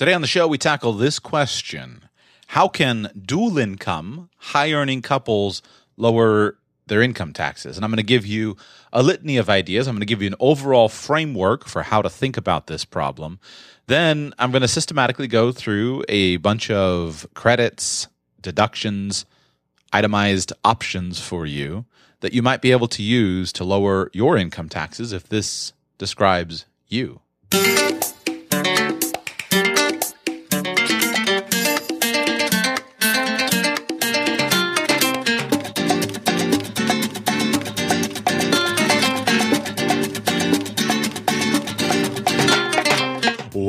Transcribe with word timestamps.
Today 0.00 0.14
on 0.14 0.22
the 0.22 0.26
show, 0.26 0.48
we 0.48 0.56
tackle 0.56 0.94
this 0.94 1.18
question 1.18 2.08
How 2.46 2.68
can 2.68 3.10
dual 3.22 3.58
income, 3.58 4.30
high 4.38 4.72
earning 4.72 5.02
couples 5.02 5.60
lower 5.98 6.56
their 6.86 7.02
income 7.02 7.34
taxes? 7.34 7.76
And 7.76 7.84
I'm 7.84 7.90
going 7.90 7.98
to 7.98 8.02
give 8.02 8.24
you 8.24 8.56
a 8.94 9.02
litany 9.02 9.36
of 9.36 9.50
ideas. 9.50 9.86
I'm 9.86 9.96
going 9.96 10.00
to 10.00 10.06
give 10.06 10.22
you 10.22 10.28
an 10.28 10.36
overall 10.40 10.88
framework 10.88 11.66
for 11.66 11.82
how 11.82 12.00
to 12.00 12.08
think 12.08 12.38
about 12.38 12.66
this 12.66 12.86
problem. 12.86 13.40
Then 13.88 14.32
I'm 14.38 14.50
going 14.50 14.62
to 14.62 14.68
systematically 14.68 15.28
go 15.28 15.52
through 15.52 16.02
a 16.08 16.38
bunch 16.38 16.70
of 16.70 17.26
credits, 17.34 18.08
deductions, 18.40 19.26
itemized 19.92 20.54
options 20.64 21.20
for 21.20 21.44
you 21.44 21.84
that 22.20 22.32
you 22.32 22.40
might 22.40 22.62
be 22.62 22.72
able 22.72 22.88
to 22.88 23.02
use 23.02 23.52
to 23.52 23.64
lower 23.64 24.10
your 24.14 24.38
income 24.38 24.70
taxes 24.70 25.12
if 25.12 25.28
this 25.28 25.74
describes 25.98 26.64
you. 26.88 27.20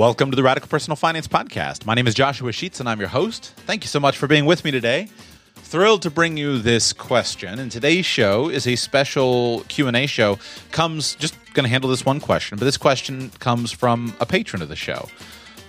Welcome 0.02 0.32
to 0.32 0.36
the 0.36 0.42
Radical 0.42 0.68
Personal 0.68 0.96
Finance 0.96 1.28
Podcast. 1.28 1.86
My 1.86 1.94
name 1.94 2.08
is 2.08 2.16
Joshua 2.16 2.52
Sheets 2.52 2.80
and 2.80 2.90
I'm 2.90 3.00
your 3.00 3.10
host. 3.10 3.54
Thank 3.68 3.84
you 3.84 3.88
so 3.88 4.00
much 4.00 4.18
for 4.18 4.26
being 4.26 4.46
with 4.46 4.64
me 4.66 4.72
today. 4.72 5.10
Thrilled 5.54 6.02
to 6.02 6.10
bring 6.10 6.38
you 6.38 6.58
this 6.58 6.92
question. 6.92 7.60
And 7.60 7.72
today's 7.72 8.04
show 8.04 8.50
is 8.50 8.66
a 8.66 8.76
special 8.76 9.64
Q&A 9.68 10.08
show. 10.08 10.40
Comes 10.72 11.14
just 11.14 11.36
going 11.54 11.66
to 11.66 11.70
handle 11.70 11.88
this 11.88 12.04
one 12.04 12.20
question, 12.20 12.58
but 12.58 12.66
this 12.66 12.78
question 12.78 13.30
comes 13.38 13.72
from 13.72 14.16
a 14.20 14.26
patron 14.26 14.64
of 14.64 14.70
the 14.70 14.76
show. 14.76 15.08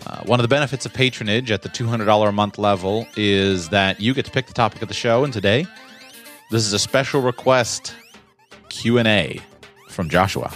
Uh, 0.06 0.22
one 0.22 0.40
of 0.40 0.44
the 0.44 0.48
benefits 0.48 0.86
of 0.86 0.94
patronage 0.94 1.50
at 1.50 1.60
the 1.60 1.68
$200 1.68 2.26
a 2.26 2.32
month 2.32 2.56
level 2.56 3.06
is 3.18 3.68
that 3.68 4.00
you 4.00 4.14
get 4.14 4.24
to 4.24 4.30
pick 4.30 4.46
the 4.46 4.54
topic 4.54 4.80
of 4.80 4.88
the 4.88 4.94
show 4.94 5.24
and 5.24 5.34
today 5.34 5.66
this 6.50 6.64
is 6.64 6.72
a 6.72 6.78
special 6.78 7.20
request 7.20 7.94
Q&A 8.70 9.42
from 9.90 10.08
Joshua. 10.08 10.50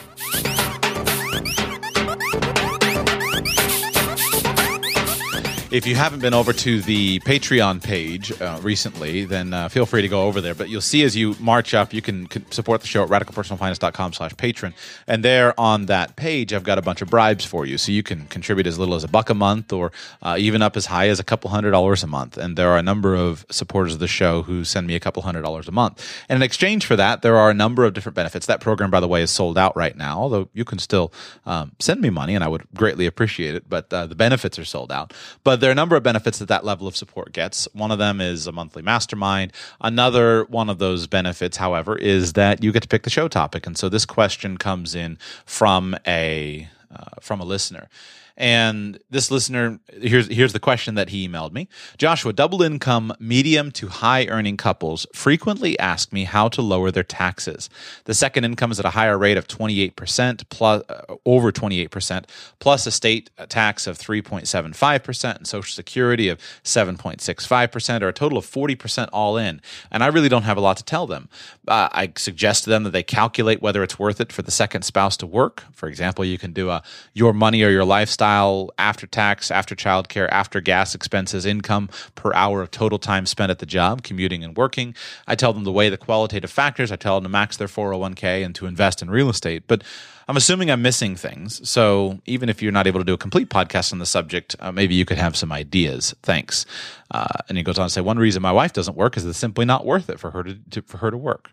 If 5.69 5.85
you 5.85 5.97
haven't 5.97 6.21
been 6.21 6.33
over 6.33 6.53
to 6.53 6.81
the 6.81 7.19
Patreon 7.21 7.83
page 7.83 8.31
uh, 8.41 8.61
recently, 8.63 9.25
then 9.25 9.53
uh, 9.53 9.69
feel 9.69 9.85
free 9.85 10.01
to 10.01 10.07
go 10.07 10.23
over 10.23 10.41
there. 10.41 10.55
But 10.55 10.69
you'll 10.69 10.81
see 10.81 11.03
as 11.03 11.17
you 11.17 11.35
march 11.41 11.75
up, 11.75 11.93
you 11.93 12.01
can, 12.01 12.29
can 12.29 12.49
support 12.53 12.83
the 12.83 12.87
show 12.87 13.03
at 13.03 13.09
radicalpersonalfinance.com 13.09 14.13
slash 14.13 14.37
patron. 14.37 14.75
And 15.09 15.25
there 15.25 15.59
on 15.59 15.87
that 15.87 16.15
page, 16.15 16.53
I've 16.53 16.63
got 16.63 16.79
a 16.79 16.83
bunch 16.83 17.03
of 17.03 17.11
bribes 17.11 17.45
for 17.45 17.67
you. 17.67 17.79
So 17.79 17.91
you 17.91 18.05
can 18.05 18.27
contribute 18.29 18.69
as 18.69 18.79
little 18.79 18.95
as 18.95 19.03
a 19.03 19.09
buck 19.09 19.29
a 19.29 19.35
month 19.35 19.73
or 19.73 19.91
uh, 20.23 20.37
even 20.39 20.63
up 20.63 20.77
as 20.77 20.87
high 20.87 21.09
as 21.09 21.19
a 21.19 21.25
couple 21.25 21.51
hundred 21.51 21.73
dollars 21.73 22.05
a 22.05 22.07
month. 22.07 22.39
And 22.39 22.57
there 22.57 22.71
are 22.71 22.79
a 22.79 22.83
number 22.83 23.17
of 23.17 23.45
supporters 23.51 23.95
of 23.95 23.99
the 23.99 24.07
show 24.07 24.43
who 24.43 24.63
send 24.63 24.87
me 24.87 24.95
a 24.95 25.01
couple 25.01 25.23
hundred 25.23 25.43
dollars 25.43 25.67
a 25.67 25.73
month. 25.73 26.25
And 26.29 26.37
in 26.37 26.43
exchange 26.43 26.87
for 26.87 26.95
that, 26.95 27.23
there 27.23 27.37
are 27.37 27.51
a 27.51 27.55
number 27.55 27.85
of 27.85 27.93
different 27.93 28.15
benefits. 28.15 28.47
That 28.47 28.61
program, 28.61 28.93
by 28.93 29.01
the 29.01 29.09
way, 29.09 29.21
is 29.21 29.33
sold 29.33 29.59
out 29.59 29.77
right 29.77 29.97
now, 29.97 30.21
although 30.21 30.49
you 30.55 30.65
can 30.65 30.79
still 30.79 31.13
um, 31.45 31.73
send 31.81 32.01
me 32.01 32.09
money 32.09 32.37
and 32.37 32.45
I 32.45 32.49
would 32.49 32.69
greatly 32.73 33.07
appreciate 33.07 33.57
it. 33.57 33.69
But 33.69 33.93
uh, 33.93 34.07
the 34.07 34.15
benefits 34.15 34.61
are 34.61 34.65
sold 34.65 34.93
out. 34.93 35.13
But 35.43 35.56
there 35.57 35.71
are 35.71 35.73
a 35.73 35.77
number 35.77 35.97
of 35.97 36.03
benefits 36.03 36.39
that 36.39 36.49
that 36.49 36.65
level 36.65 36.87
of 36.87 36.97
support 36.97 37.33
gets. 37.33 37.69
One 37.73 37.91
of 37.91 37.99
them 37.99 38.21
is 38.21 38.47
a 38.47 38.53
monthly 38.53 38.83
mastermind. 38.83 39.53
Another 39.81 40.45
one 40.45 40.71
of 40.71 40.79
those 40.79 41.07
benefits, 41.07 41.57
however, 41.57 41.97
is 41.97 42.35
that 42.35 42.63
you 42.63 42.73
get 42.73 42.83
to 42.83 42.89
pick 42.89 43.03
the 43.03 43.11
show 43.11 43.29
topic. 43.29 43.67
And 43.67 43.77
so 43.77 43.89
this 43.89 44.07
question 44.07 44.57
comes 44.57 44.95
in 44.95 45.19
from 45.45 45.97
a 46.07 46.69
uh, 46.95 47.21
from 47.21 47.41
a 47.41 47.45
listener. 47.45 47.89
And 48.37 48.99
this 49.09 49.31
listener, 49.31 49.81
here's 49.89 50.29
here's 50.29 50.53
the 50.53 50.61
question 50.61 50.95
that 50.97 51.09
he 51.09 51.27
emailed 51.27 51.53
me. 51.53 51.69
Joshua, 51.97 52.35
double 52.35 52.63
income, 52.63 53.15
medium 53.19 53.71
to 53.73 53.89
high 53.89 54.27
earning 54.27 54.59
couples 54.59 55.07
frequently 55.15 55.79
ask 55.79 56.13
me 56.13 56.25
how 56.25 56.49
to 56.49 56.61
lower 56.61 56.91
their 56.91 57.03
taxes. 57.03 57.71
The 58.05 58.13
second 58.13 58.45
income 58.45 58.71
is 58.71 58.79
at 58.79 58.85
a 58.85 58.91
higher 58.91 59.17
rate 59.17 59.39
of 59.39 59.49
28% 59.49 60.49
plus 60.51 60.83
uh, 60.91 61.15
over 61.25 61.51
28% 61.51 62.25
plus 62.59 62.87
a 62.87 62.91
state 62.91 63.31
tax 63.49 63.87
of 63.87 63.97
3.75% 63.97 65.37
and 65.37 65.47
social 65.47 65.75
security 65.75 66.29
of 66.29 66.39
7.65% 66.63 68.03
or 68.03 68.09
a 68.09 68.13
total 68.13 68.37
of 68.37 68.45
40% 68.45 69.09
all 69.15 69.39
in. 69.39 69.63
And 69.91 70.05
I 70.05 70.09
really 70.09 70.29
don't 70.29 70.43
have 70.43 70.59
a 70.59 70.61
lot 70.61 70.77
to 70.77 70.85
tell 70.85 71.07
them. 71.07 71.31
Uh, 71.67 71.89
I 71.91 72.13
suggest 72.17 72.65
to 72.65 72.71
them 72.71 72.83
that 72.83 72.91
they 72.91 73.03
calculate 73.03 73.63
whether 73.63 73.83
it's 73.83 73.99
worth 73.99 74.21
it 74.21 74.31
for 74.31 74.43
the 74.43 74.51
second 74.51 74.83
spouse 74.83 75.17
to 75.19 75.27
work. 75.27 75.65
For 75.73 75.89
example, 75.89 76.23
you 76.25 76.37
can 76.37 76.53
do 76.53 76.69
a 76.69 76.83
your 77.15 77.33
money 77.33 77.63
or 77.63 77.71
your 77.71 77.85
lifestyle 77.85 78.26
lifestyle 78.27 78.71
after 78.79 79.07
tax, 79.07 79.51
after 79.51 79.75
childcare, 79.75 80.29
after 80.31 80.61
gas 80.61 80.95
expenses, 80.95 81.47
income 81.47 81.89
per 82.15 82.33
hour 82.35 82.63
of 82.63 82.71
total 82.71 82.99
time 82.99 83.27
spent 83.27 83.51
at 83.51 83.59
the 83.59 83.67
job, 83.67 84.03
commuting 84.03 84.45
and 84.45 84.57
working. 84.57 84.95
I 85.27 85.35
tell 85.37 85.53
them 85.53 85.65
to 85.65 85.71
weigh 85.71 85.91
the 85.91 85.97
qualitative 85.97 86.51
factors. 86.51 86.91
I 86.91 86.97
tell 86.97 87.17
them 87.17 87.25
to 87.25 87.29
max 87.29 87.57
their 87.57 87.69
401k 87.69 88.45
and 88.45 88.55
to 88.57 88.67
invest 88.67 89.03
in 89.03 89.11
real 89.11 89.29
estate. 89.29 89.65
But 89.67 89.83
I'm 90.29 90.37
assuming 90.37 90.71
I'm 90.71 90.83
missing 90.83 91.15
things. 91.15 91.69
So 91.69 92.19
even 92.27 92.49
if 92.49 92.61
you're 92.61 92.73
not 92.73 92.87
able 92.87 93.01
to 93.01 93.05
do 93.05 93.15
a 93.15 93.19
complete 93.19 93.49
podcast 93.49 93.93
on 93.93 94.01
the 94.01 94.07
subject, 94.07 94.57
uh, 94.59 94.73
maybe 94.73 94.95
you 94.95 95.05
could 95.05 95.19
have 95.19 95.37
some 95.37 95.53
ideas. 95.53 96.15
Thanks. 96.23 96.67
Uh, 97.13 97.39
and 97.49 97.57
he 97.57 97.63
goes 97.63 97.79
on 97.79 97.87
to 97.87 97.91
say, 97.91 98.01
one 98.01 98.19
reason 98.19 98.43
my 98.43 98.53
wife 98.53 98.73
doesn't 98.73 98.97
work 98.97 99.17
is 99.17 99.25
it's 99.25 99.39
simply 99.39 99.65
not 99.65 99.87
worth 99.87 100.11
it 100.11 100.19
for 100.19 100.33
her 100.33 100.43
to, 100.43 100.59
to 100.71 100.83
for 100.83 100.99
her 100.99 101.11
to 101.13 101.17
work. 101.17 101.51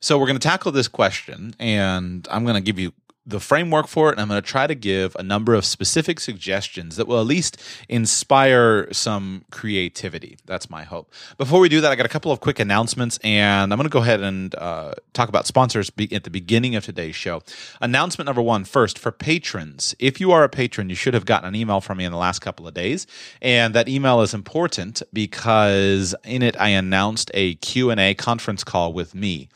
So 0.00 0.18
we're 0.18 0.26
going 0.26 0.38
to 0.38 0.48
tackle 0.48 0.70
this 0.70 0.86
question, 0.86 1.54
and 1.58 2.28
I'm 2.30 2.44
going 2.44 2.56
to 2.56 2.60
give 2.60 2.78
you 2.78 2.92
the 3.26 3.40
framework 3.40 3.86
for 3.86 4.10
it, 4.10 4.12
and 4.12 4.20
I'm 4.20 4.28
going 4.28 4.40
to 4.40 4.46
try 4.46 4.66
to 4.66 4.74
give 4.74 5.16
a 5.16 5.22
number 5.22 5.54
of 5.54 5.64
specific 5.64 6.20
suggestions 6.20 6.96
that 6.96 7.08
will 7.08 7.18
at 7.18 7.26
least 7.26 7.60
inspire 7.88 8.92
some 8.92 9.44
creativity. 9.50 10.36
That's 10.44 10.68
my 10.68 10.84
hope. 10.84 11.12
Before 11.38 11.58
we 11.58 11.70
do 11.70 11.80
that, 11.80 11.90
I 11.90 11.96
got 11.96 12.04
a 12.04 12.10
couple 12.10 12.30
of 12.30 12.40
quick 12.40 12.58
announcements, 12.58 13.18
and 13.24 13.72
I'm 13.72 13.78
going 13.78 13.88
to 13.88 13.92
go 13.92 14.00
ahead 14.00 14.20
and 14.20 14.54
uh, 14.56 14.94
talk 15.14 15.30
about 15.30 15.46
sponsors 15.46 15.90
at 16.12 16.24
the 16.24 16.30
beginning 16.30 16.76
of 16.76 16.84
today's 16.84 17.16
show. 17.16 17.42
Announcement 17.80 18.26
number 18.26 18.42
one 18.42 18.64
first 18.64 18.98
for 18.98 19.10
patrons. 19.10 19.94
If 19.98 20.20
you 20.20 20.30
are 20.32 20.44
a 20.44 20.48
patron, 20.50 20.90
you 20.90 20.94
should 20.94 21.14
have 21.14 21.24
gotten 21.24 21.48
an 21.48 21.54
email 21.54 21.80
from 21.80 21.98
me 21.98 22.04
in 22.04 22.12
the 22.12 22.18
last 22.18 22.40
couple 22.40 22.68
of 22.68 22.74
days, 22.74 23.06
and 23.40 23.74
that 23.74 23.88
email 23.88 24.20
is 24.20 24.34
important 24.34 25.02
because 25.12 26.14
in 26.24 26.42
it 26.42 26.60
I 26.60 26.68
announced 26.68 27.30
a 27.32 27.54
Q&A 27.56 28.14
conference 28.14 28.64
call 28.64 28.92
with 28.92 29.14
me. 29.14 29.48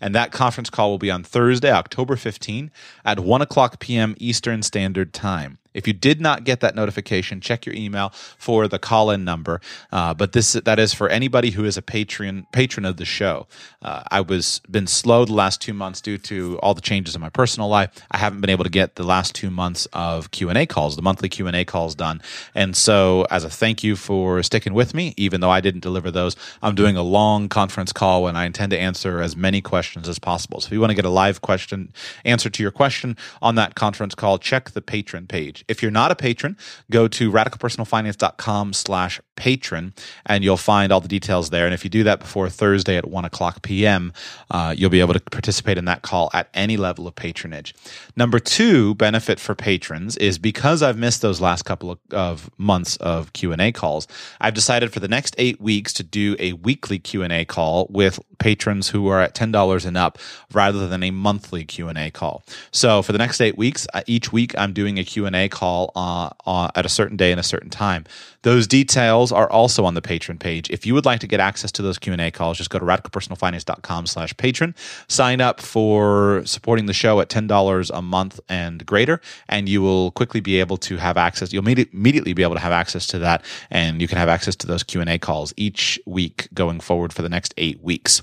And 0.00 0.14
that 0.14 0.30
conference 0.30 0.70
call 0.70 0.90
will 0.90 0.98
be 0.98 1.10
on 1.10 1.22
Thursday, 1.22 1.70
October 1.70 2.16
15 2.16 2.70
at 3.04 3.15
1 3.18 3.42
o'clock 3.42 3.78
p.m. 3.80 4.14
Eastern 4.18 4.62
Standard 4.62 5.12
Time. 5.12 5.58
If 5.76 5.86
you 5.86 5.92
did 5.92 6.20
not 6.20 6.44
get 6.44 6.60
that 6.60 6.74
notification, 6.74 7.40
check 7.40 7.66
your 7.66 7.74
email 7.74 8.10
for 8.38 8.66
the 8.66 8.78
call-in 8.78 9.24
number. 9.24 9.60
Uh, 9.92 10.14
but 10.14 10.32
this 10.32 10.54
that 10.54 10.78
is 10.78 10.94
for 10.94 11.08
anybody 11.08 11.50
who 11.50 11.64
is 11.64 11.76
a 11.76 11.82
patron 11.82 12.46
patron 12.50 12.86
of 12.86 12.96
the 12.96 13.04
show. 13.04 13.46
Uh, 13.82 14.02
I 14.10 14.22
was 14.22 14.60
been 14.70 14.86
slow 14.86 15.24
the 15.26 15.34
last 15.34 15.60
two 15.60 15.74
months 15.74 16.00
due 16.00 16.18
to 16.18 16.58
all 16.60 16.72
the 16.72 16.80
changes 16.80 17.14
in 17.14 17.20
my 17.20 17.28
personal 17.28 17.68
life. 17.68 17.90
I 18.10 18.16
haven't 18.16 18.40
been 18.40 18.50
able 18.50 18.64
to 18.64 18.70
get 18.70 18.96
the 18.96 19.04
last 19.04 19.34
two 19.34 19.50
months 19.50 19.86
of 19.92 20.30
Q 20.30 20.48
and 20.48 20.56
A 20.56 20.64
calls, 20.66 20.96
the 20.96 21.02
monthly 21.02 21.28
Q 21.28 21.46
and 21.46 21.54
A 21.54 21.64
calls 21.64 21.94
done. 21.94 22.22
And 22.54 22.74
so, 22.74 23.26
as 23.30 23.44
a 23.44 23.50
thank 23.50 23.84
you 23.84 23.96
for 23.96 24.42
sticking 24.42 24.72
with 24.72 24.94
me, 24.94 25.12
even 25.18 25.40
though 25.40 25.50
I 25.50 25.60
didn't 25.60 25.80
deliver 25.80 26.10
those, 26.10 26.36
I'm 26.62 26.74
doing 26.74 26.96
a 26.96 27.02
long 27.02 27.48
conference 27.50 27.92
call 27.92 28.26
and 28.26 28.38
I 28.38 28.46
intend 28.46 28.70
to 28.70 28.78
answer 28.78 29.20
as 29.20 29.36
many 29.36 29.60
questions 29.60 30.08
as 30.08 30.18
possible. 30.18 30.60
So, 30.60 30.68
if 30.68 30.72
you 30.72 30.80
want 30.80 30.90
to 30.90 30.96
get 30.96 31.04
a 31.04 31.10
live 31.10 31.42
question 31.42 31.92
answer 32.24 32.48
to 32.48 32.62
your 32.62 32.72
question 32.72 33.16
on 33.42 33.56
that 33.56 33.74
conference 33.74 34.14
call, 34.14 34.38
check 34.38 34.70
the 34.70 34.80
patron 34.80 35.26
page. 35.26 35.65
If 35.68 35.82
you're 35.82 35.90
not 35.90 36.10
a 36.10 36.16
patron, 36.16 36.56
go 36.90 37.08
to 37.08 37.30
radicalpersonalfinance.com 37.30 38.72
slash 38.72 39.20
patron 39.36 39.92
and 40.24 40.42
you'll 40.42 40.56
find 40.56 40.92
all 40.92 41.00
the 41.00 41.08
details 41.08 41.50
there. 41.50 41.66
And 41.66 41.74
if 41.74 41.84
you 41.84 41.90
do 41.90 42.02
that 42.04 42.20
before 42.20 42.48
Thursday 42.48 42.96
at 42.96 43.08
1 43.08 43.24
o'clock 43.24 43.62
p.m., 43.62 44.12
uh, 44.50 44.74
you'll 44.76 44.90
be 44.90 45.00
able 45.00 45.14
to 45.14 45.20
participate 45.20 45.78
in 45.78 45.84
that 45.84 46.02
call 46.02 46.30
at 46.32 46.48
any 46.54 46.76
level 46.76 47.06
of 47.06 47.14
patronage. 47.14 47.74
Number 48.16 48.38
two 48.38 48.94
benefit 48.94 49.38
for 49.38 49.54
patrons 49.54 50.16
is 50.16 50.38
because 50.38 50.82
I've 50.82 50.98
missed 50.98 51.22
those 51.22 51.40
last 51.40 51.64
couple 51.64 51.90
of, 51.90 51.98
of 52.10 52.50
months 52.58 52.96
of 52.96 53.32
Q&A 53.34 53.72
calls, 53.72 54.08
I've 54.40 54.54
decided 54.54 54.92
for 54.92 55.00
the 55.00 55.08
next 55.08 55.34
eight 55.38 55.60
weeks 55.60 55.92
to 55.94 56.02
do 56.02 56.34
a 56.38 56.54
weekly 56.54 56.98
Q&A 56.98 57.44
call 57.44 57.86
with 57.90 58.18
patrons 58.38 58.88
who 58.88 59.06
are 59.08 59.20
at 59.20 59.34
$10 59.34 59.86
and 59.86 59.96
up 59.96 60.18
rather 60.52 60.88
than 60.88 61.02
a 61.02 61.10
monthly 61.10 61.64
Q&A 61.64 62.10
call. 62.10 62.42
So 62.70 63.02
for 63.02 63.12
the 63.12 63.18
next 63.18 63.40
eight 63.40 63.58
weeks, 63.58 63.86
uh, 63.92 64.02
each 64.06 64.32
week 64.32 64.54
I'm 64.56 64.72
doing 64.72 64.98
a 64.98 65.04
Q&A 65.04 65.48
call 65.56 65.90
uh, 65.96 66.28
uh, 66.44 66.68
at 66.74 66.84
a 66.84 66.88
certain 66.88 67.16
day 67.16 67.30
and 67.30 67.40
a 67.40 67.42
certain 67.42 67.70
time. 67.70 68.04
Those 68.42 68.66
details 68.66 69.32
are 69.32 69.50
also 69.50 69.86
on 69.86 69.94
the 69.94 70.02
patron 70.02 70.36
page. 70.36 70.68
If 70.70 70.84
you 70.84 70.92
would 70.92 71.06
like 71.06 71.20
to 71.20 71.26
get 71.26 71.40
access 71.40 71.72
to 71.72 71.82
those 71.82 71.98
Q&A 71.98 72.30
calls, 72.30 72.58
just 72.58 72.68
go 72.68 72.78
to 72.78 72.84
radicalpersonalfinance.com 72.84 74.06
slash 74.06 74.36
patron, 74.36 74.74
sign 75.08 75.40
up 75.40 75.62
for 75.62 76.42
supporting 76.44 76.84
the 76.84 76.92
show 76.92 77.20
at 77.20 77.30
$10 77.30 77.90
a 77.92 78.02
month 78.02 78.38
and 78.50 78.84
greater, 78.84 79.20
and 79.48 79.66
you 79.66 79.80
will 79.80 80.10
quickly 80.10 80.40
be 80.40 80.60
able 80.60 80.76
to 80.76 80.98
have 80.98 81.16
access. 81.16 81.52
You'll 81.54 81.66
immediately 81.66 82.34
be 82.34 82.42
able 82.42 82.54
to 82.54 82.60
have 82.60 82.72
access 82.72 83.06
to 83.08 83.18
that, 83.20 83.42
and 83.70 84.02
you 84.02 84.08
can 84.08 84.18
have 84.18 84.28
access 84.28 84.54
to 84.56 84.66
those 84.66 84.82
Q&A 84.82 85.18
calls 85.18 85.54
each 85.56 85.98
week 86.04 86.48
going 86.52 86.80
forward 86.80 87.14
for 87.14 87.22
the 87.22 87.30
next 87.30 87.54
eight 87.56 87.82
weeks. 87.82 88.22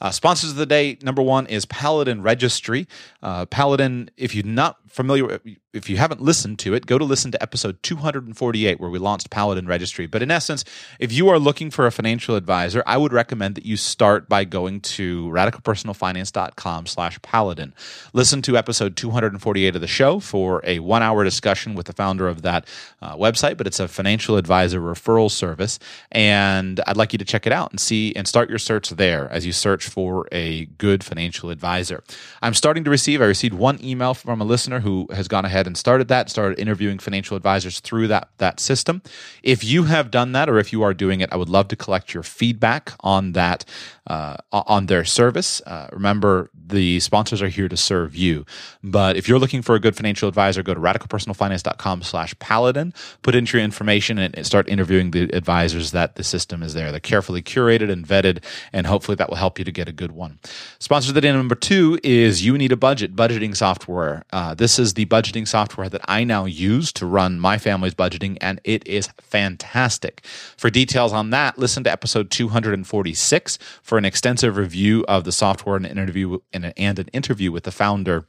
Uh, 0.00 0.10
sponsors 0.10 0.50
of 0.50 0.56
the 0.56 0.66
day 0.66 0.98
number 1.02 1.22
one 1.22 1.46
is 1.46 1.64
Paladin 1.66 2.22
Registry. 2.22 2.86
Uh, 3.22 3.46
Paladin, 3.46 4.10
if 4.16 4.34
you're 4.34 4.44
not 4.44 4.76
familiar, 4.88 5.40
if 5.72 5.90
you 5.90 5.96
haven't 5.96 6.20
listened 6.20 6.58
to 6.60 6.74
it, 6.74 6.86
go 6.86 6.98
to 6.98 7.04
listen 7.04 7.30
to 7.32 7.42
episode 7.42 7.82
248 7.82 8.80
where 8.80 8.90
we 8.90 8.98
launched 8.98 9.30
Paladin 9.30 9.66
Registry. 9.66 10.06
But 10.06 10.22
in 10.22 10.30
essence, 10.30 10.64
if 10.98 11.12
you 11.12 11.28
are 11.28 11.38
looking 11.38 11.70
for 11.70 11.86
a 11.86 11.92
financial 11.92 12.36
advisor, 12.36 12.82
I 12.86 12.96
would 12.96 13.12
recommend 13.12 13.54
that 13.56 13.66
you 13.66 13.76
start 13.76 14.28
by 14.28 14.44
going 14.44 14.80
to 14.80 15.28
radicalpersonalfinance.com 15.28 16.86
slash 16.86 17.20
paladin. 17.22 17.74
Listen 18.12 18.40
to 18.42 18.56
episode 18.56 18.96
248 18.96 19.74
of 19.74 19.80
the 19.80 19.86
show 19.86 20.20
for 20.20 20.62
a 20.64 20.78
one 20.78 21.02
hour 21.02 21.22
discussion 21.24 21.74
with 21.74 21.86
the 21.86 21.92
founder 21.92 22.28
of 22.28 22.42
that 22.42 22.66
uh, 23.02 23.16
website, 23.16 23.56
but 23.56 23.66
it's 23.66 23.80
a 23.80 23.88
financial 23.88 24.36
advisor 24.36 24.80
referral 24.80 25.30
service. 25.30 25.78
And 26.10 26.80
I'd 26.86 26.96
like 26.96 27.12
you 27.12 27.18
to 27.18 27.24
check 27.24 27.46
it 27.46 27.52
out 27.52 27.70
and 27.70 27.80
see 27.80 28.14
and 28.16 28.26
start 28.26 28.48
your 28.48 28.58
search 28.58 28.90
there 28.90 29.28
as 29.30 29.44
you 29.44 29.52
search 29.52 29.87
for 29.88 30.28
a 30.30 30.66
good 30.78 31.02
financial 31.02 31.50
advisor. 31.50 32.02
I'm 32.42 32.54
starting 32.54 32.84
to 32.84 32.90
receive, 32.90 33.20
I 33.20 33.26
received 33.26 33.54
one 33.54 33.82
email 33.82 34.14
from 34.14 34.40
a 34.40 34.44
listener 34.44 34.80
who 34.80 35.08
has 35.12 35.28
gone 35.28 35.44
ahead 35.44 35.66
and 35.66 35.76
started 35.76 36.08
that, 36.08 36.30
started 36.30 36.58
interviewing 36.58 36.98
financial 36.98 37.36
advisors 37.36 37.80
through 37.80 38.08
that, 38.08 38.28
that 38.38 38.60
system. 38.60 39.02
If 39.42 39.64
you 39.64 39.84
have 39.84 40.10
done 40.10 40.32
that 40.32 40.48
or 40.48 40.58
if 40.58 40.72
you 40.72 40.82
are 40.82 40.94
doing 40.94 41.20
it, 41.20 41.32
I 41.32 41.36
would 41.36 41.48
love 41.48 41.68
to 41.68 41.76
collect 41.76 42.14
your 42.14 42.22
feedback 42.22 42.92
on 43.00 43.32
that, 43.32 43.64
uh, 44.06 44.36
on 44.52 44.86
their 44.86 45.04
service. 45.04 45.60
Uh, 45.66 45.88
remember, 45.92 46.50
the 46.54 47.00
sponsors 47.00 47.42
are 47.42 47.48
here 47.48 47.68
to 47.68 47.76
serve 47.76 48.14
you. 48.14 48.44
But 48.82 49.16
if 49.16 49.28
you're 49.28 49.38
looking 49.38 49.62
for 49.62 49.74
a 49.74 49.80
good 49.80 49.96
financial 49.96 50.28
advisor, 50.28 50.62
go 50.62 50.74
to 50.74 50.80
radicalpersonalfinance.com 50.80 52.02
slash 52.02 52.38
paladin, 52.38 52.92
put 53.22 53.34
in 53.34 53.46
your 53.46 53.62
information 53.62 54.18
and 54.18 54.46
start 54.46 54.68
interviewing 54.68 55.10
the 55.10 55.34
advisors 55.34 55.92
that 55.92 56.16
the 56.16 56.24
system 56.24 56.62
is 56.62 56.74
there. 56.74 56.90
They're 56.90 57.00
carefully 57.00 57.42
curated 57.42 57.90
and 57.90 58.06
vetted, 58.06 58.44
and 58.72 58.86
hopefully 58.86 59.16
that 59.16 59.28
will 59.28 59.36
help 59.36 59.58
you 59.58 59.64
to 59.64 59.72
get 59.78 59.88
a 59.88 59.92
good 59.92 60.12
one. 60.12 60.40
Sponsor 60.80 61.10
of 61.10 61.14
the 61.14 61.20
day 61.20 61.30
number 61.30 61.54
two 61.54 61.98
is 62.02 62.44
You 62.44 62.58
Need 62.58 62.72
a 62.72 62.76
Budget 62.76 63.14
budgeting 63.14 63.56
software. 63.56 64.24
Uh, 64.32 64.54
this 64.54 64.78
is 64.78 64.94
the 64.94 65.06
budgeting 65.06 65.46
software 65.46 65.88
that 65.88 66.00
I 66.08 66.24
now 66.24 66.46
use 66.46 66.92
to 66.94 67.06
run 67.06 67.38
my 67.38 67.58
family's 67.58 67.94
budgeting, 67.94 68.36
and 68.40 68.60
it 68.64 68.86
is 68.86 69.08
fantastic. 69.20 70.24
For 70.56 70.68
details 70.68 71.12
on 71.12 71.30
that, 71.30 71.58
listen 71.58 71.84
to 71.84 71.92
episode 71.92 72.30
246 72.30 73.58
for 73.82 73.98
an 73.98 74.04
extensive 74.04 74.56
review 74.56 75.04
of 75.06 75.22
the 75.22 75.32
software 75.32 75.76
and 75.76 75.86
an 75.86 75.92
interview 75.92 76.38
and 76.52 76.64
an 76.64 77.08
interview 77.12 77.52
with 77.52 77.62
the 77.62 77.70
founder 77.70 78.26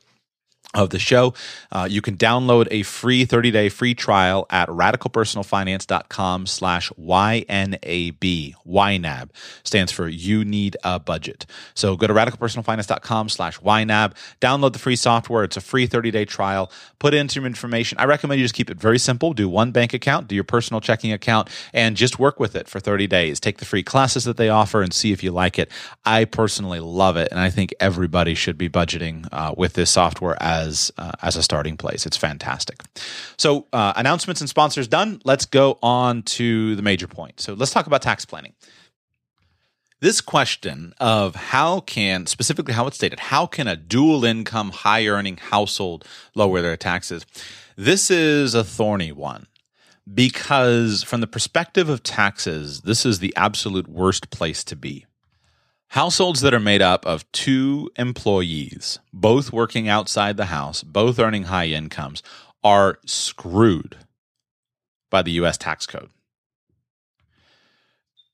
of 0.75 0.92
the 0.92 1.00
show. 1.00 1.33
Uh, 1.71 1.88
you 1.89 2.00
can 2.00 2.16
download 2.16 2.68
a 2.69 2.83
free 2.83 3.25
30-day 3.25 3.69
free 3.69 3.95
trial 3.95 4.45
at 4.51 4.69
radicalpersonalfinance.com 4.69 6.45
slash 6.45 6.92
YNAB. 6.92 8.54
YNAB 8.68 9.30
stands 9.63 9.92
for 9.92 10.07
You 10.07 10.45
Need 10.45 10.77
a 10.83 11.00
Budget. 11.00 11.48
So 11.74 11.98
go 11.98 12.06
to 12.06 12.13
radicalpersonalfinance.com 12.13 13.30
slash 13.30 13.60
YNAB, 13.62 14.13
download 14.39 14.74
the 14.74 14.80
free 14.80 14.95
software. 14.95 15.44
It's 15.44 15.57
a 15.57 15.62
free 15.62 15.88
30-day 15.88 16.25
trial. 16.25 16.71
Put 17.00 17.16
in 17.16 17.30
some 17.30 17.48
information. 17.48 17.98
I 17.98 18.06
recommend 18.06 18.39
you 18.39 18.45
just 18.45 18.54
keep 18.54 18.69
it 18.69 18.77
very 18.77 19.00
simple. 19.00 19.33
Do 19.33 19.50
one 19.50 19.71
bank 19.71 19.95
account, 19.95 20.27
do 20.27 20.36
your 20.36 20.44
personal 20.44 20.81
checking 20.81 21.12
account, 21.12 21.50
and 21.74 21.95
just 21.95 22.19
work 22.19 22.39
with 22.39 22.56
it 22.56 22.68
for 22.68 22.80
30 22.80 23.07
days. 23.07 23.39
Take 23.39 23.57
the 23.57 23.66
free 23.66 23.83
classes 23.83 24.24
that 24.25 24.38
they 24.38 24.50
offer 24.50 24.83
and 24.83 24.94
see 24.94 25.12
if 25.12 25.24
you 25.24 25.31
like 25.31 25.57
it. 25.57 25.71
I 26.06 26.25
personally 26.25 26.80
love 26.80 27.18
it, 27.18 27.30
and 27.31 27.39
I 27.39 27.50
think 27.50 27.74
everybody 27.80 28.36
should 28.36 28.57
be 28.57 28.69
budgeting 28.69 29.27
uh, 29.31 29.56
with 29.57 29.74
this 29.74 29.89
software 29.89 30.38
as 30.39 30.58
as 30.59 30.91
uh, 30.97 31.11
as 31.21 31.35
a 31.35 31.44
starting 31.44 31.77
place. 31.77 32.06
It's 32.06 32.17
fantastic. 32.17 32.77
So 33.38 33.65
uh, 33.73 33.94
announcements 33.95 34.41
and 34.41 34.50
sponsors 34.50 34.88
done. 34.88 35.21
Let's 35.23 35.45
go 35.45 35.79
on 35.81 36.23
to 36.38 36.75
the 36.75 36.81
major 36.81 37.07
point. 37.07 37.39
So 37.39 37.53
let's 37.53 37.71
talk 37.71 37.88
about 37.88 38.01
tax 38.01 38.25
planning. 38.25 38.53
This 40.01 40.21
question 40.21 40.94
of 41.01 41.35
how 41.35 41.81
can, 41.81 42.25
specifically 42.25 42.73
how 42.73 42.88
it's 42.88 42.95
stated, 42.95 43.19
how 43.19 43.45
can 43.45 43.67
a 43.67 43.75
dual 43.75 44.23
income, 44.23 44.69
high 44.71 45.07
earning 45.07 45.35
household 45.35 46.07
lower 46.35 46.61
their 46.61 46.77
taxes? 46.77 47.25
This 47.75 48.09
is 48.09 48.56
a 48.56 48.63
thorny 48.63 49.11
one 49.11 49.47
because, 50.11 51.03
from 51.03 51.19
the 51.19 51.27
perspective 51.27 51.89
of 51.89 52.01
taxes, 52.01 52.81
this 52.81 53.06
is 53.06 53.19
the 53.19 53.33
absolute 53.35 53.89
worst 53.89 54.29
place 54.29 54.63
to 54.65 54.75
be. 54.75 55.06
Households 55.89 56.41
that 56.41 56.53
are 56.53 56.59
made 56.59 56.83
up 56.83 57.03
of 57.07 57.30
two 57.31 57.89
employees, 57.95 59.00
both 59.12 59.51
working 59.51 59.88
outside 59.88 60.38
the 60.38 60.45
house, 60.45 60.83
both 60.83 61.18
earning 61.18 61.45
high 61.45 61.65
incomes, 61.65 62.21
are 62.63 63.00
screwed 63.07 63.97
by 65.09 65.24
the 65.24 65.31
US 65.31 65.57
tax 65.57 65.88
code. 65.88 66.12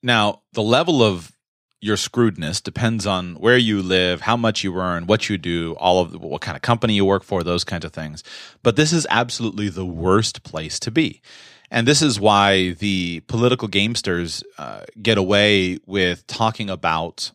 Now, 0.02 0.42
the 0.52 0.62
level 0.62 1.02
of 1.02 1.32
your 1.80 1.96
screwedness 1.96 2.62
depends 2.62 3.06
on 3.06 3.36
where 3.36 3.56
you 3.56 3.80
live, 3.80 4.20
how 4.20 4.36
much 4.36 4.62
you 4.62 4.76
earn, 4.76 5.06
what 5.06 5.30
you 5.30 5.38
do, 5.38 5.74
all 5.78 6.02
of 6.02 6.12
the, 6.12 6.18
what 6.18 6.42
kind 6.42 6.56
of 6.56 6.62
company 6.62 6.94
you 6.94 7.06
work 7.06 7.22
for, 7.22 7.42
those 7.42 7.64
kinds 7.64 7.86
of 7.86 7.92
things. 7.92 8.22
But 8.62 8.76
this 8.76 8.92
is 8.92 9.06
absolutely 9.08 9.70
the 9.70 9.86
worst 9.86 10.42
place 10.42 10.78
to 10.80 10.90
be. 10.90 11.22
And 11.70 11.88
this 11.88 12.02
is 12.02 12.20
why 12.20 12.70
the 12.72 13.20
political 13.20 13.66
gamesters 13.66 14.42
uh, 14.58 14.84
get 15.00 15.18
away 15.18 15.78
with 15.86 16.26
talking 16.26 16.70
about 16.70 17.32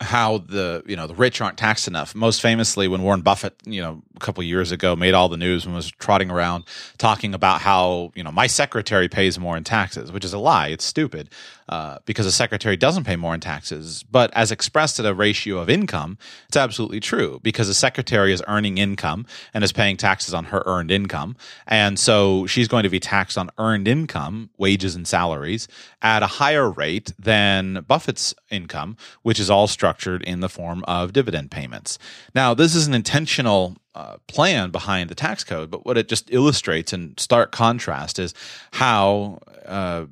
how 0.00 0.38
the 0.38 0.82
you 0.86 0.96
know 0.96 1.06
the 1.06 1.14
rich 1.14 1.40
aren't 1.40 1.56
taxed 1.56 1.86
enough. 1.86 2.14
Most 2.14 2.42
famously, 2.42 2.88
when 2.88 3.02
Warren 3.02 3.20
Buffett, 3.20 3.54
you 3.64 3.80
know, 3.80 4.02
a 4.16 4.20
couple 4.20 4.42
years 4.42 4.72
ago, 4.72 4.96
made 4.96 5.14
all 5.14 5.28
the 5.28 5.36
news 5.36 5.64
and 5.64 5.74
was 5.74 5.90
trotting 5.90 6.30
around 6.30 6.64
talking 6.98 7.32
about 7.32 7.60
how 7.60 8.10
you 8.14 8.24
know 8.24 8.32
my 8.32 8.48
secretary 8.48 9.08
pays 9.08 9.38
more 9.38 9.56
in 9.56 9.62
taxes, 9.62 10.10
which 10.10 10.24
is 10.24 10.32
a 10.32 10.38
lie. 10.38 10.68
It's 10.68 10.84
stupid 10.84 11.30
uh, 11.68 11.98
because 12.06 12.26
a 12.26 12.32
secretary 12.32 12.76
doesn't 12.76 13.04
pay 13.04 13.14
more 13.14 13.34
in 13.34 13.40
taxes. 13.40 14.02
But 14.02 14.32
as 14.34 14.50
expressed 14.50 14.98
at 14.98 15.06
a 15.06 15.14
ratio 15.14 15.58
of 15.58 15.70
income, 15.70 16.18
it's 16.48 16.56
absolutely 16.56 17.00
true 17.00 17.38
because 17.42 17.68
a 17.68 17.74
secretary 17.74 18.32
is 18.32 18.42
earning 18.48 18.78
income 18.78 19.26
and 19.54 19.62
is 19.62 19.72
paying 19.72 19.96
taxes 19.96 20.34
on 20.34 20.46
her 20.46 20.64
earned 20.66 20.90
income, 20.90 21.36
and 21.68 22.00
so 22.00 22.46
she's 22.46 22.66
going 22.66 22.82
to 22.82 22.90
be 22.90 23.00
taxed 23.00 23.38
on 23.38 23.48
earned 23.58 23.86
income, 23.86 24.50
wages 24.58 24.96
and 24.96 25.06
salaries 25.06 25.68
at 26.02 26.22
a 26.24 26.26
higher 26.26 26.68
rate 26.68 27.12
than 27.16 27.84
Buffett's 27.86 28.34
income, 28.50 28.96
which 29.22 29.38
is 29.38 29.48
all 29.48 29.68
structured 29.68 29.83
in 30.22 30.40
the 30.40 30.48
form 30.48 30.84
of 30.86 31.12
dividend 31.12 31.50
payments. 31.50 31.98
Now, 32.34 32.54
this 32.54 32.74
is 32.74 32.86
an 32.86 32.94
intentional 32.94 33.76
uh, 33.94 34.16
plan 34.26 34.70
behind 34.70 35.10
the 35.10 35.14
tax 35.14 35.44
code, 35.44 35.70
but 35.70 35.84
what 35.84 35.98
it 35.98 36.08
just 36.08 36.32
illustrates 36.32 36.92
in 36.92 37.14
stark 37.18 37.52
contrast 37.52 38.18
is 38.18 38.34
how 38.72 39.38
uh, 39.66 40.06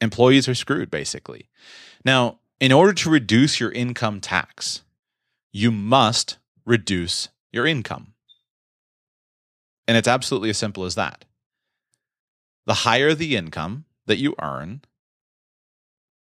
employees 0.00 0.48
are 0.48 0.54
screwed, 0.54 0.90
basically. 0.90 1.48
Now, 2.04 2.38
in 2.60 2.72
order 2.72 2.92
to 2.92 3.10
reduce 3.10 3.60
your 3.60 3.72
income 3.72 4.20
tax, 4.20 4.82
you 5.52 5.70
must 5.70 6.38
reduce 6.64 7.28
your 7.52 7.66
income. 7.66 8.14
And 9.88 9.96
it's 9.96 10.08
absolutely 10.08 10.50
as 10.50 10.58
simple 10.58 10.84
as 10.84 10.94
that. 10.94 11.24
The 12.66 12.74
higher 12.74 13.14
the 13.14 13.34
income 13.34 13.86
that 14.06 14.18
you 14.18 14.34
earn, 14.40 14.82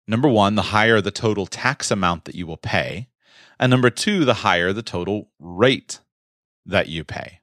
Number 0.10 0.28
one, 0.28 0.56
the 0.56 0.64
higher 0.74 1.02
the 1.02 1.12
total 1.12 1.46
tax 1.46 1.92
amount 1.92 2.26
that 2.26 2.34
you 2.34 2.48
will 2.48 2.58
pay. 2.58 3.10
And 3.60 3.70
number 3.70 3.92
two, 3.92 4.26
the 4.26 4.34
higher 4.46 4.74
the 4.74 4.82
total 4.82 5.30
rate 5.40 6.00
that 6.66 6.88
you 6.88 7.04
pay. 7.04 7.42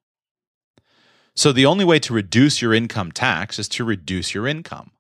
So 1.37 1.53
the 1.53 1.65
only 1.65 1.85
way 1.85 2.01
to 2.01 2.13
reduce 2.13 2.61
your 2.61 2.75
income 2.75 3.13
tax 3.13 3.61
is 3.61 3.69
to 3.69 3.85
reduce 3.85 4.35
your 4.35 4.49
income. 4.49 4.91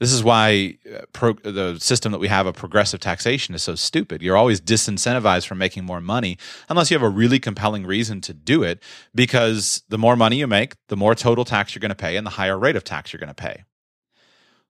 This 0.00 0.12
is 0.12 0.24
why 0.24 0.78
uh, 0.92 1.02
pro- 1.12 1.34
the 1.34 1.78
system 1.78 2.10
that 2.10 2.18
we 2.18 2.26
have 2.26 2.46
of 2.46 2.56
progressive 2.56 2.98
taxation 2.98 3.54
is 3.54 3.62
so 3.62 3.76
stupid. 3.76 4.22
You're 4.22 4.36
always 4.36 4.60
disincentivized 4.60 5.46
from 5.46 5.58
making 5.58 5.84
more 5.84 6.00
money 6.00 6.36
unless 6.68 6.90
you 6.90 6.96
have 6.96 7.06
a 7.06 7.08
really 7.08 7.38
compelling 7.38 7.86
reason 7.86 8.20
to 8.22 8.34
do 8.34 8.64
it, 8.64 8.82
because 9.14 9.84
the 9.88 9.98
more 9.98 10.16
money 10.16 10.38
you 10.38 10.48
make, 10.48 10.74
the 10.88 10.96
more 10.96 11.14
total 11.14 11.44
tax 11.44 11.74
you're 11.74 11.80
going 11.80 11.90
to 11.90 11.94
pay 11.94 12.16
and 12.16 12.26
the 12.26 12.30
higher 12.30 12.58
rate 12.58 12.76
of 12.76 12.82
tax 12.82 13.12
you're 13.12 13.20
going 13.20 13.28
to 13.28 13.34
pay. 13.34 13.62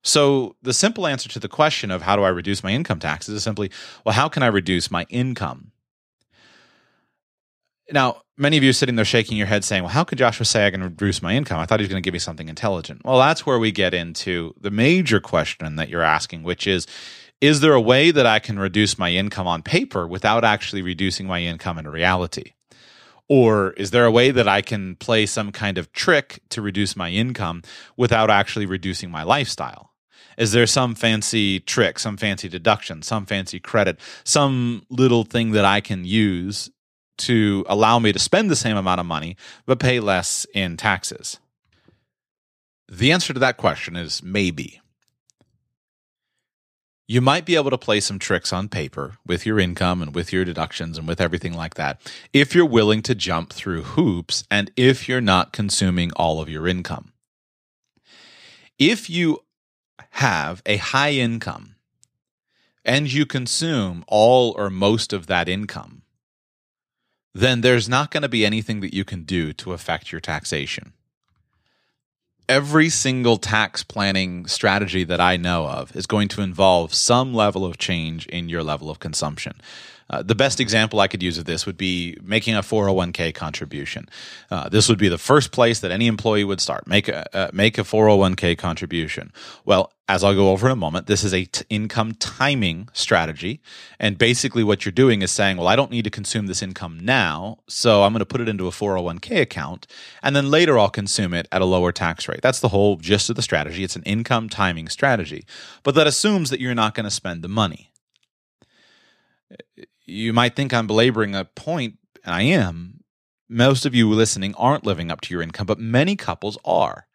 So 0.03 0.55
the 0.61 0.73
simple 0.73 1.05
answer 1.05 1.29
to 1.29 1.39
the 1.39 1.47
question 1.47 1.91
of 1.91 2.01
how 2.01 2.15
do 2.15 2.23
I 2.23 2.29
reduce 2.29 2.63
my 2.63 2.71
income 2.71 2.99
taxes 2.99 3.35
is 3.35 3.43
simply, 3.43 3.71
well, 4.05 4.13
how 4.13 4.29
can 4.29 4.43
I 4.43 4.47
reduce 4.47 4.89
my 4.89 5.05
income? 5.09 5.71
Now, 7.91 8.21
many 8.37 8.57
of 8.57 8.63
you 8.63 8.73
sitting 8.73 8.95
there 8.95 9.05
shaking 9.05 9.37
your 9.37 9.47
head 9.47 9.63
saying, 9.63 9.83
well, 9.83 9.91
how 9.91 10.03
could 10.03 10.17
Joshua 10.17 10.45
say 10.45 10.65
I 10.65 10.71
can 10.71 10.83
reduce 10.83 11.21
my 11.21 11.35
income? 11.35 11.59
I 11.59 11.65
thought 11.65 11.79
he 11.79 11.83
was 11.83 11.89
going 11.89 12.01
to 12.01 12.05
give 12.05 12.13
me 12.13 12.19
something 12.19 12.49
intelligent. 12.49 13.01
Well, 13.03 13.19
that's 13.19 13.45
where 13.45 13.59
we 13.59 13.71
get 13.71 13.93
into 13.93 14.55
the 14.59 14.71
major 14.71 15.19
question 15.19 15.75
that 15.75 15.89
you're 15.89 16.01
asking, 16.01 16.43
which 16.43 16.65
is, 16.65 16.87
is 17.41 17.59
there 17.59 17.73
a 17.73 17.81
way 17.81 18.11
that 18.11 18.25
I 18.25 18.39
can 18.39 18.57
reduce 18.57 18.97
my 18.97 19.11
income 19.11 19.47
on 19.47 19.61
paper 19.61 20.07
without 20.07 20.43
actually 20.43 20.81
reducing 20.81 21.27
my 21.27 21.41
income 21.41 21.77
in 21.77 21.87
reality? 21.87 22.53
Or 23.27 23.71
is 23.73 23.91
there 23.91 24.05
a 24.05 24.11
way 24.11 24.31
that 24.31 24.47
I 24.47 24.61
can 24.61 24.95
play 24.95 25.25
some 25.25 25.51
kind 25.51 25.77
of 25.77 25.91
trick 25.91 26.41
to 26.49 26.61
reduce 26.61 26.95
my 26.95 27.09
income 27.09 27.63
without 27.97 28.29
actually 28.29 28.65
reducing 28.65 29.09
my 29.11 29.23
lifestyle? 29.23 29.90
Is 30.37 30.51
there 30.51 30.67
some 30.67 30.95
fancy 30.95 31.59
trick, 31.59 31.99
some 31.99 32.17
fancy 32.17 32.49
deduction, 32.49 33.01
some 33.01 33.25
fancy 33.25 33.59
credit, 33.59 33.99
some 34.23 34.85
little 34.89 35.23
thing 35.23 35.51
that 35.51 35.65
I 35.65 35.81
can 35.81 36.05
use 36.05 36.69
to 37.19 37.65
allow 37.67 37.99
me 37.99 38.11
to 38.11 38.19
spend 38.19 38.49
the 38.49 38.55
same 38.55 38.77
amount 38.77 38.99
of 38.99 39.05
money 39.05 39.35
but 39.65 39.79
pay 39.79 39.99
less 39.99 40.45
in 40.53 40.77
taxes? 40.77 41.39
The 42.89 43.11
answer 43.11 43.33
to 43.33 43.39
that 43.39 43.57
question 43.57 43.95
is 43.95 44.21
maybe. 44.21 44.81
You 47.07 47.19
might 47.19 47.45
be 47.45 47.55
able 47.55 47.71
to 47.71 47.77
play 47.77 47.99
some 47.99 48.19
tricks 48.19 48.53
on 48.53 48.69
paper 48.69 49.17
with 49.25 49.45
your 49.45 49.59
income 49.59 50.01
and 50.01 50.15
with 50.15 50.31
your 50.31 50.45
deductions 50.45 50.97
and 50.97 51.07
with 51.07 51.19
everything 51.19 51.53
like 51.53 51.73
that 51.75 51.99
if 52.31 52.55
you're 52.55 52.65
willing 52.65 53.01
to 53.01 53.13
jump 53.13 53.51
through 53.51 53.83
hoops 53.83 54.45
and 54.49 54.71
if 54.77 55.09
you're 55.09 55.19
not 55.19 55.51
consuming 55.51 56.11
all 56.13 56.41
of 56.41 56.47
your 56.47 56.67
income. 56.69 57.11
If 58.79 59.09
you 59.09 59.39
have 60.11 60.61
a 60.65 60.77
high 60.77 61.11
income 61.11 61.75
and 62.83 63.11
you 63.11 63.25
consume 63.25 64.03
all 64.07 64.53
or 64.57 64.69
most 64.69 65.13
of 65.13 65.27
that 65.27 65.47
income, 65.47 66.01
then 67.33 67.61
there's 67.61 67.87
not 67.87 68.11
going 68.11 68.23
to 68.23 68.29
be 68.29 68.45
anything 68.45 68.81
that 68.81 68.93
you 68.93 69.05
can 69.05 69.23
do 69.23 69.53
to 69.53 69.73
affect 69.73 70.11
your 70.11 70.21
taxation 70.21 70.93
every 72.51 72.89
single 72.89 73.37
tax 73.37 73.81
planning 73.81 74.45
strategy 74.45 75.05
that 75.05 75.21
I 75.21 75.37
know 75.37 75.67
of 75.67 75.95
is 75.95 76.05
going 76.05 76.27
to 76.29 76.41
involve 76.41 76.93
some 76.93 77.33
level 77.33 77.65
of 77.65 77.77
change 77.77 78.25
in 78.27 78.49
your 78.49 78.61
level 78.61 78.89
of 78.89 78.99
consumption. 78.99 79.53
Uh, 80.11 80.21
the 80.21 80.35
best 80.35 80.59
example 80.59 80.99
I 80.99 81.07
could 81.07 81.23
use 81.23 81.37
of 81.37 81.45
this 81.45 81.65
would 81.65 81.77
be 81.77 82.17
making 82.21 82.55
a 82.55 82.61
401k 82.61 83.33
contribution. 83.33 84.09
Uh, 84.51 84.67
this 84.67 84.89
would 84.89 84.99
be 84.99 85.07
the 85.07 85.17
first 85.17 85.53
place 85.53 85.79
that 85.79 85.89
any 85.89 86.07
employee 86.07 86.43
would 86.43 86.59
start. 86.59 86.85
Make 86.85 87.07
a 87.07 87.35
uh, 87.35 87.49
make 87.53 87.77
a 87.77 87.83
401k 87.83 88.57
contribution. 88.57 89.31
Well, 89.63 89.93
as 90.09 90.25
I'll 90.25 90.35
go 90.35 90.51
over 90.51 90.67
in 90.67 90.73
a 90.73 90.75
moment, 90.75 91.07
this 91.07 91.23
is 91.23 91.33
a 91.33 91.45
t- 91.45 91.63
income 91.69 92.13
timing 92.15 92.89
strategy, 92.91 93.61
and 93.97 94.17
basically 94.17 94.61
what 94.61 94.83
you're 94.83 94.91
doing 94.91 95.21
is 95.21 95.31
saying, 95.31 95.55
well, 95.55 95.69
I 95.69 95.77
don't 95.77 95.89
need 95.89 96.03
to 96.03 96.09
consume 96.09 96.47
this 96.47 96.61
income 96.61 96.99
now, 97.01 97.59
so 97.69 98.03
I'm 98.03 98.11
going 98.11 98.19
to 98.19 98.25
put 98.25 98.41
it 98.41 98.49
into 98.49 98.67
a 98.67 98.71
401k 98.71 99.39
account, 99.39 99.87
and 100.21 100.35
then 100.35 100.51
later 100.51 100.77
I'll 100.77 100.89
consume 100.89 101.33
it 101.33 101.47
at 101.49 101.61
a 101.61 101.65
lower 101.65 101.93
tax 101.93 102.27
rate. 102.27 102.41
That's 102.41 102.59
the 102.59 102.69
whole 102.69 102.97
gist 102.97 103.29
of 103.29 103.37
the 103.37 103.41
strategy. 103.41 103.85
It's 103.85 103.95
an 103.95 104.03
income 104.03 104.49
timing 104.49 104.89
strategy, 104.89 105.45
but 105.83 105.95
that 105.95 106.07
assumes 106.07 106.49
that 106.49 106.59
you're 106.59 106.75
not 106.75 106.93
going 106.93 107.05
to 107.05 107.11
spend 107.11 107.41
the 107.41 107.47
money 107.47 107.91
you 110.11 110.33
might 110.33 110.55
think 110.55 110.73
I'm 110.73 110.87
belaboring 110.87 111.35
a 111.35 111.45
point, 111.45 111.97
and 112.23 112.35
I 112.35 112.43
am. 112.43 113.03
Most 113.49 113.85
of 113.85 113.95
you 113.95 114.09
listening 114.09 114.53
aren't 114.55 114.85
living 114.85 115.09
up 115.09 115.21
to 115.21 115.33
your 115.33 115.41
income, 115.41 115.65
but 115.65 115.79
many 115.79 116.15
couples 116.15 116.57
are. 116.63 117.07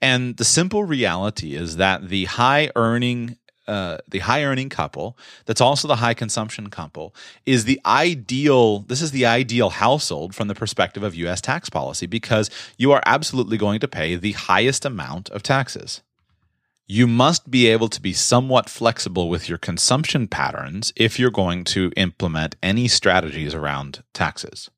And 0.00 0.36
the 0.36 0.44
simple 0.44 0.84
reality 0.84 1.54
is 1.54 1.76
that 1.76 2.08
the 2.08 2.24
high 2.24 2.70
earning 2.76 3.36
uh, 3.66 3.96
the 4.06 4.18
high 4.18 4.44
earning 4.44 4.68
couple 4.68 5.16
that's 5.46 5.62
also 5.62 5.88
the 5.88 5.96
high 5.96 6.12
consumption 6.12 6.68
couple 6.68 7.14
is 7.46 7.64
the 7.64 7.80
ideal 7.86 8.80
this 8.80 9.00
is 9.00 9.10
the 9.10 9.24
ideal 9.24 9.70
household 9.70 10.34
from 10.34 10.48
the 10.48 10.54
perspective 10.54 11.02
of 11.02 11.14
US 11.14 11.40
tax 11.40 11.70
policy 11.70 12.04
because 12.04 12.50
you 12.76 12.92
are 12.92 13.02
absolutely 13.06 13.56
going 13.56 13.80
to 13.80 13.88
pay 13.88 14.16
the 14.16 14.32
highest 14.32 14.84
amount 14.84 15.30
of 15.30 15.42
taxes 15.42 16.02
you 16.86 17.06
must 17.06 17.50
be 17.50 17.66
able 17.66 17.88
to 17.88 18.00
be 18.00 18.12
somewhat 18.12 18.68
flexible 18.68 19.28
with 19.28 19.48
your 19.48 19.58
consumption 19.58 20.28
patterns 20.28 20.92
if 20.96 21.18
you're 21.18 21.30
going 21.30 21.64
to 21.64 21.90
implement 21.96 22.56
any 22.62 22.88
strategies 22.88 23.54
around 23.54 24.02
taxes. 24.12 24.70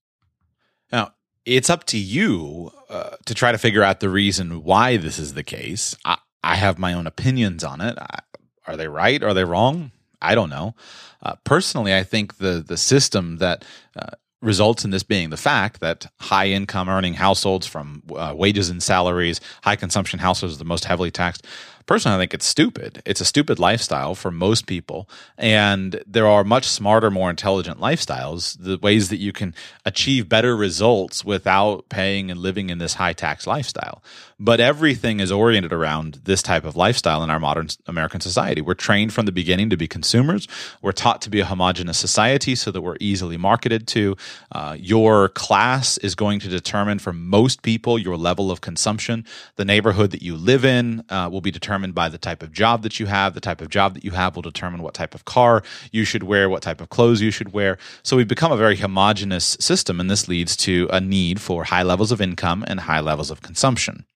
Now, 0.92 1.12
it's 1.44 1.70
up 1.70 1.84
to 1.84 1.98
you 1.98 2.70
uh, 2.88 3.16
to 3.24 3.34
try 3.34 3.52
to 3.52 3.58
figure 3.58 3.82
out 3.82 4.00
the 4.00 4.08
reason 4.08 4.62
why 4.62 4.96
this 4.96 5.18
is 5.18 5.34
the 5.34 5.42
case. 5.42 5.96
I, 6.04 6.18
I 6.44 6.56
have 6.56 6.78
my 6.78 6.92
own 6.92 7.06
opinions 7.06 7.64
on 7.64 7.80
it. 7.80 7.98
I, 7.98 8.20
are 8.66 8.76
they 8.76 8.88
right? 8.88 9.22
Are 9.22 9.34
they 9.34 9.44
wrong? 9.44 9.90
I 10.20 10.34
don't 10.34 10.50
know. 10.50 10.74
Uh, 11.22 11.34
personally, 11.44 11.94
I 11.94 12.02
think 12.02 12.38
the 12.38 12.64
the 12.66 12.76
system 12.76 13.36
that 13.38 13.64
uh, 13.96 14.10
results 14.42 14.84
in 14.84 14.90
this 14.90 15.02
being 15.02 15.30
the 15.30 15.36
fact 15.36 15.80
that 15.80 16.06
high 16.20 16.48
income 16.48 16.88
earning 16.88 17.14
households 17.14 17.66
from 17.66 18.02
uh, 18.14 18.34
wages 18.36 18.68
and 18.70 18.82
salaries, 18.82 19.40
high 19.62 19.76
consumption 19.76 20.18
households 20.18 20.54
are 20.54 20.58
the 20.58 20.64
most 20.64 20.84
heavily 20.84 21.10
taxed. 21.10 21.46
Personally, 21.86 22.16
I 22.16 22.18
think 22.18 22.34
it's 22.34 22.46
stupid. 22.46 23.00
It's 23.06 23.20
a 23.20 23.24
stupid 23.24 23.60
lifestyle 23.60 24.16
for 24.16 24.32
most 24.32 24.66
people. 24.66 25.08
And 25.38 26.02
there 26.04 26.26
are 26.26 26.42
much 26.42 26.66
smarter, 26.66 27.12
more 27.12 27.30
intelligent 27.30 27.78
lifestyles, 27.78 28.56
the 28.58 28.76
ways 28.78 29.08
that 29.10 29.18
you 29.18 29.32
can 29.32 29.54
achieve 29.84 30.28
better 30.28 30.56
results 30.56 31.24
without 31.24 31.88
paying 31.88 32.28
and 32.28 32.40
living 32.40 32.70
in 32.70 32.78
this 32.78 32.94
high 32.94 33.12
tax 33.12 33.46
lifestyle. 33.46 34.02
But 34.38 34.58
everything 34.58 35.20
is 35.20 35.30
oriented 35.30 35.72
around 35.72 36.20
this 36.24 36.42
type 36.42 36.64
of 36.64 36.74
lifestyle 36.74 37.22
in 37.22 37.30
our 37.30 37.38
modern 37.38 37.68
American 37.86 38.20
society. 38.20 38.60
We're 38.60 38.74
trained 38.74 39.12
from 39.12 39.26
the 39.26 39.32
beginning 39.32 39.70
to 39.70 39.76
be 39.76 39.86
consumers. 39.86 40.48
We're 40.82 40.92
taught 40.92 41.22
to 41.22 41.30
be 41.30 41.40
a 41.40 41.46
homogenous 41.46 41.98
society 41.98 42.56
so 42.56 42.72
that 42.72 42.82
we're 42.82 42.98
easily 43.00 43.36
marketed 43.36 43.86
to. 43.88 44.16
Uh, 44.50 44.76
your 44.78 45.28
class 45.30 45.98
is 45.98 46.16
going 46.16 46.40
to 46.40 46.48
determine 46.48 46.98
for 46.98 47.12
most 47.12 47.62
people 47.62 47.96
your 47.96 48.16
level 48.16 48.50
of 48.50 48.60
consumption. 48.60 49.24
The 49.54 49.64
neighborhood 49.64 50.10
that 50.10 50.22
you 50.22 50.36
live 50.36 50.64
in 50.64 51.04
uh, 51.08 51.28
will 51.30 51.40
be 51.40 51.52
determined 51.52 51.75
determined 51.76 51.94
by 51.94 52.08
the 52.08 52.16
type 52.16 52.42
of 52.42 52.52
job 52.52 52.82
that 52.82 52.98
you 52.98 53.04
have. 53.04 53.34
The 53.34 53.40
type 53.40 53.60
of 53.60 53.68
job 53.68 53.92
that 53.94 54.04
you 54.04 54.12
have 54.12 54.34
will 54.34 54.42
determine 54.42 54.82
what 54.82 54.94
type 54.94 55.14
of 55.14 55.26
car 55.26 55.62
you 55.92 56.04
should 56.04 56.22
wear, 56.22 56.48
what 56.48 56.62
type 56.62 56.80
of 56.80 56.88
clothes 56.88 57.20
you 57.20 57.30
should 57.30 57.52
wear. 57.52 57.76
So 58.02 58.16
we've 58.16 58.26
become 58.26 58.50
a 58.50 58.56
very 58.56 58.76
homogenous 58.76 59.58
system, 59.60 60.00
and 60.00 60.10
this 60.10 60.26
leads 60.26 60.56
to 60.58 60.88
a 60.90 61.02
need 61.02 61.38
for 61.38 61.64
high 61.64 61.82
levels 61.82 62.12
of 62.12 62.22
income 62.22 62.64
and 62.66 62.80
high 62.80 63.00
levels 63.00 63.30
of 63.30 63.42
consumption. 63.42 64.06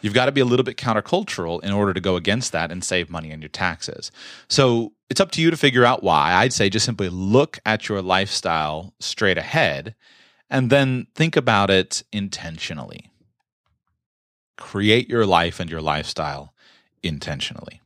You've 0.00 0.14
got 0.14 0.26
to 0.26 0.32
be 0.32 0.40
a 0.40 0.46
little 0.46 0.64
bit 0.64 0.78
countercultural 0.78 1.62
in 1.62 1.72
order 1.72 1.92
to 1.92 2.00
go 2.00 2.16
against 2.16 2.52
that 2.52 2.72
and 2.72 2.82
save 2.82 3.10
money 3.10 3.30
on 3.30 3.42
your 3.42 3.50
taxes. 3.50 4.10
So 4.48 4.92
it's 5.10 5.20
up 5.20 5.32
to 5.32 5.42
you 5.42 5.50
to 5.50 5.56
figure 5.56 5.84
out 5.84 6.02
why. 6.02 6.32
I'd 6.32 6.54
say 6.54 6.70
just 6.70 6.86
simply 6.86 7.10
look 7.10 7.58
at 7.66 7.90
your 7.90 8.00
lifestyle 8.00 8.94
straight 9.00 9.36
ahead 9.36 9.94
and 10.48 10.70
then 10.70 11.08
think 11.14 11.36
about 11.36 11.68
it 11.68 12.02
intentionally. 12.10 13.10
Create 14.56 15.08
your 15.08 15.26
life 15.26 15.58
and 15.58 15.68
your 15.68 15.82
lifestyle 15.82 16.53
intentionally. 17.04 17.80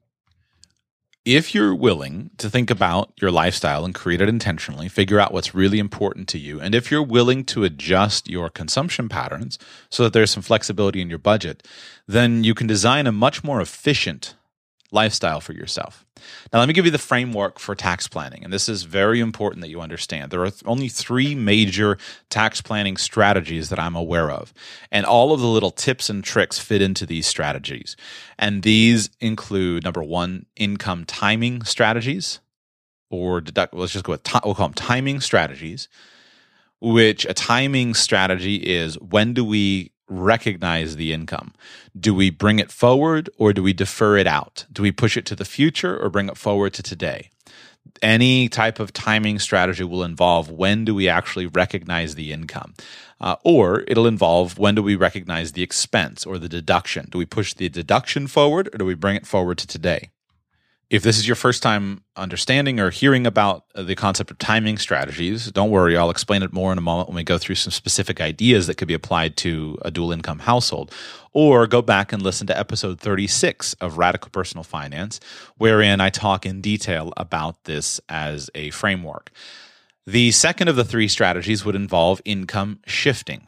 If 1.25 1.55
you're 1.55 1.75
willing 1.75 2.31
to 2.39 2.49
think 2.49 2.71
about 2.71 3.13
your 3.21 3.31
lifestyle 3.31 3.85
and 3.85 3.95
create 3.95 4.23
it 4.23 4.31
intentionally, 4.31 4.89
figure 4.89 5.21
out 5.21 5.33
what's 5.33 5.55
really 5.55 5.79
important 5.79 6.27
to 6.29 6.39
you, 6.39 6.59
and 6.59 6.75
if 6.75 6.91
you're 6.91 7.03
willing 7.03 7.45
to 7.47 7.65
adjust 7.65 8.31
your 8.31 8.49
consumption 8.49 9.09
patterns 9.11 9.59
so 9.91 10.05
that 10.05 10.15
there's 10.15 10.31
some 10.31 10.43
flexibility 10.43 11.03
in 11.03 11.11
your 11.11 11.19
budget, 11.19 11.67
then 12.07 12.45
you 12.45 12.55
can 12.55 12.67
design 12.67 13.07
a 13.07 13.13
much 13.13 13.45
more 13.45 13.61
efficient 13.61 14.37
lifestyle 14.91 15.41
for 15.41 15.53
yourself. 15.53 16.07
Now, 16.53 16.59
let 16.59 16.69
me 16.69 16.75
give 16.75 16.85
you 16.85 16.91
the 16.91 16.99
framework 16.99 17.59
for 17.59 17.75
tax 17.75 18.09
planning, 18.09 18.43
and 18.43 18.53
this 18.53 18.69
is 18.69 18.85
very 18.85 19.21
important 19.21 19.61
that 19.61 19.69
you 19.69 19.81
understand. 19.81 20.31
There 20.31 20.45
are 20.45 20.51
only 20.65 20.89
three 20.89 21.35
major 21.35 21.99
tax 22.31 22.61
planning 22.61 22.97
strategies 22.97 23.69
that 23.69 23.79
I'm 23.79 23.97
aware 23.97 24.31
of, 24.31 24.53
and 24.91 25.05
all 25.05 25.33
of 25.33 25.41
the 25.41 25.47
little 25.47 25.71
tips 25.71 26.09
and 26.09 26.25
tricks 26.25 26.59
fit 26.59 26.83
into 26.83 27.07
these 27.07 27.27
strategies. 27.27 27.97
And 28.39 28.63
these 28.63 29.11
include 29.21 29.85
number 29.85 30.03
one, 30.03 30.47
income 30.57 31.05
timing 31.05 31.63
strategies, 31.63 32.41
or 33.11 33.41
deduct. 33.41 33.75
Let's 33.75 33.93
just 33.93 34.05
go 34.05 34.13
with 34.13 34.27
we'll 34.45 34.55
call 34.55 34.69
them 34.69 34.75
timing 34.75 35.21
strategies. 35.21 35.89
Which 36.81 37.25
a 37.25 37.35
timing 37.35 37.95
strategy 37.95 38.55
is 38.55 38.95
when 39.01 39.35
do 39.35 39.45
we 39.45 39.91
recognize 40.09 40.97
the 40.97 41.13
income? 41.13 41.55
Do 41.99 42.15
we 42.15 42.31
bring 42.31 42.59
it 42.59 42.73
forward 42.73 43.31
or 43.39 43.53
do 43.53 43.63
we 43.63 43.73
defer 43.73 44.17
it 44.17 44.27
out? 44.27 44.67
Do 44.73 44.83
we 44.83 44.93
push 44.93 45.17
it 45.17 45.27
to 45.27 45.37
the 45.37 45.45
future 45.45 45.97
or 45.97 46.11
bring 46.11 46.29
it 46.29 46.37
forward 46.37 46.75
to 46.75 46.83
today? 46.83 47.31
Any 48.03 48.49
type 48.49 48.79
of 48.81 48.93
timing 48.93 49.39
strategy 49.39 49.85
will 49.85 50.05
involve 50.05 50.51
when 50.51 50.85
do 50.85 50.95
we 50.95 51.09
actually 51.09 51.47
recognize 51.47 52.15
the 52.15 52.33
income? 52.33 52.75
Uh, 53.21 53.37
or 53.45 53.85
it'll 53.89 54.07
involve 54.07 54.59
when 54.59 54.75
do 54.75 54.83
we 54.83 54.95
recognize 54.95 55.53
the 55.53 55.63
expense 55.63 56.25
or 56.25 56.39
the 56.39 56.49
deduction? 56.49 57.09
Do 57.11 57.19
we 57.19 57.27
push 57.27 57.55
the 57.55 57.69
deduction 57.69 58.27
forward 58.27 58.69
or 58.73 58.79
do 58.79 58.85
we 58.85 58.95
bring 58.95 59.17
it 59.17 59.27
forward 59.27 59.59
to 59.59 59.67
today? 59.67 60.11
If 60.91 61.03
this 61.03 61.19
is 61.19 61.29
your 61.29 61.37
first 61.37 61.63
time 61.63 62.03
understanding 62.17 62.81
or 62.81 62.89
hearing 62.89 63.27
about 63.27 63.65
uh, 63.75 63.83
the 63.83 63.95
concept 63.95 64.31
of 64.31 64.39
timing 64.39 64.79
strategies, 64.79 65.53
don't 65.53 65.71
worry, 65.71 65.99
I'll 65.99 66.09
explain 66.09 66.43
it 66.43 66.51
more 66.51 66.73
in 66.73 66.79
a 66.79 66.83
moment 66.83 67.11
when 67.11 67.17
we 67.17 67.25
go 67.25 67.37
through 67.37 67.57
some 67.57 67.73
specific 67.73 68.23
ideas 68.23 68.67
that 68.67 68.77
could 68.77 68.89
be 68.89 68.95
applied 68.95 69.37
to 69.39 69.77
a 69.83 69.91
dual 69.91 70.13
income 70.13 70.39
household. 70.39 70.91
Or 71.35 71.67
go 71.67 71.83
back 71.83 72.11
and 72.11 72.23
listen 72.23 72.47
to 72.47 72.59
episode 72.59 73.01
36 73.01 73.75
of 73.75 73.99
Radical 73.99 74.31
Personal 74.31 74.65
Finance, 74.65 75.21
wherein 75.59 76.01
I 76.01 76.09
talk 76.09 76.47
in 76.47 76.63
detail 76.63 77.13
about 77.19 77.65
this 77.65 78.01
as 78.09 78.49
a 78.55 78.71
framework. 78.71 79.31
The 80.07 80.31
second 80.31 80.69
of 80.69 80.77
the 80.77 80.85
three 80.85 81.09
strategies 81.09 81.67
would 81.67 81.75
involve 81.75 82.23
income 82.25 82.81
shifting. 82.87 83.47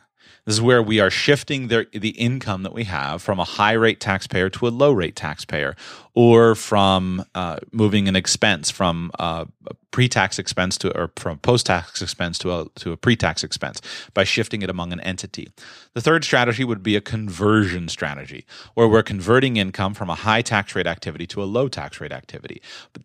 This 0.50 0.56
is 0.56 0.62
where 0.62 0.82
we 0.82 0.98
are 0.98 1.10
shifting 1.10 1.68
the, 1.68 1.86
the 1.92 2.08
income 2.08 2.64
that 2.64 2.72
we 2.72 2.82
have 2.82 3.22
from 3.22 3.38
a 3.38 3.44
high 3.44 3.74
rate 3.74 4.00
taxpayer 4.00 4.50
to 4.50 4.66
a 4.66 4.70
low 4.70 4.90
rate 4.90 5.14
taxpayer, 5.14 5.76
or 6.12 6.56
from 6.56 7.24
uh, 7.36 7.58
moving 7.70 8.08
an 8.08 8.16
expense 8.16 8.68
from 8.68 9.12
uh, 9.20 9.44
a 9.68 9.74
pre-tax 9.92 10.40
expense 10.40 10.76
to 10.78 10.90
or 10.98 11.12
from 11.14 11.38
post-tax 11.38 12.02
expense 12.02 12.36
to 12.38 12.50
a 12.52 12.66
to 12.80 12.90
a 12.90 12.96
pre-tax 12.96 13.44
expense 13.44 13.80
by 14.12 14.24
shifting 14.24 14.62
it 14.62 14.68
among 14.68 14.92
an 14.92 14.98
entity. 15.02 15.52
The 15.94 16.00
third 16.00 16.24
strategy 16.24 16.64
would 16.64 16.82
be 16.82 16.96
a 16.96 17.00
conversion 17.00 17.86
strategy, 17.86 18.44
where 18.74 18.88
we're 18.88 19.04
converting 19.04 19.56
income 19.56 19.94
from 19.94 20.10
a 20.10 20.16
high 20.16 20.42
tax 20.42 20.74
rate 20.74 20.88
activity 20.88 21.28
to 21.28 21.44
a 21.44 21.46
low 21.46 21.68
tax 21.68 22.00
rate 22.00 22.10
activity. 22.10 22.60
But 22.92 23.02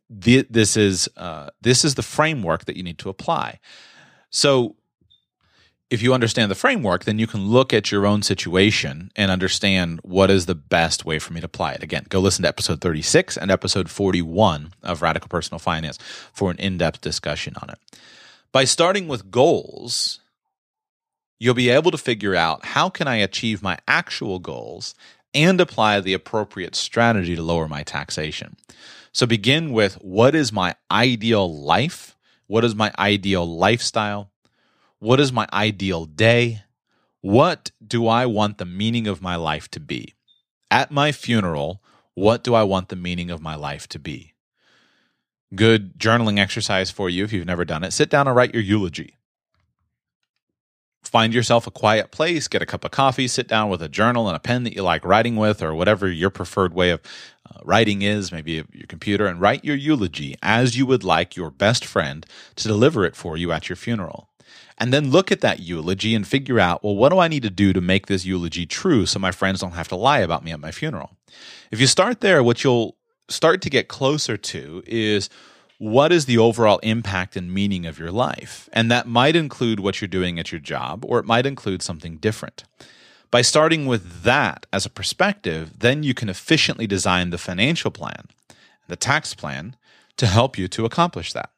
this 0.50 0.76
is 0.76 1.08
uh, 1.16 1.52
this 1.62 1.86
is 1.86 1.94
the 1.94 2.02
framework 2.02 2.66
that 2.66 2.76
you 2.76 2.82
need 2.82 2.98
to 2.98 3.10
apply. 3.10 3.60
So 4.32 4.78
if 5.90 6.02
you 6.02 6.14
understand 6.14 6.50
the 6.50 6.56
framework, 6.56 7.06
then 7.06 7.20
you 7.20 7.28
can 7.28 7.46
look 7.46 7.74
at 7.74 7.92
your 7.92 8.06
own 8.06 8.24
situation 8.24 9.12
and 9.16 9.30
understand 9.30 10.00
what 10.04 10.32
is 10.32 10.46
the 10.46 10.56
best 10.56 11.06
way 11.06 11.20
for 11.20 11.34
me 11.34 11.42
to 11.42 11.46
apply 11.46 11.74
it. 11.74 11.84
Again, 11.84 12.06
go 12.10 12.20
listen 12.20 12.44
to 12.44 12.48
episode 12.48 12.82
36 12.82 13.38
and 13.38 13.52
episode 13.52 13.90
41 13.90 14.74
of 14.82 15.02
Radical 15.02 15.30
Personal 15.30 15.60
Finance 15.60 16.00
for 16.34 16.50
an 16.50 16.58
in 16.58 16.78
depth 16.78 17.02
discussion 17.02 17.54
on 17.62 17.70
it. 17.70 17.78
By 18.52 18.64
starting 18.64 19.08
with 19.08 19.30
goals, 19.30 20.22
you'll 21.40 21.54
be 21.54 21.70
able 21.70 21.92
to 21.92 21.98
figure 21.98 22.36
out 22.36 22.66
how 22.66 22.90
can 22.90 23.08
I 23.08 23.18
achieve 23.18 23.62
my 23.62 23.78
actual 23.88 24.40
goals 24.40 24.96
and 25.36 25.62
apply 25.62 26.00
the 26.00 26.14
appropriate 26.14 26.76
strategy 26.76 27.36
to 27.36 27.44
lower 27.44 27.68
my 27.68 27.84
taxation. 27.84 28.56
So 29.12 29.28
begin 29.28 29.72
with 29.72 29.96
what 29.96 30.34
is 30.34 30.52
my 30.52 30.76
ideal 30.90 31.54
life? 31.54 32.18
What 32.48 32.66
is 32.66 32.74
my 32.74 32.92
ideal 32.98 33.46
lifestyle? 33.46 34.32
What 35.06 35.20
is 35.20 35.32
my 35.32 35.48
ideal 35.54 36.06
day? 36.06 36.64
What 37.22 37.70
do 37.86 38.08
I 38.08 38.26
want 38.26 38.58
the 38.58 38.66
meaning 38.66 39.06
of 39.06 39.22
my 39.22 39.36
life 39.36 39.70
to 39.72 39.80
be? 39.80 40.16
At 40.72 40.90
my 40.90 41.12
funeral, 41.12 41.84
what 42.16 42.44
do 42.44 42.56
I 42.56 42.64
want 42.64 42.90
the 42.90 42.96
meaning 42.96 43.30
of 43.30 43.40
my 43.40 43.54
life 43.54 43.88
to 43.90 44.00
be? 44.00 44.34
Good 45.54 46.00
journaling 46.00 46.40
exercise 46.40 46.90
for 46.90 47.08
you 47.08 47.24
if 47.24 47.32
you've 47.32 47.46
never 47.46 47.66
done 47.66 47.84
it. 47.84 47.92
Sit 47.92 48.10
down 48.10 48.28
and 48.28 48.36
write 48.36 48.56
your 48.56 48.64
eulogy 48.64 49.20
find 51.08 51.34
yourself 51.34 51.68
a 51.68 51.72
quiet 51.72 52.12
place, 52.12 52.48
get 52.48 52.62
a 52.62 52.66
cup 52.66 52.84
of 52.84 52.92
coffee, 52.92 53.28
sit 53.28 53.48
down 53.48 53.70
with 53.70 53.82
a 53.82 53.88
journal 53.88 54.28
and 54.28 54.36
a 54.36 54.40
pen 54.40 54.64
that 54.64 54.76
you 54.76 54.82
like 54.82 55.06
writing 55.06 55.36
with, 55.36 55.62
or 55.62 55.74
whatever 55.74 56.10
your 56.10 56.30
preferred 56.30 56.74
way 56.74 56.90
of 56.90 57.00
uh, 57.50 57.60
writing 57.64 58.02
is, 58.02 58.32
maybe 58.32 58.52
your 58.74 58.88
computer, 58.88 59.26
and 59.28 59.40
write 59.40 59.64
your 59.64 59.76
eulogy 59.76 60.36
as 60.42 60.78
you 60.78 60.86
would 60.86 61.04
like 61.04 61.36
your 61.36 61.52
best 61.52 61.86
friend 61.86 62.26
to 62.56 62.68
deliver 62.68 63.06
it 63.06 63.16
for 63.16 63.38
you 63.38 63.52
at 63.52 63.70
your 63.70 63.76
funeral. 63.76 64.30
And 64.78 64.92
then 64.92 65.12
look 65.12 65.32
at 65.32 65.42
that 65.42 65.62
eulogy 65.62 66.14
and 66.14 66.28
figure 66.28 66.60
out, 66.60 66.84
well, 66.84 66.96
what 66.96 67.10
do 67.10 67.20
I 67.20 67.28
need 67.28 67.44
to 67.44 67.50
do 67.50 67.72
to 67.72 67.82
make 67.82 68.08
this 68.08 68.26
eulogy 68.26 68.66
true 68.66 69.06
so 69.06 69.20
my 69.20 69.32
friends 69.32 69.62
don't 69.62 69.72
have 69.72 69.88
to 69.90 69.96
lie 69.96 70.20
about 70.20 70.44
me 70.44 70.52
at 70.52 70.60
my 70.60 70.72
funeral? 70.72 71.12
If 71.72 71.80
you 71.80 71.88
start 71.88 72.22
there, 72.22 72.44
what 72.44 72.64
you'll 72.64 72.98
start 73.30 73.62
to 73.62 73.70
get 73.70 73.88
closer 73.88 74.38
to 74.38 74.84
is 74.86 75.30
what 75.78 76.12
is 76.12 76.26
the 76.26 76.38
overall 76.38 76.80
impact 76.80 77.36
and 77.36 77.54
meaning 77.54 77.86
of 77.86 78.00
your 78.00 78.12
life? 78.12 78.70
And 78.74 78.92
that 78.92 79.08
might 79.08 79.36
include 79.36 79.80
what 79.80 80.02
you're 80.02 80.08
doing 80.08 80.40
at 80.40 80.52
your 80.52 80.60
job, 80.60 81.06
or 81.06 81.20
it 81.20 81.26
might 81.26 81.46
include 81.46 81.82
something 81.82 82.18
different. 82.18 82.64
By 83.32 83.42
starting 83.42 83.86
with 83.86 84.24
that 84.24 84.66
as 84.72 84.86
a 84.86 84.90
perspective, 84.90 85.80
then 85.80 86.04
you 86.04 86.14
can 86.14 86.30
efficiently 86.30 86.88
design 86.88 87.30
the 87.30 87.38
financial 87.38 87.92
plan, 87.92 88.28
the 88.88 88.96
tax 88.96 89.34
plan 89.34 89.76
to 90.18 90.28
help 90.28 90.58
you 90.58 90.68
to 90.70 90.86
accomplish 90.86 91.34
that. 91.34 91.50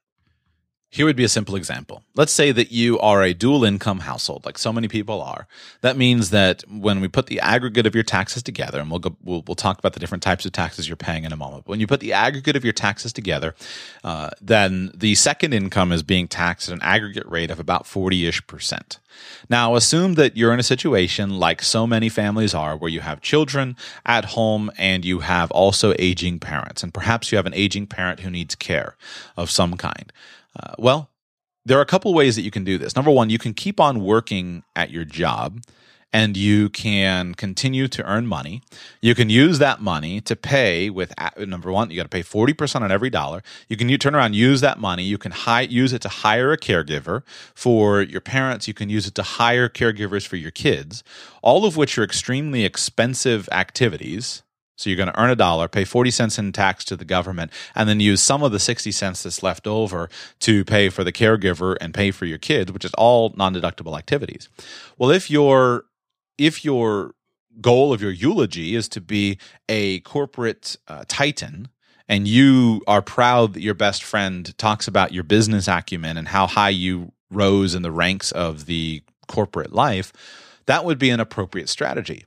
Here 0.89 1.05
would 1.05 1.17
be 1.17 1.25
a 1.25 1.29
simple 1.29 1.57
example. 1.57 2.03
Let's 2.15 2.31
say 2.31 2.53
that 2.53 2.71
you 2.71 2.97
are 2.99 3.21
a 3.21 3.33
dual 3.33 3.65
income 3.65 3.99
household, 3.99 4.45
like 4.45 4.57
so 4.57 4.71
many 4.71 4.87
people 4.87 5.21
are. 5.21 5.45
That 5.81 5.97
means 5.97 6.29
that 6.29 6.63
when 6.69 7.01
we 7.01 7.09
put 7.09 7.25
the 7.25 7.41
aggregate 7.41 7.85
of 7.85 7.93
your 7.93 8.05
taxes 8.05 8.41
together, 8.41 8.79
and 8.79 8.89
we'll 8.89 9.01
go, 9.01 9.17
we'll, 9.21 9.43
we'll 9.45 9.55
talk 9.55 9.79
about 9.79 9.93
the 9.93 9.99
different 9.99 10.23
types 10.23 10.45
of 10.45 10.53
taxes 10.53 10.87
you're 10.87 10.95
paying 10.95 11.25
in 11.25 11.33
a 11.33 11.37
moment. 11.37 11.65
But 11.65 11.71
when 11.71 11.81
you 11.81 11.87
put 11.87 11.99
the 11.99 12.13
aggregate 12.13 12.55
of 12.55 12.63
your 12.63 12.73
taxes 12.73 13.11
together, 13.11 13.53
uh, 14.05 14.29
then 14.41 14.91
the 14.95 15.15
second 15.15 15.53
income 15.53 15.91
is 15.91 16.03
being 16.03 16.27
taxed 16.27 16.69
at 16.69 16.73
an 16.73 16.81
aggregate 16.81 17.27
rate 17.27 17.51
of 17.51 17.59
about 17.59 17.85
forty 17.85 18.25
ish 18.25 18.47
percent. 18.47 18.99
Now, 19.49 19.75
assume 19.75 20.13
that 20.13 20.37
you're 20.37 20.53
in 20.53 20.59
a 20.59 20.63
situation 20.63 21.37
like 21.37 21.61
so 21.61 21.85
many 21.85 22.07
families 22.07 22.53
are, 22.53 22.77
where 22.77 22.89
you 22.89 23.01
have 23.01 23.19
children 23.19 23.75
at 24.05 24.25
home 24.25 24.71
and 24.77 25.03
you 25.03 25.19
have 25.19 25.51
also 25.51 25.93
aging 25.99 26.39
parents, 26.39 26.81
and 26.81 26.93
perhaps 26.93 27.29
you 27.31 27.35
have 27.35 27.45
an 27.45 27.53
aging 27.53 27.87
parent 27.87 28.21
who 28.21 28.29
needs 28.29 28.55
care 28.55 28.95
of 29.35 29.51
some 29.51 29.75
kind. 29.75 30.13
Uh, 30.57 30.73
well, 30.77 31.09
there 31.65 31.77
are 31.77 31.81
a 31.81 31.85
couple 31.85 32.13
ways 32.13 32.35
that 32.35 32.43
you 32.43 32.51
can 32.51 32.63
do 32.63 32.77
this. 32.77 32.95
Number 32.95 33.11
one, 33.11 33.29
you 33.29 33.37
can 33.37 33.53
keep 33.53 33.79
on 33.79 34.03
working 34.03 34.63
at 34.75 34.89
your 34.89 35.05
job 35.05 35.61
and 36.13 36.37
you 36.37 36.69
can 36.69 37.33
continue 37.33 37.87
to 37.89 38.03
earn 38.09 38.25
money. 38.25 38.61
You 39.01 39.13
can 39.13 39.29
use 39.29 39.59
that 39.59 39.81
money 39.81 40.21
to 40.21 40.35
pay 40.35 40.89
with 40.89 41.13
number 41.37 41.71
one, 41.71 41.91
you 41.91 41.97
got 41.97 42.03
to 42.03 42.09
pay 42.09 42.23
40% 42.23 42.81
on 42.81 42.91
every 42.91 43.09
dollar. 43.09 43.43
You 43.67 43.75
can 43.75 43.89
you 43.89 43.97
turn 43.97 44.15
around, 44.15 44.33
use 44.33 44.61
that 44.61 44.79
money. 44.79 45.03
You 45.03 45.17
can 45.17 45.33
hi- 45.33 45.61
use 45.61 45.91
it 45.91 46.01
to 46.03 46.09
hire 46.09 46.53
a 46.53 46.57
caregiver 46.57 47.23
for 47.53 48.01
your 48.01 48.21
parents. 48.21 48.67
You 48.67 48.73
can 48.73 48.89
use 48.89 49.05
it 49.05 49.15
to 49.15 49.23
hire 49.23 49.67
caregivers 49.67 50.25
for 50.25 50.37
your 50.37 50.51
kids, 50.51 51.03
all 51.41 51.65
of 51.65 51.75
which 51.75 51.97
are 51.97 52.03
extremely 52.03 52.63
expensive 52.63 53.49
activities 53.51 54.43
so 54.77 54.89
you're 54.89 54.97
going 54.97 55.11
to 55.11 55.19
earn 55.19 55.31
a 55.31 55.35
dollar, 55.35 55.67
pay 55.67 55.83
40 55.83 56.11
cents 56.11 56.39
in 56.39 56.51
tax 56.53 56.85
to 56.85 56.95
the 56.95 57.03
government, 57.03 57.51
and 57.75 57.89
then 57.89 57.99
use 57.99 58.21
some 58.21 58.43
of 58.43 58.51
the 58.51 58.59
60 58.59 58.91
cents 58.91 59.23
that's 59.23 59.43
left 59.43 59.67
over 59.67 60.07
to 60.39 60.63
pay 60.63 60.89
for 60.89 61.03
the 61.03 61.11
caregiver 61.11 61.75
and 61.81 61.93
pay 61.93 62.11
for 62.11 62.25
your 62.25 62.37
kids, 62.37 62.71
which 62.71 62.85
is 62.85 62.93
all 62.93 63.33
non-deductible 63.35 63.97
activities. 63.97 64.47
Well, 64.97 65.09
if 65.09 65.29
your 65.29 65.85
if 66.37 66.63
your 66.63 67.15
goal 67.59 67.91
of 67.91 68.01
your 68.01 68.11
eulogy 68.11 68.75
is 68.75 68.87
to 68.89 69.01
be 69.01 69.39
a 69.67 69.99
corporate 70.01 70.77
uh, 70.87 71.03
titan 71.07 71.69
and 72.07 72.27
you 72.27 72.81
are 72.87 73.01
proud 73.01 73.53
that 73.53 73.61
your 73.61 73.73
best 73.73 74.03
friend 74.03 74.55
talks 74.59 74.87
about 74.87 75.11
your 75.11 75.23
business 75.23 75.67
acumen 75.67 76.17
and 76.17 76.27
how 76.27 76.45
high 76.45 76.69
you 76.69 77.11
rose 77.31 77.73
in 77.73 77.81
the 77.81 77.91
ranks 77.91 78.31
of 78.31 78.67
the 78.67 79.01
corporate 79.27 79.73
life, 79.73 80.13
that 80.67 80.85
would 80.85 80.99
be 80.99 81.09
an 81.09 81.19
appropriate 81.19 81.67
strategy. 81.67 82.25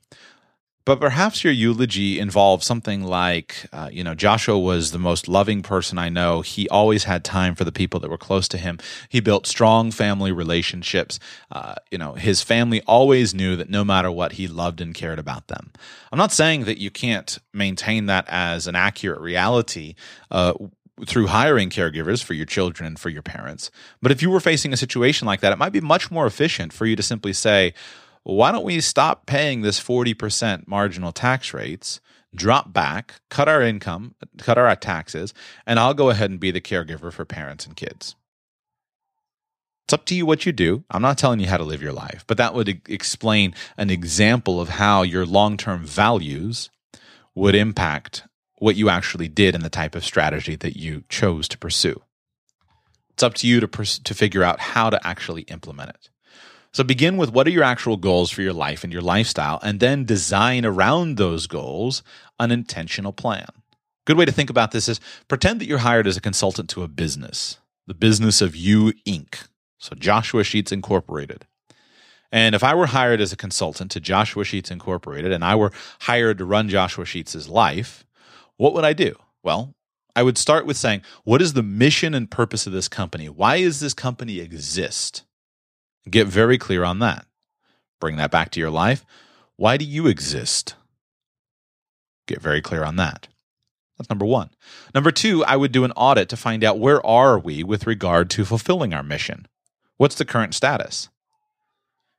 But 0.85 0.99
perhaps 0.99 1.45
your 1.45 1.53
eulogy 1.53 2.19
involves 2.19 2.67
something 2.67 3.05
like, 3.05 3.67
uh, 3.73 3.91
you 3.93 4.03
know, 4.03 4.15
Joshua 4.15 4.59
was 4.59 4.93
the 4.93 4.99
most 4.99 5.29
loving 5.29 5.63
person 5.63 5.99
I 5.99 6.09
know. 6.09 6.41
He 6.41 6.69
always 6.69 7.05
had 7.05 7.23
time 7.23 7.55
for 7.55 7.65
the 7.65 7.73
people 7.73 8.01
that 8.01 8.11
were 8.11 8.19
close 8.19 8.49
to 8.49 8.59
him. 8.59 8.79
He 9.09 9.21
built 9.21 9.47
strong 9.47 9.91
family 9.91 10.33
relationships. 10.33 11.21
Uh, 11.53 11.75
you 11.91 11.99
know, 11.99 12.15
his 12.15 12.43
family 12.43 12.81
always 12.87 13.35
knew 13.35 13.57
that 13.57 13.69
no 13.69 13.85
matter 13.85 14.11
what, 14.11 14.33
he 14.33 14.49
loved 14.49 14.81
and 14.81 14.95
cared 14.95 15.19
about 15.19 15.49
them. 15.49 15.71
I'm 16.11 16.19
not 16.19 16.33
saying 16.33 16.65
that 16.65 16.79
you 16.79 16.91
can't 16.91 17.39
maintain 17.53 18.07
that 18.07 18.25
as 18.29 18.67
an 18.67 18.75
accurate 18.75 19.21
reality. 19.21 19.95
Uh, 20.31 20.55
through 21.07 21.29
hiring 21.29 21.71
caregivers 21.71 22.23
for 22.23 22.35
your 22.35 22.45
children 22.45 22.87
and 22.87 22.99
for 22.99 23.09
your 23.09 23.23
parents. 23.23 23.71
But 24.03 24.13
if 24.13 24.21
you 24.21 24.29
were 24.29 24.39
facing 24.39 24.75
a 24.75 24.77
situation 24.77 25.27
like 25.27 25.41
that, 25.41 25.51
it 25.51 25.57
might 25.57 25.73
be 25.73 25.81
much 25.81 26.11
more 26.11 26.27
efficient 26.27 26.75
for 26.75 26.85
you 26.85 26.95
to 26.95 27.03
simply 27.03 27.33
say, 27.33 27.73
why 28.23 28.53
don't 28.53 28.65
we 28.65 28.81
stop 28.81 29.27
paying 29.27 29.63
this 29.63 29.81
40% 29.81 30.67
marginal 30.69 31.13
tax 31.13 31.55
rates, 31.55 32.01
drop 32.35 32.73
back, 32.73 33.15
cut 33.29 33.49
our 33.49 33.63
income, 33.63 34.15
cut 34.39 34.59
our 34.59 34.75
taxes, 34.77 35.35
and 35.67 35.81
I'll 35.81 35.95
go 35.95 36.11
ahead 36.11 36.31
and 36.31 36.39
be 36.39 36.51
the 36.51 36.61
caregiver 36.61 37.13
for 37.13 37.25
parents 37.25 37.67
and 37.67 37.77
kids. 37.77 38.15
It's 39.85 39.95
up 39.95 40.05
to 40.07 40.15
you 40.15 40.25
what 40.25 40.47
you 40.47 40.53
do. 40.53 40.85
I'm 40.91 41.03
not 41.03 41.19
telling 41.19 41.41
you 41.41 41.49
how 41.49 41.57
to 41.57 41.65
live 41.65 41.83
your 41.83 41.93
life, 41.93 42.25
but 42.29 42.37
that 42.37 42.55
would 42.55 42.81
explain 42.89 43.55
an 43.77 43.91
example 43.91 44.61
of 44.61 44.69
how 44.69 45.03
your 45.03 45.27
long 45.27 45.57
term 45.57 45.85
values 45.85 46.71
would 47.35 47.57
impact 47.57 48.23
what 48.59 48.77
you 48.77 48.89
actually 48.89 49.27
did 49.27 49.55
and 49.55 49.65
the 49.65 49.71
type 49.71 49.97
of 49.97 50.05
strategy 50.05 50.55
that 50.55 50.77
you 50.77 51.03
chose 51.09 51.49
to 51.49 51.59
pursue. 51.59 52.01
It's 53.11 53.23
up 53.23 53.35
to 53.35 53.49
you 53.49 53.59
to, 53.59 53.67
pers- 53.67 53.99
to 53.99 54.15
figure 54.15 54.45
out 54.45 54.61
how 54.61 54.91
to 54.91 55.05
actually 55.05 55.43
implement 55.43 55.91
it. 55.91 56.09
So 56.73 56.85
begin 56.85 57.17
with 57.17 57.33
what 57.33 57.47
are 57.49 57.51
your 57.51 57.65
actual 57.65 57.97
goals 57.97 58.31
for 58.31 58.43
your 58.43 58.53
life 58.53 58.85
and 58.85 58.93
your 58.93 59.03
lifestyle, 59.03 59.59
and 59.63 59.81
then 59.81 60.05
design 60.05 60.65
around 60.65 61.17
those 61.17 61.47
goals 61.47 62.03
an 62.39 62.53
intentional 62.53 63.13
plan. 63.13 63.49
Good 64.07 64.17
way 64.17 64.25
to 64.25 64.33
think 64.33 64.51
about 64.51 64.71
this 64.71 64.89
is 64.89 65.01
pretend 65.29 65.61
that 65.61 65.67
you're 65.67 65.79
hired 65.79 66.07
as 66.07 66.17
a 66.17 66.21
consultant 66.21 66.71
to 66.71 66.83
a 66.83 66.89
business, 66.89 67.59
the 67.87 67.95
business 67.95 68.41
of 68.41 68.55
You 68.55 68.93
Inc. 69.07 69.49
So 69.79 69.95
Joshua 69.95 70.45
Sheets 70.45 70.73
Incorporated. 70.73 71.47
And 72.33 72.55
if 72.55 72.63
I 72.63 72.75
were 72.75 72.87
hired 72.87 73.21
as 73.21 73.33
a 73.33 73.37
consultant 73.37 73.91
to 73.91 74.01
Joshua 74.01 74.45
Sheets 74.45 74.71
Incorporated 74.71 75.33
and 75.33 75.45
I 75.45 75.57
were 75.57 75.73
hired 76.03 76.39
to 76.39 76.45
run 76.45 76.69
Joshua 76.69 77.05
Sheets' 77.05 77.49
life, 77.49 78.07
what 78.57 78.75
would 78.75 78.85
I 78.85 78.93
do? 78.93 79.17
Well, 79.43 79.75
I 80.15 80.23
would 80.23 80.39
start 80.39 80.67
with 80.67 80.77
saying, 80.77 81.03
what 81.25 81.43
is 81.43 81.55
the 81.55 81.63
mission 81.63 82.15
and 82.15 82.31
purpose 82.31 82.67
of 82.67 82.73
this 82.73 82.89
company? 82.89 83.29
Why 83.29 83.61
does 83.63 83.81
this 83.81 83.95
company 83.95 84.39
exist? 84.39 85.25
Get 86.09 86.27
very 86.27 86.59
clear 86.59 86.85
on 86.85 86.99
that. 87.01 87.27
Bring 88.01 88.17
that 88.17 88.31
back 88.31 88.51
to 88.53 88.61
your 88.61 88.71
life. 88.71 89.05
Why 89.57 89.77
do 89.77 89.85
you 89.85 90.07
exist? 90.07 90.75
Get 92.27 92.41
very 92.41 92.63
clear 92.63 92.85
on 92.85 92.97
that. 92.97 93.29
That's 93.99 94.09
number 94.09 94.25
one. 94.25 94.51
Number 94.95 95.11
two, 95.11 95.45
I 95.45 95.57
would 95.57 95.73
do 95.73 95.85
an 95.85 95.93
audit 95.93 96.31
to 96.31 96.37
find 96.37 96.65
out 96.65 96.79
where 96.79 97.05
are 97.05 97.39
we 97.39 97.63
with 97.63 97.87
regard 97.87 98.31
to 98.31 98.47
fulfilling 98.47 98.95
our 98.95 99.03
mission? 99.03 99.47
What's 99.99 100.15
the 100.15 100.25
current 100.25 100.55
status? 100.55 101.11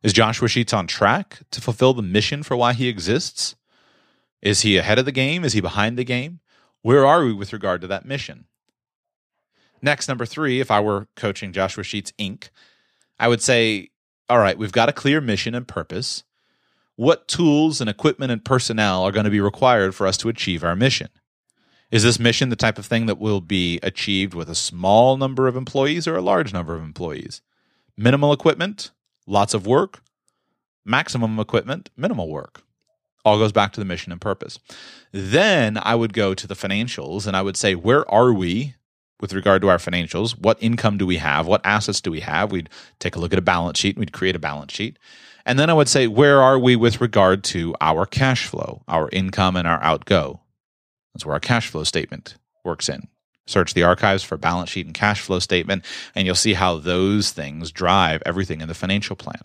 Is 0.04 0.14
Joshua 0.14 0.48
Sheets 0.48 0.74
on 0.74 0.86
track 0.86 1.40
to 1.50 1.62
fulfill 1.62 1.94
the 1.94 2.04
mission 2.04 2.44
for 2.44 2.56
why 2.56 2.74
he 2.74 2.88
exists? 2.88 3.56
Is 4.42 4.62
he 4.62 4.78
ahead 4.78 5.00
of 5.00 5.06
the 5.06 5.12
game? 5.12 5.44
Is 5.44 5.54
he 5.54 5.62
behind 5.62 5.98
the 5.98 6.04
game? 6.04 6.40
Where 6.84 7.06
are 7.06 7.24
we 7.24 7.34
with 7.34 7.54
regard 7.54 7.82
to 7.82 7.88
that 7.88 8.06
mission? 8.06 8.46
Next, 9.82 10.08
number 10.08 10.26
three, 10.26 10.60
if 10.60 10.70
I 10.70 10.80
were 10.80 11.08
coaching 11.16 11.54
Joshua 11.54 11.84
Sheets 11.84 12.14
Inc., 12.20 12.50
I 13.22 13.28
would 13.28 13.42
say, 13.42 13.92
all 14.30 14.40
right, 14.40 14.58
we've 14.58 14.72
got 14.72 14.90
a 14.90 14.94
clear 14.94 15.22
mission 15.22 15.54
and 15.54 15.68
purpose. 15.68 16.24
What 16.96 17.28
tools 17.28 17.80
and 17.80 17.88
equipment 17.88 18.32
and 18.32 18.44
personnel 18.44 19.04
are 19.04 19.12
going 19.12 19.26
to 19.26 19.30
be 19.30 19.40
required 19.40 19.94
for 19.94 20.08
us 20.08 20.18
to 20.18 20.30
achieve 20.30 20.64
our 20.64 20.76
mission? 20.76 21.10
Is 21.92 22.02
this 22.02 22.20
mission 22.20 22.50
the 22.50 22.56
type 22.56 22.80
of 22.80 22.88
thing 22.88 23.06
that 23.06 23.20
will 23.20 23.40
be 23.40 23.80
achieved 23.84 24.34
with 24.34 24.50
a 24.50 24.56
small 24.56 25.18
number 25.18 25.48
of 25.48 25.56
employees 25.56 26.08
or 26.08 26.16
a 26.16 26.22
large 26.22 26.52
number 26.52 26.74
of 26.74 26.82
employees? 26.82 27.44
Minimal 27.96 28.34
equipment, 28.34 28.90
lots 29.28 29.54
of 29.54 29.68
work, 29.68 30.02
maximum 30.84 31.40
equipment, 31.40 31.92
minimal 31.96 32.28
work. 32.28 32.64
All 33.24 33.38
goes 33.38 33.52
back 33.52 33.72
to 33.74 33.80
the 33.80 33.86
mission 33.86 34.12
and 34.12 34.20
purpose. 34.20 34.58
Then 35.12 35.78
I 35.78 35.94
would 35.94 36.14
go 36.14 36.34
to 36.34 36.48
the 36.48 36.56
financials 36.56 37.28
and 37.28 37.38
I 37.38 37.44
would 37.44 37.56
say, 37.56 37.76
where 37.76 38.10
are 38.10 38.34
we 38.34 38.74
with 39.22 39.34
regard 39.34 39.62
to 39.62 39.70
our 39.70 39.78
financials? 39.78 40.32
What 40.32 40.58
income 40.62 40.98
do 40.98 41.06
we 41.06 41.18
have? 41.18 41.48
What 41.48 41.62
assets 41.64 42.02
do 42.02 42.12
we 42.12 42.20
have? 42.22 42.52
We'd 42.52 42.70
take 43.00 43.16
a 43.16 43.20
look 43.20 43.32
at 43.32 43.40
a 43.40 43.44
balance 43.44 43.80
sheet. 43.80 43.98
We'd 43.98 44.12
create 44.12 44.36
a 44.36 44.40
balance 44.40 44.74
sheet. 44.74 44.98
And 45.46 45.58
then 45.58 45.70
I 45.70 45.74
would 45.74 45.90
say, 45.90 46.08
where 46.08 46.42
are 46.42 46.60
we 46.60 46.76
with 46.76 47.02
regard 47.02 47.44
to 47.46 47.76
our 47.82 48.06
cash 48.06 48.48
flow, 48.48 48.84
our 48.88 49.10
income, 49.12 49.56
and 49.56 49.68
our 49.68 49.82
outgo? 49.84 50.42
That's 51.14 51.26
where 51.26 51.34
our 51.34 51.40
cash 51.40 51.68
flow 51.68 51.84
statement 51.84 52.36
works 52.64 52.90
in. 52.90 53.08
Search 53.48 53.74
the 53.74 53.84
archives 53.84 54.24
for 54.24 54.38
balance 54.38 54.70
sheet 54.70 54.86
and 54.86 54.94
cash 54.96 55.20
flow 55.22 55.40
statement, 55.40 55.84
and 56.16 56.26
you'll 56.26 56.36
see 56.36 56.54
how 56.54 56.78
those 56.78 57.32
things 57.32 57.72
drive 57.72 58.22
everything 58.26 58.62
in 58.62 58.68
the 58.68 58.74
financial 58.74 59.16
plan. 59.16 59.42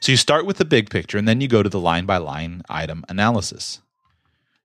So 0.00 0.12
you 0.12 0.16
start 0.16 0.46
with 0.46 0.58
the 0.58 0.64
big 0.64 0.90
picture, 0.90 1.18
and 1.18 1.26
then 1.26 1.40
you 1.40 1.48
go 1.48 1.62
to 1.62 1.68
the 1.68 1.80
line 1.80 2.06
by 2.06 2.18
line 2.18 2.62
item 2.68 3.04
analysis. 3.08 3.80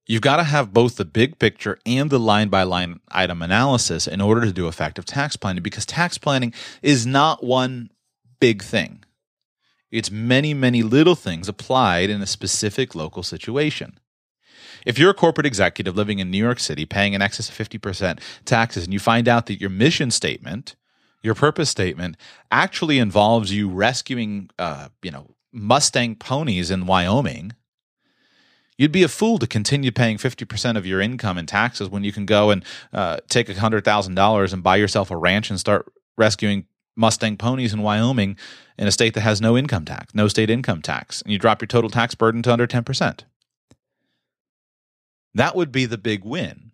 You've 0.08 0.22
got 0.22 0.38
to 0.38 0.44
have 0.44 0.74
both 0.74 0.96
the 0.98 1.06
big 1.06 1.40
picture 1.40 1.80
and 1.86 2.10
the 2.10 2.20
line 2.20 2.50
by 2.50 2.64
line 2.64 3.00
item 3.10 3.42
analysis 3.42 4.08
in 4.08 4.20
order 4.20 4.42
to 4.42 4.52
do 4.52 4.68
effective 4.68 5.06
tax 5.06 5.36
planning 5.38 5.64
because 5.64 5.86
tax 5.86 6.18
planning 6.18 6.54
is 6.82 7.06
not 7.06 7.44
one 7.44 7.92
big 8.40 8.64
thing. 8.64 9.04
It's 9.92 10.10
many, 10.10 10.54
many 10.54 10.84
little 10.84 11.16
things 11.16 11.48
applied 11.48 12.10
in 12.10 12.22
a 12.22 12.26
specific 12.26 12.96
local 12.96 13.24
situation. 13.24 14.00
If 14.86 14.98
you're 14.98 15.12
a 15.12 15.16
corporate 15.16 15.46
executive 15.46 15.96
living 15.96 16.20
in 16.20 16.32
New 16.32 16.38
York 16.38 16.60
City 16.60 16.86
paying 16.86 17.14
in 17.14 17.22
excess 17.22 17.50
of 17.50 17.56
50% 17.56 18.20
taxes 18.46 18.86
and 18.86 18.94
you 18.94 19.00
find 19.00 19.28
out 19.28 19.46
that 19.46 19.62
your 19.62 19.70
mission 19.70 20.10
statement, 20.10 20.76
your 21.22 21.36
purpose 21.36 21.70
statement, 21.70 22.18
actually 22.52 22.98
involves 22.98 23.54
you 23.54 23.70
rescuing, 23.70 24.50
uh, 24.58 24.90
you 25.04 25.12
know, 25.12 25.36
Mustang 25.54 26.16
ponies 26.16 26.72
in 26.72 26.86
Wyoming, 26.86 27.52
you'd 28.82 28.92
be 28.92 29.04
a 29.04 29.08
fool 29.08 29.38
to 29.38 29.46
continue 29.46 29.92
paying 29.92 30.18
50% 30.18 30.76
of 30.76 30.88
your 30.88 31.00
income 31.00 31.38
in 31.38 31.46
taxes 31.46 31.88
when 31.88 32.04
you 32.04 32.12
can 32.12 32.26
go 32.26 32.50
and 32.50 32.66
uh, 32.92 33.18
take 33.30 33.46
$100,000 33.46 34.54
and 34.54 34.64
buy 34.64 34.76
yourself 34.76 35.12
a 35.12 35.16
ranch 35.16 35.52
and 35.52 35.60
start 35.60 35.94
rescuing 36.18 36.66
Mustang 36.96 37.38
ponies 37.38 37.74
in 37.74 37.84
Wyoming 37.84 38.38
in 38.80 38.88
a 38.88 38.92
state 38.92 39.14
that 39.14 39.22
has 39.22 39.40
no 39.40 39.56
income 39.56 39.86
tax, 39.86 40.16
no 40.16 40.28
state 40.28 40.50
income 40.50 40.82
tax, 40.82 41.22
and 41.22 41.32
you 41.32 41.38
drop 41.38 41.62
your 41.62 41.68
total 41.68 41.92
tax 41.92 42.16
burden 42.16 42.42
to 42.42 42.52
under 42.52 42.66
10%. 42.66 43.20
That 45.36 45.56
would 45.56 45.72
be 45.72 45.86
the 45.86 46.00
big 46.00 46.26
win. 46.26 46.72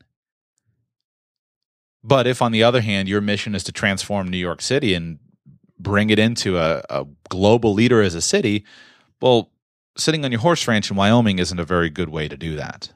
But 2.06 2.26
if, 2.26 2.41
on 2.41 2.54
the 2.54 2.63
other 2.63 2.80
hand, 2.80 3.10
your 3.10 3.20
mission 3.20 3.54
is 3.54 3.65
to 3.65 3.74
transform 3.74 4.30
New 4.30 4.38
York 4.38 4.62
City 4.62 4.93
and 4.93 5.20
bring 5.78 6.10
it 6.10 6.20
into 6.20 6.58
a, 6.58 6.84
a 6.89 7.06
global 7.28 7.74
leader 7.74 8.02
as 8.02 8.15
a 8.15 8.22
city, 8.22 8.63
well, 9.22 9.52
sitting 9.98 10.24
on 10.26 10.32
your 10.32 10.42
horse 10.42 10.68
ranch 10.68 10.90
in 10.90 10.98
Wyoming 10.98 11.40
isn't 11.40 11.60
a 11.60 11.66
very 11.66 11.90
good 11.90 12.10
way 12.10 12.28
to 12.28 12.38
do 12.38 12.56
that. 12.56 12.94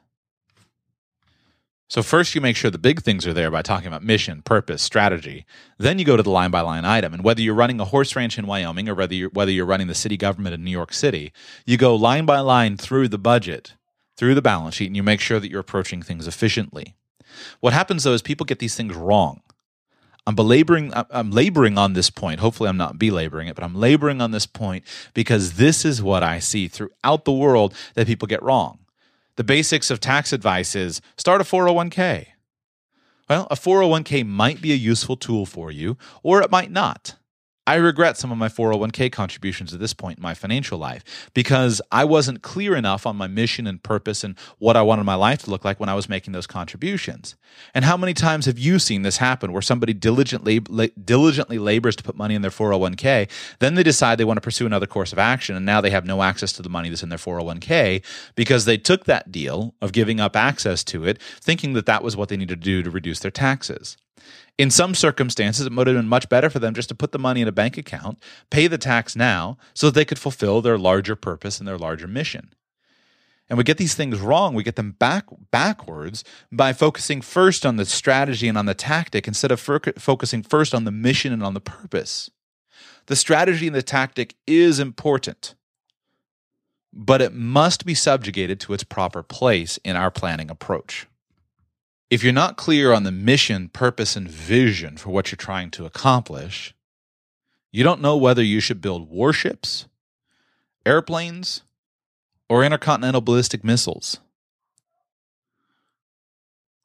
So 1.92 2.02
first 2.02 2.34
you 2.34 2.40
make 2.40 2.56
sure 2.56 2.70
the 2.70 2.78
big 2.78 3.02
things 3.02 3.26
are 3.26 3.34
there 3.34 3.50
by 3.50 3.60
talking 3.60 3.86
about 3.86 4.02
mission, 4.02 4.40
purpose, 4.40 4.80
strategy. 4.80 5.44
Then 5.76 5.98
you 5.98 6.06
go 6.06 6.16
to 6.16 6.22
the 6.22 6.30
line 6.30 6.50
by 6.50 6.62
line 6.62 6.86
item. 6.86 7.12
And 7.12 7.22
whether 7.22 7.42
you're 7.42 7.54
running 7.54 7.80
a 7.80 7.84
horse 7.84 8.16
ranch 8.16 8.38
in 8.38 8.46
Wyoming 8.46 8.88
or 8.88 8.94
whether 8.94 9.12
you're, 9.14 9.28
whether 9.28 9.50
you're 9.50 9.66
running 9.66 9.88
the 9.88 9.94
city 9.94 10.16
government 10.16 10.54
in 10.54 10.64
New 10.64 10.70
York 10.70 10.94
City, 10.94 11.34
you 11.66 11.76
go 11.76 11.94
line 11.94 12.24
by 12.24 12.40
line 12.40 12.78
through 12.78 13.08
the 13.08 13.18
budget, 13.18 13.74
through 14.16 14.34
the 14.34 14.40
balance 14.40 14.76
sheet, 14.76 14.86
and 14.86 14.96
you 14.96 15.02
make 15.02 15.20
sure 15.20 15.38
that 15.38 15.50
you're 15.50 15.60
approaching 15.60 16.00
things 16.00 16.26
efficiently. 16.26 16.94
What 17.60 17.74
happens 17.74 18.04
though 18.04 18.14
is 18.14 18.22
people 18.22 18.46
get 18.46 18.58
these 18.58 18.74
things 18.74 18.96
wrong. 18.96 19.42
I'm 20.26 20.36
belaboring 20.36 20.92
I'm 20.94 21.30
laboring 21.30 21.78
on 21.78 21.94
this 21.94 22.10
point. 22.10 22.40
Hopefully 22.40 22.68
I'm 22.68 22.76
not 22.76 22.98
belaboring 22.98 23.48
it, 23.48 23.54
but 23.54 23.64
I'm 23.64 23.74
laboring 23.74 24.20
on 24.20 24.30
this 24.30 24.46
point 24.46 24.84
because 25.14 25.54
this 25.54 25.84
is 25.84 26.00
what 26.00 26.22
I 26.22 26.38
see 26.38 26.68
throughout 26.68 27.24
the 27.24 27.32
world 27.32 27.74
that 27.94 28.06
people 28.06 28.28
get 28.28 28.42
wrong 28.42 28.78
the 29.36 29.44
basics 29.44 29.90
of 29.90 30.00
tax 30.00 30.32
advice 30.32 30.74
is 30.74 31.00
start 31.16 31.40
a 31.40 31.44
401k. 31.44 32.26
Well, 33.28 33.46
a 33.50 33.54
401k 33.54 34.26
might 34.26 34.60
be 34.60 34.72
a 34.72 34.76
useful 34.76 35.16
tool 35.16 35.46
for 35.46 35.70
you, 35.70 35.96
or 36.22 36.42
it 36.42 36.50
might 36.50 36.70
not. 36.70 37.16
I 37.64 37.76
regret 37.76 38.16
some 38.16 38.32
of 38.32 38.38
my 38.38 38.48
401k 38.48 39.12
contributions 39.12 39.72
at 39.72 39.78
this 39.78 39.94
point 39.94 40.18
in 40.18 40.22
my 40.22 40.34
financial 40.34 40.78
life 40.78 41.30
because 41.32 41.80
I 41.92 42.04
wasn't 42.04 42.42
clear 42.42 42.74
enough 42.74 43.06
on 43.06 43.14
my 43.14 43.28
mission 43.28 43.68
and 43.68 43.80
purpose 43.80 44.24
and 44.24 44.36
what 44.58 44.76
I 44.76 44.82
wanted 44.82 45.04
my 45.04 45.14
life 45.14 45.42
to 45.44 45.50
look 45.50 45.64
like 45.64 45.78
when 45.78 45.88
I 45.88 45.94
was 45.94 46.08
making 46.08 46.32
those 46.32 46.48
contributions. 46.48 47.36
And 47.72 47.84
how 47.84 47.96
many 47.96 48.14
times 48.14 48.46
have 48.46 48.58
you 48.58 48.80
seen 48.80 49.02
this 49.02 49.18
happen 49.18 49.52
where 49.52 49.62
somebody 49.62 49.92
diligently 49.92 50.58
diligently 50.58 51.58
labors 51.58 51.94
to 51.96 52.02
put 52.02 52.16
money 52.16 52.34
in 52.34 52.42
their 52.42 52.50
401k, 52.50 53.28
then 53.60 53.76
they 53.76 53.84
decide 53.84 54.18
they 54.18 54.24
want 54.24 54.38
to 54.38 54.42
pursue 54.42 54.66
another 54.66 54.86
course 54.86 55.12
of 55.12 55.20
action 55.20 55.54
and 55.54 55.64
now 55.64 55.80
they 55.80 55.90
have 55.90 56.04
no 56.04 56.22
access 56.22 56.52
to 56.54 56.62
the 56.62 56.68
money 56.68 56.88
that's 56.88 57.04
in 57.04 57.10
their 57.10 57.18
401k 57.18 58.02
because 58.34 58.64
they 58.64 58.76
took 58.76 59.04
that 59.04 59.30
deal 59.30 59.74
of 59.80 59.92
giving 59.92 60.18
up 60.18 60.34
access 60.34 60.82
to 60.84 61.04
it 61.04 61.22
thinking 61.40 61.74
that 61.74 61.86
that 61.86 62.02
was 62.02 62.16
what 62.16 62.28
they 62.28 62.36
needed 62.36 62.60
to 62.60 62.64
do 62.64 62.82
to 62.82 62.90
reduce 62.90 63.20
their 63.20 63.30
taxes. 63.30 63.96
In 64.58 64.70
some 64.70 64.94
circumstances, 64.94 65.66
it 65.66 65.72
would 65.72 65.86
have 65.86 65.96
been 65.96 66.08
much 66.08 66.28
better 66.28 66.50
for 66.50 66.58
them 66.58 66.74
just 66.74 66.88
to 66.90 66.94
put 66.94 67.12
the 67.12 67.18
money 67.18 67.40
in 67.40 67.48
a 67.48 67.52
bank 67.52 67.78
account, 67.78 68.22
pay 68.50 68.66
the 68.66 68.78
tax 68.78 69.16
now, 69.16 69.56
so 69.74 69.86
that 69.86 69.94
they 69.94 70.04
could 70.04 70.18
fulfill 70.18 70.60
their 70.60 70.78
larger 70.78 71.16
purpose 71.16 71.58
and 71.58 71.66
their 71.66 71.78
larger 71.78 72.06
mission. 72.06 72.52
And 73.48 73.58
we 73.58 73.64
get 73.64 73.78
these 73.78 73.94
things 73.94 74.20
wrong. 74.20 74.54
We 74.54 74.62
get 74.62 74.76
them 74.76 74.92
back 74.92 75.26
backwards 75.50 76.22
by 76.50 76.72
focusing 76.72 77.20
first 77.20 77.66
on 77.66 77.76
the 77.76 77.84
strategy 77.84 78.48
and 78.48 78.56
on 78.56 78.66
the 78.66 78.74
tactic 78.74 79.26
instead 79.26 79.50
of 79.50 79.60
focusing 79.60 80.42
first 80.42 80.74
on 80.74 80.84
the 80.84 80.90
mission 80.90 81.32
and 81.32 81.42
on 81.42 81.54
the 81.54 81.60
purpose. 81.60 82.30
The 83.06 83.16
strategy 83.16 83.66
and 83.66 83.76
the 83.76 83.82
tactic 83.82 84.36
is 84.46 84.78
important, 84.78 85.54
but 86.92 87.20
it 87.20 87.34
must 87.34 87.84
be 87.84 87.94
subjugated 87.94 88.60
to 88.60 88.74
its 88.74 88.84
proper 88.84 89.22
place 89.22 89.78
in 89.84 89.96
our 89.96 90.10
planning 90.10 90.50
approach 90.50 91.06
if 92.12 92.22
you're 92.22 92.30
not 92.30 92.58
clear 92.58 92.92
on 92.92 93.04
the 93.04 93.10
mission, 93.10 93.70
purpose, 93.70 94.16
and 94.16 94.28
vision 94.28 94.98
for 94.98 95.08
what 95.08 95.32
you're 95.32 95.36
trying 95.38 95.70
to 95.70 95.86
accomplish, 95.86 96.74
you 97.70 97.82
don't 97.82 98.02
know 98.02 98.18
whether 98.18 98.42
you 98.42 98.60
should 98.60 98.82
build 98.82 99.08
warships, 99.08 99.86
airplanes, 100.84 101.62
or 102.50 102.64
intercontinental 102.64 103.22
ballistic 103.22 103.64
missiles. 103.64 104.20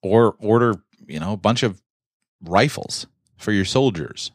Or 0.02 0.38
order, 0.40 0.76
you 1.06 1.20
know, 1.20 1.34
a 1.34 1.38
bunch 1.38 1.62
of 1.62 1.82
rifles 2.42 3.06
for 3.36 3.52
your 3.52 3.66
soldiers. 3.66 4.32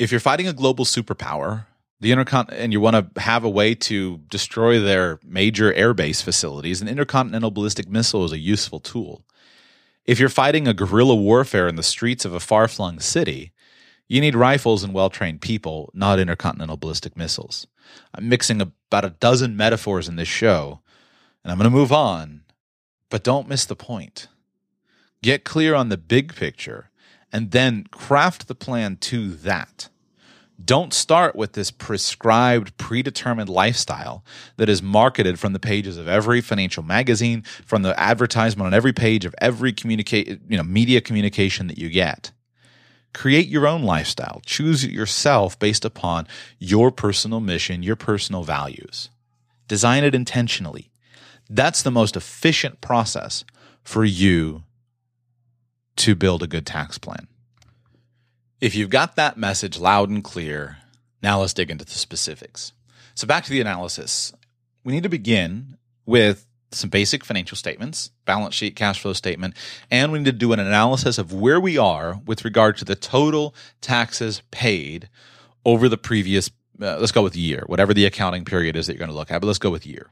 If 0.00 0.10
you're 0.10 0.18
fighting 0.18 0.48
a 0.48 0.52
global 0.52 0.84
superpower, 0.84 1.66
the 2.00 2.10
intercon 2.10 2.48
and 2.50 2.72
you 2.72 2.80
want 2.80 3.14
to 3.14 3.20
have 3.20 3.44
a 3.44 3.48
way 3.48 3.76
to 3.76 4.18
destroy 4.30 4.80
their 4.80 5.20
major 5.22 5.72
airbase 5.72 6.24
facilities, 6.24 6.82
an 6.82 6.88
intercontinental 6.88 7.52
ballistic 7.52 7.88
missile 7.88 8.24
is 8.24 8.32
a 8.32 8.38
useful 8.40 8.80
tool. 8.80 9.22
If 10.06 10.20
you're 10.20 10.28
fighting 10.28 10.68
a 10.68 10.74
guerrilla 10.74 11.16
warfare 11.16 11.66
in 11.66 11.74
the 11.74 11.82
streets 11.82 12.24
of 12.24 12.32
a 12.32 12.38
far 12.38 12.68
flung 12.68 13.00
city, 13.00 13.52
you 14.06 14.20
need 14.20 14.36
rifles 14.36 14.84
and 14.84 14.94
well 14.94 15.10
trained 15.10 15.40
people, 15.40 15.90
not 15.94 16.20
intercontinental 16.20 16.76
ballistic 16.76 17.16
missiles. 17.16 17.66
I'm 18.14 18.28
mixing 18.28 18.60
about 18.60 19.04
a 19.04 19.10
dozen 19.10 19.56
metaphors 19.56 20.08
in 20.08 20.14
this 20.14 20.28
show, 20.28 20.80
and 21.42 21.50
I'm 21.50 21.58
going 21.58 21.70
to 21.70 21.76
move 21.76 21.92
on, 21.92 22.42
but 23.10 23.24
don't 23.24 23.48
miss 23.48 23.64
the 23.64 23.74
point. 23.74 24.28
Get 25.22 25.44
clear 25.44 25.74
on 25.74 25.88
the 25.88 25.96
big 25.96 26.36
picture, 26.36 26.90
and 27.32 27.50
then 27.50 27.86
craft 27.90 28.46
the 28.46 28.54
plan 28.54 28.96
to 28.98 29.30
that. 29.30 29.88
Don't 30.62 30.94
start 30.94 31.36
with 31.36 31.52
this 31.52 31.70
prescribed, 31.70 32.76
predetermined 32.78 33.48
lifestyle 33.48 34.24
that 34.56 34.68
is 34.68 34.82
marketed 34.82 35.38
from 35.38 35.52
the 35.52 35.58
pages 35.58 35.98
of 35.98 36.08
every 36.08 36.40
financial 36.40 36.82
magazine, 36.82 37.42
from 37.64 37.82
the 37.82 37.98
advertisement 38.00 38.66
on 38.66 38.74
every 38.74 38.92
page 38.92 39.24
of 39.24 39.34
every 39.38 39.72
communicate, 39.72 40.40
you 40.48 40.56
know, 40.56 40.62
media 40.62 41.00
communication 41.00 41.66
that 41.66 41.78
you 41.78 41.90
get. 41.90 42.32
Create 43.12 43.48
your 43.48 43.66
own 43.66 43.82
lifestyle. 43.82 44.40
Choose 44.46 44.82
it 44.82 44.90
yourself 44.90 45.58
based 45.58 45.84
upon 45.84 46.26
your 46.58 46.90
personal 46.90 47.40
mission, 47.40 47.82
your 47.82 47.96
personal 47.96 48.42
values. 48.42 49.10
Design 49.68 50.04
it 50.04 50.14
intentionally. 50.14 50.90
That's 51.48 51.82
the 51.82 51.90
most 51.90 52.16
efficient 52.16 52.80
process 52.80 53.44
for 53.82 54.04
you 54.04 54.64
to 55.96 56.14
build 56.14 56.42
a 56.42 56.46
good 56.46 56.66
tax 56.66 56.98
plan. 56.98 57.26
If 58.58 58.74
you've 58.74 58.88
got 58.88 59.16
that 59.16 59.36
message 59.36 59.78
loud 59.78 60.08
and 60.08 60.24
clear, 60.24 60.78
now 61.22 61.40
let's 61.40 61.52
dig 61.52 61.70
into 61.70 61.84
the 61.84 61.90
specifics. 61.90 62.72
So, 63.14 63.26
back 63.26 63.44
to 63.44 63.50
the 63.50 63.60
analysis. 63.60 64.32
We 64.82 64.94
need 64.94 65.02
to 65.02 65.10
begin 65.10 65.76
with 66.06 66.46
some 66.70 66.88
basic 66.88 67.22
financial 67.22 67.58
statements, 67.58 68.12
balance 68.24 68.54
sheet, 68.54 68.74
cash 68.74 69.00
flow 69.00 69.12
statement, 69.12 69.54
and 69.90 70.10
we 70.10 70.20
need 70.20 70.24
to 70.24 70.32
do 70.32 70.54
an 70.54 70.58
analysis 70.58 71.18
of 71.18 71.34
where 71.34 71.60
we 71.60 71.76
are 71.76 72.18
with 72.24 72.46
regard 72.46 72.78
to 72.78 72.86
the 72.86 72.96
total 72.96 73.54
taxes 73.82 74.40
paid 74.50 75.10
over 75.66 75.86
the 75.86 75.98
previous, 75.98 76.48
uh, 76.80 76.96
let's 76.96 77.12
go 77.12 77.22
with 77.22 77.36
year, 77.36 77.62
whatever 77.66 77.92
the 77.92 78.06
accounting 78.06 78.46
period 78.46 78.74
is 78.74 78.86
that 78.86 78.94
you're 78.94 78.98
going 78.98 79.10
to 79.10 79.16
look 79.16 79.30
at, 79.30 79.42
but 79.42 79.46
let's 79.48 79.58
go 79.58 79.70
with 79.70 79.86
year. 79.86 80.10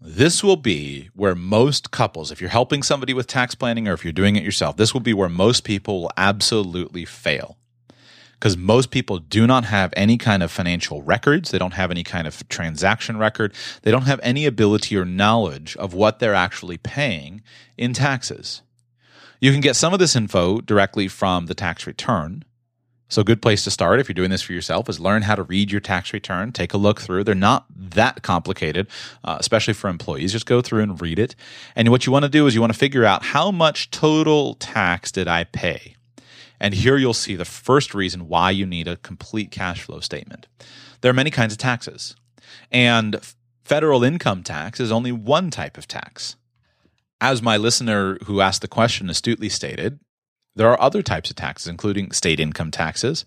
This 0.00 0.44
will 0.44 0.56
be 0.56 1.10
where 1.14 1.34
most 1.34 1.90
couples, 1.90 2.30
if 2.30 2.40
you're 2.40 2.50
helping 2.50 2.84
somebody 2.84 3.14
with 3.14 3.26
tax 3.26 3.56
planning 3.56 3.88
or 3.88 3.94
if 3.94 4.04
you're 4.04 4.12
doing 4.12 4.36
it 4.36 4.44
yourself, 4.44 4.76
this 4.76 4.94
will 4.94 5.00
be 5.00 5.14
where 5.14 5.28
most 5.28 5.64
people 5.64 6.02
will 6.02 6.12
absolutely 6.16 7.04
fail 7.04 7.56
because 8.44 8.58
most 8.58 8.90
people 8.90 9.20
do 9.20 9.46
not 9.46 9.64
have 9.64 9.94
any 9.96 10.18
kind 10.18 10.42
of 10.42 10.52
financial 10.52 11.00
records. 11.00 11.50
They 11.50 11.56
don't 11.56 11.72
have 11.72 11.90
any 11.90 12.04
kind 12.04 12.26
of 12.26 12.46
transaction 12.50 13.16
record. 13.16 13.54
They 13.80 13.90
don't 13.90 14.02
have 14.02 14.20
any 14.22 14.44
ability 14.44 14.98
or 14.98 15.06
knowledge 15.06 15.78
of 15.78 15.94
what 15.94 16.18
they're 16.18 16.34
actually 16.34 16.76
paying 16.76 17.40
in 17.78 17.94
taxes. 17.94 18.60
You 19.40 19.50
can 19.50 19.62
get 19.62 19.76
some 19.76 19.94
of 19.94 19.98
this 19.98 20.14
info 20.14 20.60
directly 20.60 21.08
from 21.08 21.46
the 21.46 21.54
tax 21.54 21.86
return. 21.86 22.44
So, 23.08 23.22
a 23.22 23.24
good 23.24 23.40
place 23.40 23.64
to 23.64 23.70
start 23.70 23.98
if 23.98 24.10
you're 24.10 24.14
doing 24.14 24.28
this 24.28 24.42
for 24.42 24.52
yourself 24.52 24.90
is 24.90 25.00
learn 25.00 25.22
how 25.22 25.36
to 25.36 25.42
read 25.42 25.72
your 25.72 25.80
tax 25.80 26.12
return. 26.12 26.52
Take 26.52 26.74
a 26.74 26.78
look 26.78 27.00
through. 27.00 27.24
They're 27.24 27.34
not 27.34 27.64
that 27.74 28.20
complicated, 28.20 28.88
uh, 29.24 29.38
especially 29.40 29.72
for 29.72 29.88
employees. 29.88 30.32
Just 30.32 30.44
go 30.44 30.60
through 30.60 30.82
and 30.82 31.00
read 31.00 31.18
it. 31.18 31.34
And 31.74 31.88
what 31.88 32.04
you 32.04 32.12
want 32.12 32.26
to 32.26 32.30
do 32.30 32.46
is 32.46 32.54
you 32.54 32.60
want 32.60 32.74
to 32.74 32.78
figure 32.78 33.06
out 33.06 33.22
how 33.22 33.50
much 33.50 33.90
total 33.90 34.52
tax 34.56 35.10
did 35.10 35.28
I 35.28 35.44
pay? 35.44 35.96
And 36.64 36.72
here 36.72 36.96
you'll 36.96 37.12
see 37.12 37.36
the 37.36 37.44
first 37.44 37.92
reason 37.92 38.26
why 38.26 38.50
you 38.50 38.64
need 38.64 38.88
a 38.88 38.96
complete 38.96 39.50
cash 39.50 39.82
flow 39.82 40.00
statement. 40.00 40.46
There 41.02 41.10
are 41.10 41.12
many 41.12 41.30
kinds 41.30 41.52
of 41.52 41.58
taxes, 41.58 42.16
and 42.72 43.20
federal 43.66 44.02
income 44.02 44.42
tax 44.42 44.80
is 44.80 44.90
only 44.90 45.12
one 45.12 45.50
type 45.50 45.76
of 45.76 45.86
tax. 45.86 46.36
As 47.20 47.42
my 47.42 47.58
listener 47.58 48.16
who 48.24 48.40
asked 48.40 48.62
the 48.62 48.66
question 48.66 49.10
astutely 49.10 49.50
stated, 49.50 50.00
there 50.56 50.70
are 50.70 50.80
other 50.80 51.02
types 51.02 51.28
of 51.28 51.36
taxes, 51.36 51.68
including 51.68 52.12
state 52.12 52.40
income 52.40 52.70
taxes, 52.70 53.26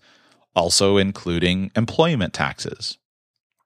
also 0.56 0.96
including 0.96 1.70
employment 1.76 2.34
taxes. 2.34 2.98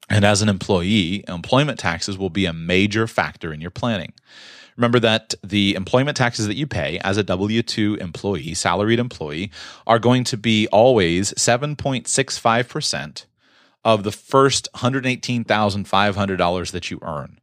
And 0.06 0.22
as 0.22 0.42
an 0.42 0.50
employee, 0.50 1.24
employment 1.26 1.78
taxes 1.78 2.18
will 2.18 2.28
be 2.28 2.44
a 2.44 2.52
major 2.52 3.06
factor 3.06 3.54
in 3.54 3.62
your 3.62 3.70
planning. 3.70 4.12
Remember 4.76 4.98
that 5.00 5.34
the 5.42 5.74
employment 5.74 6.16
taxes 6.16 6.46
that 6.46 6.56
you 6.56 6.66
pay 6.66 6.98
as 7.00 7.16
a 7.16 7.22
W 7.22 7.62
2 7.62 7.96
employee, 8.00 8.54
salaried 8.54 8.98
employee, 8.98 9.50
are 9.86 9.98
going 9.98 10.24
to 10.24 10.36
be 10.36 10.66
always 10.68 11.32
7.65% 11.34 13.24
of 13.84 14.04
the 14.04 14.12
first 14.12 14.68
$118,500 14.76 16.70
that 16.70 16.90
you 16.90 16.98
earn. 17.02 17.38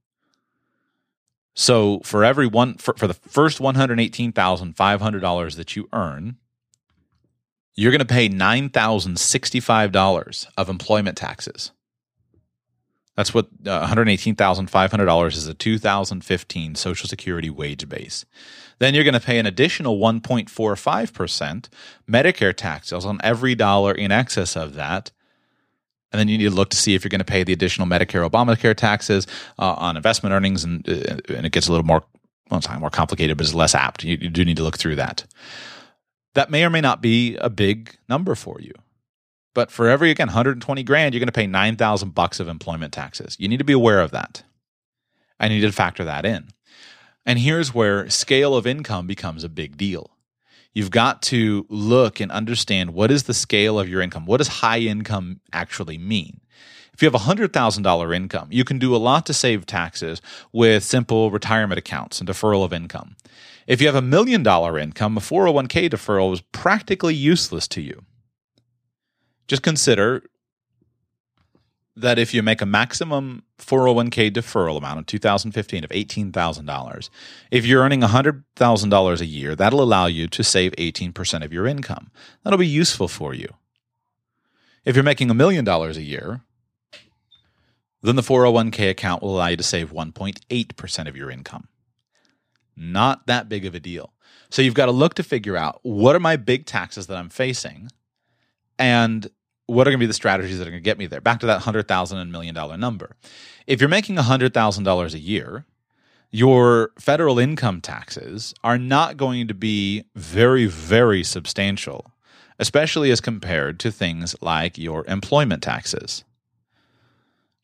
So 1.54 2.00
for 2.04 2.24
every 2.24 2.48
one 2.48 2.76
for, 2.76 2.94
for 2.96 3.08
the 3.08 3.14
first 3.14 3.60
$118,500 3.60 5.56
that 5.56 5.76
you 5.76 5.90
earn, 5.92 6.38
you're 7.76 7.92
going 7.92 8.00
to 8.00 8.06
pay 8.06 8.30
$9,065 8.30 10.48
of 10.58 10.70
employment 10.70 11.18
taxes. 11.18 11.72
That's 13.20 13.34
what 13.34 13.48
uh, 13.66 13.86
$118,500 13.86 15.28
is 15.36 15.46
a 15.46 15.54
2015 15.54 16.76
Social 16.76 17.10
Security 17.10 17.50
wage 17.50 17.90
base. 17.90 18.24
Then 18.78 18.94
you're 18.94 19.04
going 19.04 19.14
to 19.14 19.20
pay 19.20 19.40
an 19.40 19.46
additional 19.46 20.00
1.45% 20.00 21.68
Medicare 22.10 22.56
taxes 22.56 23.04
on 23.04 23.20
every 23.22 23.56
dollar 23.56 23.92
in 23.92 24.14
excess 24.14 24.56
of 24.56 24.76
that 24.76 25.12
and 26.14 26.20
then 26.22 26.30
you 26.30 26.38
need 26.38 26.46
to 26.46 26.56
look 26.56 26.70
to 26.70 26.78
see 26.78 26.96
if 26.96 27.04
you're 27.04 27.10
going 27.10 27.20
to 27.20 27.26
pay 27.26 27.44
the 27.44 27.52
additional 27.52 27.90
Medicare, 27.90 28.28
Obamacare 28.28 28.74
taxes 28.74 29.28
uh, 29.60 29.74
on 29.74 29.98
investment 29.98 30.32
earnings, 30.32 30.64
and, 30.64 30.88
uh, 30.88 31.18
and 31.28 31.46
it 31.46 31.52
gets 31.52 31.68
a 31.68 31.72
little 31.72 31.86
more, 31.86 32.06
well, 32.50 32.60
it's 32.60 32.70
not 32.70 32.80
more 32.80 32.90
complicated, 32.90 33.36
but 33.36 33.46
it's 33.46 33.54
less 33.54 33.76
apt. 33.76 34.06
You, 34.06 34.18
you 34.22 34.30
do 34.30 34.46
need 34.46 34.56
to 34.56 34.64
look 34.64 34.78
through 34.78 34.96
that. 34.96 35.26
That 36.36 36.50
may 36.50 36.64
or 36.64 36.70
may 36.70 36.80
not 36.80 37.02
be 37.02 37.36
a 37.36 37.50
big 37.50 37.98
number 38.08 38.34
for 38.34 38.62
you. 38.62 38.72
But 39.54 39.72
for 39.72 39.90
every 39.90 40.12
again 40.12 40.28
120 40.28 40.84
grand, 40.84 41.14
you're 41.14 41.20
going 41.20 41.28
to 41.28 41.32
pay 41.32 41.48
9,000 41.48 42.14
bucks 42.14 42.40
of 42.40 42.48
employment 42.48 42.94
taxes. 42.94 43.36
You 43.40 43.48
need 43.48 43.58
to 43.58 43.64
be 43.64 43.74
aware 43.74 44.02
of 44.02 44.12
that. 44.12 44.44
I 45.40 45.48
need 45.48 45.62
to 45.62 45.72
factor 45.72 46.04
that 46.04 46.26
in. 46.26 46.50
And 47.26 47.40
here's 47.40 47.74
where 47.74 48.10
scale 48.10 48.56
of 48.56 48.68
income 48.68 49.08
becomes 49.08 49.44
a 49.44 49.50
big 49.50 49.78
deal 49.78 50.12
you've 50.74 50.92
got 50.92 51.22
to 51.24 51.66
look 51.68 52.20
and 52.20 52.32
understand 52.32 52.94
what 52.94 53.12
is 53.12 53.24
the 53.24 53.34
scale 53.34 53.80
of 53.80 53.90
your 53.90 54.02
income. 54.02 54.26
What 54.26 54.38
does 54.38 54.48
high 54.48 54.80
income 54.80 55.42
actually 55.52 55.98
mean? 55.98 56.42
If 56.94 57.02
you 57.02 57.10
have 57.10 57.16
a 57.16 57.26
$100,000 57.26 58.16
income, 58.16 58.50
you 58.52 58.64
can 58.64 58.78
do 58.78 58.96
a 58.96 58.98
lot 58.98 59.26
to 59.28 59.34
save 59.34 59.66
taxes 59.66 60.22
with 60.52 60.84
simple 60.84 61.32
retirement 61.32 61.80
accounts 61.80 62.20
and 62.20 62.30
deferral 62.30 62.64
of 62.64 62.74
income. 62.74 63.16
If 63.68 63.82
you 63.82 63.88
have 63.88 63.96
a 63.96 64.02
million 64.02 64.44
dollar 64.44 64.78
income, 64.78 65.18
a 65.18 65.22
401k 65.22 65.90
deferral 65.90 66.34
is 66.34 66.42
practically 66.52 67.16
useless 67.16 67.68
to 67.70 67.82
you. 67.82 68.04
Just 69.50 69.64
consider 69.64 70.22
that 71.96 72.20
if 72.20 72.36
you 72.36 72.44
make 72.44 72.62
a 72.62 72.68
maximum 72.68 73.44
401k 73.58 74.32
deferral 74.32 74.78
amount 74.78 75.00
in 75.00 75.04
2015 75.06 75.84
of 75.84 75.90
$18,000, 75.90 77.10
if 77.50 77.66
you're 77.66 77.82
earning 77.82 78.02
$100,000 78.02 79.20
a 79.20 79.26
year, 79.26 79.56
that'll 79.56 79.82
allow 79.82 80.06
you 80.06 80.28
to 80.28 80.44
save 80.44 80.72
18% 80.74 81.44
of 81.44 81.52
your 81.52 81.66
income. 81.66 82.12
That'll 82.44 82.60
be 82.60 82.68
useful 82.68 83.08
for 83.08 83.34
you. 83.34 83.56
If 84.86 84.96
you're 84.96 85.04
making 85.04 85.32
a 85.32 85.34
million 85.34 85.66
dollars 85.66 85.98
a 85.98 86.04
year, 86.04 86.42
then 88.04 88.16
the 88.16 88.22
401k 88.22 88.92
account 88.92 89.24
will 89.24 89.36
allow 89.36 89.48
you 89.48 89.58
to 89.58 89.64
save 89.64 89.92
1.8% 89.92 91.08
of 91.08 91.18
your 91.18 91.32
income. 91.32 91.68
Not 92.78 93.26
that 93.26 93.50
big 93.50 93.66
of 93.66 93.74
a 93.74 93.80
deal. 93.80 94.14
So 94.52 94.62
you've 94.62 94.76
got 94.76 94.86
to 94.86 94.92
look 94.92 95.16
to 95.16 95.24
figure 95.24 95.58
out 95.58 95.80
what 95.82 96.16
are 96.16 96.20
my 96.20 96.36
big 96.36 96.68
taxes 96.68 97.08
that 97.08 97.18
I'm 97.18 97.30
facing 97.30 97.90
and 98.80 99.30
what 99.70 99.88
are 99.88 99.92
going 99.92 100.00
to 100.00 100.04
be 100.04 100.08
the 100.08 100.14
strategies 100.14 100.58
that 100.58 100.68
are 100.68 100.72
going 100.72 100.82
to 100.82 100.86
get 100.86 100.98
me 100.98 101.06
there? 101.06 101.22
Back 101.22 101.40
to 101.42 101.46
that 101.46 101.62
hundred 101.62 101.88
thousand 101.88 102.18
and 102.18 102.32
million 102.32 102.56
dollar 102.56 102.78
number. 102.78 103.16
If 103.68 103.80
you're 103.80 103.90
making 103.90 104.18
hundred 104.18 104.54
thousand 104.54 104.84
dollars 104.84 105.14
a 105.14 105.20
year, 105.20 105.66
your 106.32 106.92
federal 107.00 107.40
income 107.40 107.82
taxes 107.82 108.54
are 108.64 108.78
not 108.78 109.18
going 109.18 109.48
to 109.48 109.54
be 109.54 110.06
very, 110.16 110.66
very 110.66 111.24
substantial, 111.24 112.12
especially 112.58 113.12
as 113.12 113.22
compared 113.22 113.80
to 113.82 113.92
things 113.92 114.36
like 114.42 114.78
your 114.78 115.06
employment 115.08 115.62
taxes. 115.64 116.24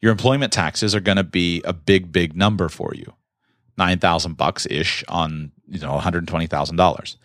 Your 0.01 0.11
employment 0.11 0.53
taxes 0.53 0.93
are 0.93 0.99
going 0.99 1.17
to 1.17 1.23
be 1.23 1.61
a 1.63 1.73
big, 1.73 2.11
big 2.11 2.35
number 2.35 2.69
for 2.69 2.93
you, 2.93 3.13
nine 3.77 3.97
thousand 3.97 4.37
bucks 4.37 4.67
ish 4.69 5.03
on 5.07 5.51
you 5.67 5.79
know 5.79 5.93
one 5.93 6.03
hundred 6.03 6.27
twenty 6.27 6.47
thousand 6.47 6.75
dollars. 6.75 7.17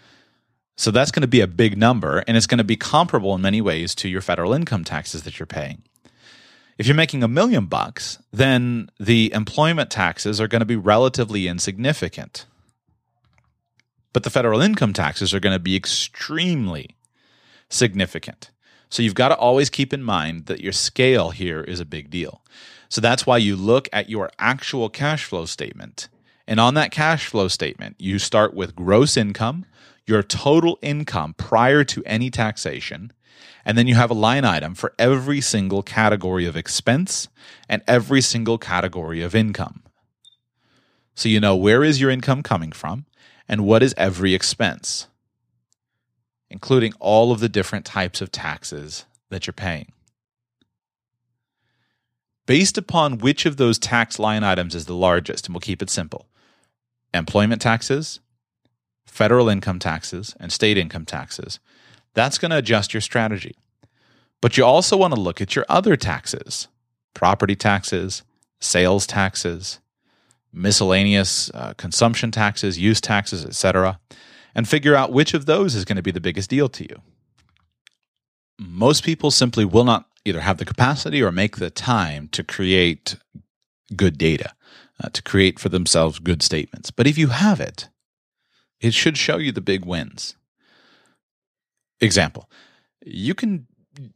So 0.81 0.91
that's 0.91 1.11
going 1.11 1.21
to 1.21 1.29
be 1.29 1.43
a 1.43 1.47
big 1.47 1.77
number, 1.77 2.25
and 2.27 2.39
it's 2.39 2.47
going 2.47 2.57
to 2.57 2.65
be 2.65 2.75
comparable 2.75 3.35
in 3.35 3.43
many 3.43 3.61
ways 3.61 3.95
to 3.97 4.09
your 4.09 4.23
federal 4.23 4.55
income 4.55 4.83
taxes 4.83 5.25
that 5.25 5.39
you're 5.39 5.45
paying. 5.45 5.83
If 6.79 6.87
you're 6.87 6.97
making 6.97 7.23
a 7.23 7.29
million 7.29 7.67
bucks, 7.67 8.19
then 8.33 8.91
the 8.99 9.31
employment 9.35 9.91
taxes 9.91 10.41
are 10.41 10.49
going 10.49 10.61
to 10.61 10.67
be 10.67 10.77
relatively 10.77 11.49
insignificant. 11.49 12.47
But 14.15 14.23
the 14.23 14.31
federal 14.31 14.63
income 14.63 14.95
taxes 14.95 15.35
are 15.35 15.39
going 15.39 15.53
to 15.53 15.59
be 15.59 15.77
extremely 15.77 16.97
significant. 17.69 18.51
So 18.89 19.03
you've 19.03 19.15
got 19.15 19.29
to 19.29 19.37
always 19.37 19.69
keep 19.69 19.93
in 19.93 20.03
mind 20.03 20.47
that 20.47 20.63
your 20.63 20.73
scale 20.73 21.29
here 21.29 21.61
is 21.61 21.81
a 21.81 21.85
big 21.85 22.09
deal. 22.09 22.41
So 22.89 23.03
that's 23.03 23.27
why 23.27 23.37
you 23.37 23.55
look 23.55 23.87
at 23.93 24.09
your 24.09 24.31
actual 24.39 24.89
cash 24.89 25.27
flow 25.27 25.45
statement. 25.45 26.09
And 26.47 26.59
on 26.59 26.73
that 26.73 26.91
cash 26.91 27.27
flow 27.27 27.49
statement, 27.49 27.97
you 27.99 28.19
start 28.19 28.55
with 28.55 28.75
gross 28.75 29.19
income, 29.19 29.67
your 30.11 30.23
total 30.23 30.79
income 30.83 31.35
prior 31.35 31.85
to 31.85 32.03
any 32.05 32.31
taxation. 32.31 33.13
And 33.65 33.79
then 33.79 33.87
you 33.87 33.95
have 33.95 34.11
a 34.11 34.15
line 34.15 34.45
item 34.45 34.75
for 34.75 34.93
every 34.99 35.41
single 35.41 35.83
category 35.83 36.47
of 36.47 36.57
expense 36.57 37.29
and 37.69 37.83
every 37.87 38.21
single 38.21 38.59
category 38.59 39.23
of 39.23 39.35
income. 39.35 39.85
So 41.15 41.29
you 41.29 41.39
know 41.39 41.55
where 41.55 41.85
is 41.85 42.01
your 42.01 42.11
income 42.11 42.43
coming 42.43 42.73
from 42.73 43.07
and 43.49 43.65
what 43.65 43.83
is 43.83 43.95
every 43.97 44.35
expense, 44.35 45.07
including 46.51 46.93
all 46.99 47.31
of 47.31 47.41
the 47.41 47.49
different 47.49 47.85
types 47.85 48.21
of 48.21 48.33
taxes 48.33 49.05
that 49.29 49.47
you're 49.47 49.55
paying. 49.55 49.93
Based 52.47 52.77
upon 52.77 53.19
which 53.19 53.47
of 53.47 53.59
those 53.59 53.79
tax 53.79 54.19
line 54.19 54.43
items 54.43 54.75
is 54.75 54.87
the 54.87 54.95
largest, 54.95 55.47
and 55.47 55.55
we'll 55.55 55.61
keep 55.61 55.83
it 55.83 55.91
simple 55.91 56.27
employment 57.13 57.61
taxes, 57.61 58.21
federal 59.11 59.49
income 59.49 59.79
taxes, 59.79 60.35
and 60.41 60.53
state 60.53 60.79
income 60.79 61.05
taxes. 61.05 61.59
That's 62.15 62.39
going 62.39 62.51
to 62.51 62.59
adjust 62.59 62.95
your 62.95 63.01
strategy. 63.01 63.57
But 64.41 64.57
you 64.57 64.65
also 64.65 64.97
want 64.97 65.15
to 65.15 65.21
look 65.21 65.41
at 65.41 65.55
your 65.55 65.67
other 65.69 65.97
taxes 65.97 66.69
property 67.13 67.57
taxes, 67.57 68.23
sales 68.61 69.05
taxes, 69.05 69.81
miscellaneous 70.53 71.51
uh, 71.55 71.75
consumption 71.77 72.31
taxes, 72.31 72.79
use 72.79 73.01
taxes, 73.01 73.45
etc., 73.45 73.99
and 74.55 74.69
figure 74.69 74.95
out 74.95 75.13
which 75.13 75.35
of 75.35 75.47
those 75.47 75.75
is 75.75 75.85
going 75.85 75.97
to 75.97 76.03
be 76.03 76.13
the 76.13 76.21
biggest 76.21 76.49
deal 76.49 76.69
to 76.69 76.85
you. 76.85 77.03
Most 78.59 79.05
people 79.05 79.31
simply 79.31 79.65
will 79.65 79.85
not 79.85 80.07
either 80.25 80.41
have 80.41 80.59
the 80.59 80.65
capacity 80.65 81.21
or 81.21 81.33
make 81.33 81.57
the 81.57 81.71
time 81.71 82.29
to 82.29 82.45
create 82.45 83.17
good 83.97 84.17
data, 84.17 84.53
uh, 85.03 85.09
to 85.11 85.23
create 85.23 85.59
for 85.59 85.69
themselves 85.69 86.21
good 86.21 86.43
statements. 86.43 86.91
But 86.91 87.07
if 87.07 87.19
you 87.19 87.29
have 87.29 87.61
it, 87.61 87.90
it 88.81 88.95
should 88.95 89.17
show 89.17 89.37
you 89.37 89.53
the 89.53 89.61
big 89.61 89.85
wins. 89.85 90.37
Example, 92.01 92.49
you 93.05 93.35
can 93.35 93.67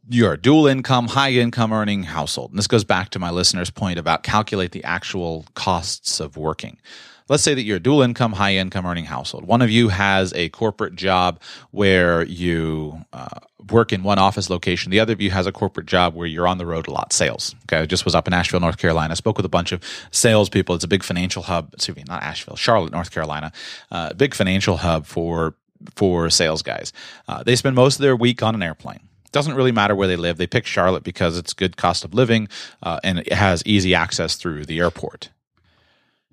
you're 0.09 0.33
a 0.33 0.41
dual 0.41 0.67
income, 0.67 1.07
high 1.07 1.31
income 1.31 1.71
earning 1.71 2.03
household. 2.03 2.51
And 2.51 2.57
this 2.57 2.67
goes 2.67 2.83
back 2.83 3.09
to 3.09 3.19
my 3.19 3.29
listener's 3.29 3.69
point 3.69 3.99
about 3.99 4.23
calculate 4.23 4.71
the 4.71 4.83
actual 4.83 5.45
costs 5.53 6.19
of 6.19 6.37
working. 6.37 6.79
Let's 7.27 7.43
say 7.43 7.53
that 7.53 7.63
you're 7.63 7.77
a 7.77 7.81
dual 7.81 8.01
income, 8.01 8.33
high 8.33 8.55
income 8.55 8.85
earning 8.85 9.05
household. 9.05 9.45
One 9.45 9.61
of 9.61 9.69
you 9.69 9.89
has 9.89 10.33
a 10.33 10.49
corporate 10.49 10.95
job 10.95 11.39
where 11.71 12.23
you 12.23 13.05
uh, 13.13 13.39
work 13.69 13.91
in 13.91 14.03
one 14.03 14.19
office 14.19 14.49
location. 14.49 14.91
The 14.91 14.99
other 14.99 15.13
of 15.13 15.21
you 15.21 15.31
has 15.31 15.47
a 15.47 15.51
corporate 15.51 15.87
job 15.87 16.13
where 16.13 16.27
you're 16.27 16.47
on 16.47 16.57
the 16.57 16.65
road 16.65 16.87
a 16.87 16.91
lot, 16.91 17.13
sales. 17.13 17.55
Okay, 17.63 17.77
I 17.77 17.85
just 17.85 18.05
was 18.05 18.15
up 18.15 18.27
in 18.27 18.33
Asheville, 18.33 18.59
North 18.59 18.77
Carolina. 18.77 19.11
I 19.11 19.15
spoke 19.15 19.37
with 19.37 19.45
a 19.45 19.49
bunch 19.49 19.71
of 19.71 19.81
salespeople. 20.11 20.75
It's 20.75 20.83
a 20.83 20.89
big 20.89 21.03
financial 21.03 21.43
hub. 21.43 21.73
Excuse 21.73 21.97
me, 21.97 22.03
not 22.07 22.23
Asheville, 22.23 22.55
Charlotte, 22.55 22.91
North 22.91 23.11
Carolina. 23.11 23.51
Uh, 23.91 24.13
big 24.13 24.33
financial 24.33 24.77
hub 24.77 25.05
for 25.05 25.55
for 25.95 26.29
sales 26.29 26.61
guys. 26.61 26.93
Uh, 27.27 27.43
they 27.43 27.55
spend 27.55 27.75
most 27.75 27.95
of 27.95 28.01
their 28.01 28.15
week 28.15 28.41
on 28.41 28.55
an 28.55 28.63
airplane 28.63 29.01
doesn't 29.31 29.55
really 29.55 29.73
matter 29.73 29.93
where 29.93 30.07
they 30.07 30.15
live. 30.15 30.37
They 30.37 30.47
pick 30.47 30.65
Charlotte 30.65 31.03
because 31.03 31.37
it's 31.37 31.51
good 31.51 31.75
cost 31.75 32.05
of 32.05 32.13
living 32.13 32.47
uh, 32.81 33.01
and 33.03 33.19
it 33.19 33.33
has 33.33 33.61
easy 33.65 33.93
access 33.93 34.35
through 34.35 34.65
the 34.65 34.79
airport. 34.79 35.29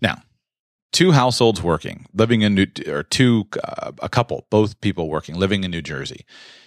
Now, 0.01 0.23
two 0.93 1.13
households 1.13 1.63
working, 1.63 2.07
living 2.15 2.43
in 2.43 2.55
New, 2.55 2.67
or 2.87 3.03
two 3.03 3.49
uh, 3.65 3.93
a 4.01 4.09
couple, 4.09 4.47
both 4.51 4.81
people 4.81 5.09
working, 5.09 5.35
living 5.35 5.65
in 5.65 5.71
New 5.71 5.83
Jersey. 5.83 6.25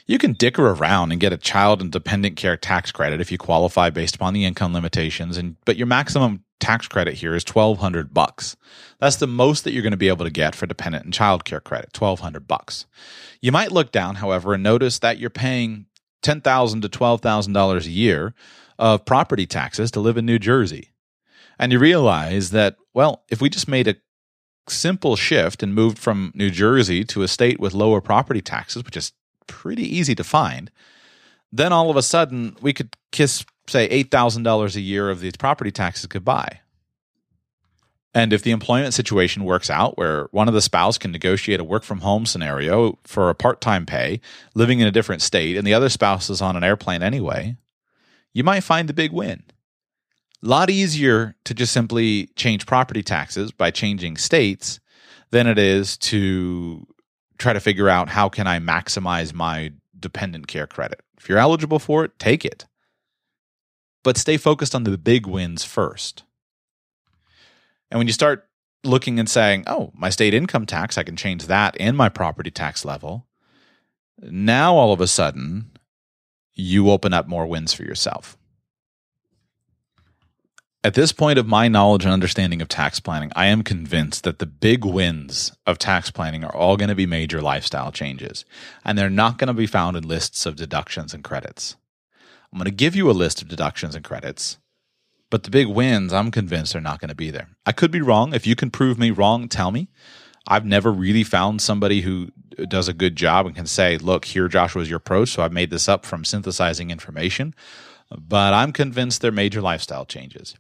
You 0.08 0.18
can 0.18 0.34
dicker 0.34 0.70
around 0.70 1.12
and 1.12 1.22
get 1.22 1.34
a 1.34 1.38
child 1.38 1.82
and 1.82 1.92
dependent 1.92 2.36
care 2.36 2.58
tax 2.58 2.92
credit 2.92 3.22
if 3.22 3.32
you 3.32 3.38
qualify 3.38 3.90
based 3.90 4.16
upon 4.16 4.34
the 4.34 4.46
income 4.46 4.74
limitations, 4.74 5.38
and 5.38 5.56
but 5.66 5.78
your 5.78 5.88
maximum 5.88 6.44
tax 6.60 6.88
credit 6.88 7.16
here 7.16 7.36
is 7.36 7.44
twelve 7.44 7.80
hundred 7.80 8.14
bucks. 8.14 8.56
That's 9.00 9.18
the 9.18 9.28
most 9.28 9.64
that 9.64 9.74
you're 9.74 9.84
going 9.84 9.92
to 9.92 9.98
be 9.98 10.08
able 10.08 10.26
to 10.26 10.32
get 10.32 10.56
for 10.56 10.68
dependent 10.68 11.06
and 11.06 11.14
child 11.14 11.46
care 11.46 11.60
credit, 11.60 11.94
twelve 11.94 12.20
hundred 12.20 12.48
bucks. 12.48 12.86
You 13.42 13.52
might 13.52 13.72
look 13.72 13.92
down, 13.92 14.16
however, 14.16 14.54
and 14.54 14.64
notice 14.64 15.00
that 15.00 15.18
you're 15.18 15.30
paying 15.30 15.88
ten 16.22 16.42
thousand 16.42 16.82
to 16.82 16.90
twelve 16.90 17.22
thousand 17.22 17.54
dollars 17.54 17.88
a 17.88 17.92
year 17.92 18.34
of 18.78 19.06
property 19.06 19.46
taxes 19.46 19.90
to 19.92 20.00
live 20.00 20.18
in 20.18 20.26
New 20.26 20.40
Jersey. 20.40 20.92
And 21.58 21.72
you 21.72 21.80
realize 21.80 22.52
that, 22.52 22.76
well, 22.94 23.24
if 23.30 23.42
we 23.42 23.50
just 23.50 23.70
made 23.70 23.88
a 23.88 23.96
simple 24.68 25.16
shift 25.16 25.64
and 25.64 25.74
moved 25.74 25.98
from 25.98 26.32
New 26.36 26.50
Jersey 26.50 27.04
to 27.06 27.22
a 27.22 27.28
state 27.28 27.60
with 27.60 27.74
lower 27.74 28.02
property 28.02 28.42
taxes, 28.42 28.84
which 28.84 28.98
is 28.98 29.14
pretty 29.48 29.84
easy 29.84 30.16
to 30.16 30.24
find, 30.24 30.72
then 31.52 31.72
all 31.72 31.90
of 31.90 31.96
a 31.96 32.02
sudden 32.02 32.56
we 32.62 32.74
could 32.74 32.96
kiss, 33.12 33.46
say, 33.68 33.88
$8,000 34.04 34.76
a 34.76 34.82
year 34.82 35.10
of 35.10 35.20
these 35.20 35.38
property 35.38 35.72
taxes 35.72 36.08
goodbye. 36.08 36.60
And 38.14 38.32
if 38.32 38.44
the 38.44 38.52
employment 38.52 38.94
situation 38.94 39.44
works 39.44 39.70
out 39.70 39.98
where 39.98 40.30
one 40.32 40.48
of 40.48 40.54
the 40.54 40.62
spouse 40.62 40.98
can 40.98 41.12
negotiate 41.12 41.60
a 41.60 41.66
work 41.66 41.84
from 41.84 42.00
home 42.00 42.26
scenario 42.26 42.98
for 43.04 43.30
a 43.30 43.36
part 43.36 43.60
time 43.60 43.86
pay, 43.86 44.22
living 44.54 44.80
in 44.80 44.88
a 44.88 44.92
different 44.92 45.22
state, 45.22 45.58
and 45.58 45.68
the 45.68 45.74
other 45.74 45.90
spouse 45.90 46.30
is 46.30 46.42
on 46.42 46.56
an 46.56 46.64
airplane 46.64 47.04
anyway, 47.04 47.58
you 48.34 48.44
might 48.44 48.62
find 48.62 48.88
the 48.88 48.94
big 48.94 49.12
win. 49.12 49.44
A 50.46 50.48
lot 50.48 50.70
easier 50.70 51.36
to 51.46 51.56
just 51.56 51.74
simply 51.74 52.28
change 52.36 52.68
property 52.68 53.02
taxes 53.02 53.52
by 53.52 53.72
changing 53.72 54.16
states 54.18 54.80
than 55.32 55.48
it 55.48 55.58
is 55.58 55.98
to 55.98 56.86
try 57.40 57.52
to 57.52 57.60
figure 57.60 57.90
out 57.90 58.10
how 58.10 58.30
can 58.30 58.46
I 58.46 58.60
maximize 58.60 59.34
my 59.34 59.74
dependent 60.00 60.46
care 60.46 60.68
credit. 60.68 61.02
If 61.18 61.28
you're 61.28 61.40
eligible 61.40 61.80
for 61.80 62.06
it, 62.06 62.20
take 62.20 62.46
it. 62.46 62.68
But 64.04 64.18
stay 64.18 64.38
focused 64.38 64.76
on 64.76 64.84
the 64.84 65.00
big 65.00 65.26
wins 65.26 65.64
first. 65.64 66.22
And 67.90 67.98
when 67.98 68.06
you 68.06 68.14
start 68.14 68.48
looking 68.84 69.18
and 69.18 69.28
saying, 69.28 69.64
oh, 69.66 69.92
my 69.96 70.12
state 70.12 70.36
income 70.36 70.68
tax, 70.68 70.96
I 70.96 71.04
can 71.04 71.16
change 71.16 71.48
that 71.48 71.76
and 71.80 71.98
my 71.98 72.08
property 72.08 72.52
tax 72.52 72.86
level, 72.86 73.26
now 74.22 74.76
all 74.76 74.94
of 74.94 75.02
a 75.02 75.08
sudden 75.08 75.72
you 76.54 76.92
open 76.92 77.14
up 77.14 77.28
more 77.28 77.48
wins 77.48 77.74
for 77.74 77.82
yourself. 77.82 78.38
At 80.86 80.94
this 80.94 81.12
point 81.12 81.40
of 81.40 81.48
my 81.48 81.68
knowledge 81.68 82.06
and 82.06 82.14
understanding 82.14 82.62
of 82.62 82.68
tax 82.68 83.00
planning, 83.00 83.32
I 83.36 83.48
am 83.48 83.64
convinced 83.64 84.24
that 84.24 84.38
the 84.38 84.46
big 84.46 84.86
wins 84.86 85.52
of 85.66 85.80
tax 85.80 86.12
planning 86.12 86.44
are 86.44 86.56
all 86.56 86.78
going 86.78 86.90
to 86.90 86.96
be 86.96 87.08
major 87.08 87.42
lifestyle 87.42 87.92
changes, 87.92 88.46
and 88.84 88.96
they're 88.96 89.10
not 89.10 89.40
going 89.40 89.48
to 89.48 89.54
be 89.56 89.66
found 89.66 89.98
in 89.98 90.08
lists 90.08 90.46
of 90.46 90.56
deductions 90.56 91.12
and 91.12 91.24
credits. 91.24 91.76
I'm 92.54 92.60
going 92.60 92.66
to 92.66 92.72
give 92.72 92.96
you 92.96 93.10
a 93.10 93.14
list 93.14 93.42
of 93.42 93.48
deductions 93.48 93.96
and 93.96 94.06
credits 94.06 94.60
but 95.30 95.44
the 95.44 95.52
big 95.52 95.68
wins, 95.68 96.14
I'm 96.14 96.32
convinced, 96.32 96.76
are 96.76 96.82
not 96.82 97.00
going 97.00 97.10
to 97.10 97.16
be 97.16 97.32
there. 97.32 97.50
I 97.66 97.72
could 97.72 97.92
be 97.92 98.02
wrong. 98.02 98.34
If 98.34 98.46
you 98.46 98.56
can 98.56 98.72
prove 98.72 98.98
me 98.98 99.12
wrong, 99.12 99.50
tell 99.50 99.72
me. 99.72 99.90
I've 100.48 100.66
never 100.66 100.92
really 100.92 101.24
found 101.24 101.62
somebody 101.62 102.02
who 102.02 102.30
uh, 102.58 102.66
does 102.66 102.88
a 102.88 102.94
good 102.94 103.16
job 103.16 103.46
and 103.46 103.56
can 103.56 103.66
say, 103.66 103.98
look, 103.98 104.26
here, 104.26 104.48
Joshua, 104.48 104.84
is 104.84 104.90
your 104.90 104.98
approach. 104.98 105.32
So 105.32 105.44
I've 105.44 105.52
made 105.52 105.72
this 105.72 105.90
up 105.90 106.06
from 106.06 106.24
synthesizing 106.24 106.92
information. 106.92 107.56
But 108.10 108.54
I'm 108.54 108.72
convinced 108.72 109.22
they're 109.22 109.32
major 109.32 109.62
lifestyle 109.62 110.06
changes. 110.06 110.56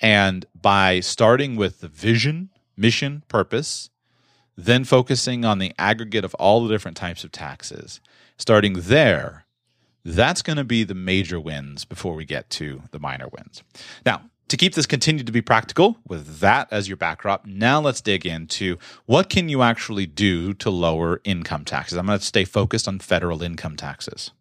And 0.00 0.46
by 0.60 1.00
starting 1.00 1.56
with 1.56 1.80
the 1.80 1.88
vision, 1.88 2.50
mission, 2.76 3.22
purpose, 3.28 3.90
then 4.56 4.84
focusing 4.84 5.44
on 5.44 5.58
the 5.58 5.72
aggregate 5.78 6.24
of 6.24 6.34
all 6.34 6.62
the 6.62 6.72
different 6.72 6.96
types 6.96 7.24
of 7.24 7.32
taxes, 7.32 8.00
starting 8.38 8.74
there, 8.74 9.44
that's 10.04 10.42
going 10.42 10.56
to 10.56 10.64
be 10.64 10.84
the 10.84 10.94
major 10.94 11.40
wins 11.40 11.84
before 11.84 12.14
we 12.14 12.24
get 12.24 12.50
to 12.50 12.82
the 12.90 13.00
minor 13.00 13.28
wins. 13.28 13.62
Now, 14.04 14.22
to 14.48 14.56
keep 14.56 14.74
this 14.74 14.86
continued 14.86 15.26
to 15.26 15.32
be 15.32 15.40
practical 15.40 15.96
with 16.06 16.40
that 16.40 16.68
as 16.70 16.86
your 16.86 16.98
backdrop, 16.98 17.46
now 17.46 17.80
let's 17.80 18.02
dig 18.02 18.26
into 18.26 18.78
what 19.06 19.30
can 19.30 19.48
you 19.48 19.62
actually 19.62 20.06
do 20.06 20.52
to 20.54 20.68
lower 20.68 21.20
income 21.24 21.64
taxes. 21.64 21.96
I'm 21.96 22.06
going 22.06 22.18
to 22.18 22.24
stay 22.24 22.44
focused 22.44 22.86
on 22.86 22.98
federal 22.98 23.42
income 23.42 23.76
taxes. 23.76 24.32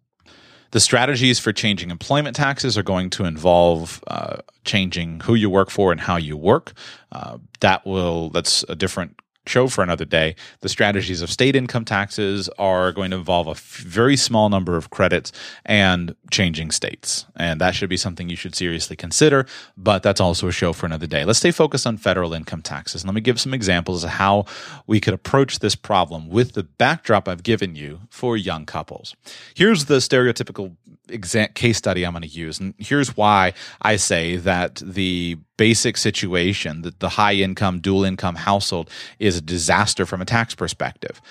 The 0.73 0.79
strategies 0.79 1.38
for 1.38 1.53
changing 1.53 1.91
employment 1.91 2.36
taxes 2.36 2.79
are 2.79 2.83
going 2.83 3.12
to 3.12 3.25
involve 3.25 4.03
uh, 4.07 4.38
changing 4.65 5.19
who 5.19 5.36
you 5.36 5.47
work 5.47 5.69
for 5.69 5.91
and 5.91 6.01
how 6.01 6.15
you 6.15 6.36
work. 6.36 6.73
Uh, 7.12 7.38
that 7.59 7.86
will 7.86 8.31
that's 8.31 8.65
a 8.67 8.73
different 8.73 9.19
show 9.45 9.67
for 9.67 9.84
another 9.84 10.06
day. 10.06 10.36
The 10.62 10.69
strategies 10.69 11.21
of 11.21 11.29
state 11.29 11.56
income 11.56 11.86
taxes 11.86 12.49
are 12.58 12.91
going 12.91 13.12
to 13.12 13.17
involve 13.17 13.47
a 13.47 13.51
f- 13.51 13.77
very 13.77 14.15
small 14.15 14.49
number 14.49 14.77
of 14.77 14.89
credits 14.89 15.32
and 15.65 16.15
changing 16.32 16.71
states. 16.71 17.25
And 17.36 17.60
that 17.62 17.75
should 17.75 17.89
be 17.89 17.97
something 17.97 18.29
you 18.29 18.36
should 18.36 18.56
seriously 18.56 18.95
consider, 18.95 19.45
but 19.77 20.03
that's 20.03 20.21
also 20.21 20.47
a 20.47 20.51
show 20.51 20.73
for 20.73 20.86
another 20.86 21.08
day. 21.08 21.25
Let's 21.25 21.39
stay 21.39 21.51
focused 21.51 21.86
on 21.86 21.97
federal 21.97 22.34
income 22.34 22.62
taxes. 22.62 23.03
And 23.03 23.10
let 23.10 23.15
me 23.15 23.21
give 23.21 23.39
some 23.39 23.53
examples 23.53 24.03
of 24.03 24.12
how 24.12 24.45
we 24.88 24.99
could 24.99 25.13
approach 25.13 25.60
this 25.60 25.75
problem 25.75 26.29
with 26.29 26.53
the 26.53 26.63
backdrop 26.63 27.27
I've 27.27 27.43
given 27.43 27.75
you 27.75 28.01
for 28.10 28.38
young 28.38 28.65
couples. 28.65 29.15
Here's 29.56 29.86
the 29.86 29.95
stereotypical 29.97 30.75
exa- 31.08 31.53
case 31.53 31.77
study 31.77 32.06
I'm 32.06 32.13
going 32.13 32.23
to 32.23 32.27
use. 32.27 32.60
And 32.60 32.73
here's 32.77 33.15
why 33.15 33.53
I 33.82 33.95
say 33.97 34.38
that 34.38 34.75
the 34.75 35.38
basic 35.58 35.98
situation, 35.98 36.82
that 36.82 37.00
the 37.00 37.10
high 37.10 37.34
income, 37.34 37.80
dual 37.80 38.04
income 38.04 38.36
household 38.36 38.89
is 39.20 39.38
a 39.38 39.42
disaster 39.42 40.06
from 40.06 40.22
a 40.22 40.26
tax 40.26 40.56
perspective. 40.56 41.22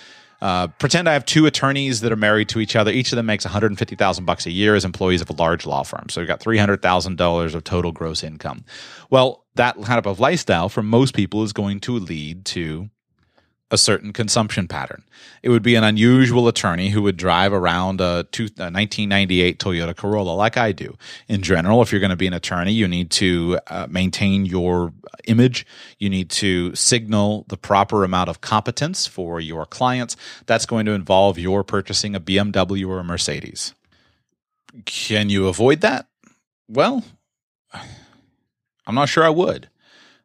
Uh, 0.42 0.66
pretend 0.66 1.08
I 1.08 1.12
have 1.12 1.24
two 1.24 1.46
attorneys 1.46 2.00
that 2.00 2.10
are 2.10 2.16
married 2.16 2.48
to 2.48 2.58
each 2.58 2.74
other. 2.74 2.90
Each 2.90 3.12
of 3.12 3.16
them 3.16 3.26
makes 3.26 3.44
150,000 3.44 4.24
bucks 4.24 4.44
a 4.44 4.50
year 4.50 4.74
as 4.74 4.84
employees 4.84 5.20
of 5.20 5.30
a 5.30 5.34
large 5.34 5.66
law 5.66 5.84
firm. 5.84 6.06
So 6.10 6.20
you've 6.20 6.26
got 6.26 6.40
$300,000 6.40 7.54
of 7.54 7.62
total 7.62 7.92
gross 7.92 8.24
income. 8.24 8.64
Well, 9.08 9.44
that 9.54 9.80
kind 9.82 10.04
of 10.04 10.18
lifestyle 10.18 10.68
for 10.68 10.82
most 10.82 11.14
people 11.14 11.44
is 11.44 11.52
going 11.52 11.78
to 11.80 11.96
lead 11.96 12.44
to 12.46 12.90
a 13.72 13.78
certain 13.78 14.12
consumption 14.12 14.68
pattern. 14.68 15.02
It 15.42 15.48
would 15.48 15.62
be 15.62 15.74
an 15.76 15.82
unusual 15.82 16.46
attorney 16.46 16.90
who 16.90 17.00
would 17.02 17.16
drive 17.16 17.54
around 17.54 18.02
a, 18.02 18.24
two, 18.30 18.44
a 18.58 18.68
1998 18.68 19.58
Toyota 19.58 19.96
Corolla 19.96 20.32
like 20.32 20.58
I 20.58 20.72
do. 20.72 20.96
In 21.26 21.40
general, 21.40 21.80
if 21.80 21.90
you're 21.90 22.00
going 22.00 22.10
to 22.10 22.16
be 22.16 22.26
an 22.26 22.34
attorney, 22.34 22.72
you 22.72 22.86
need 22.86 23.10
to 23.12 23.58
uh, 23.68 23.86
maintain 23.88 24.44
your 24.44 24.92
image. 25.26 25.66
You 25.98 26.10
need 26.10 26.28
to 26.30 26.74
signal 26.74 27.46
the 27.48 27.56
proper 27.56 28.04
amount 28.04 28.28
of 28.28 28.42
competence 28.42 29.06
for 29.06 29.40
your 29.40 29.64
clients. 29.64 30.16
That's 30.44 30.66
going 30.66 30.84
to 30.84 30.92
involve 30.92 31.38
your 31.38 31.64
purchasing 31.64 32.14
a 32.14 32.20
BMW 32.20 32.86
or 32.86 32.98
a 32.98 33.04
Mercedes. 33.04 33.74
Can 34.84 35.30
you 35.30 35.48
avoid 35.48 35.80
that? 35.80 36.08
Well, 36.68 37.02
I'm 38.86 38.94
not 38.94 39.08
sure 39.08 39.24
I 39.24 39.30
would. 39.30 39.70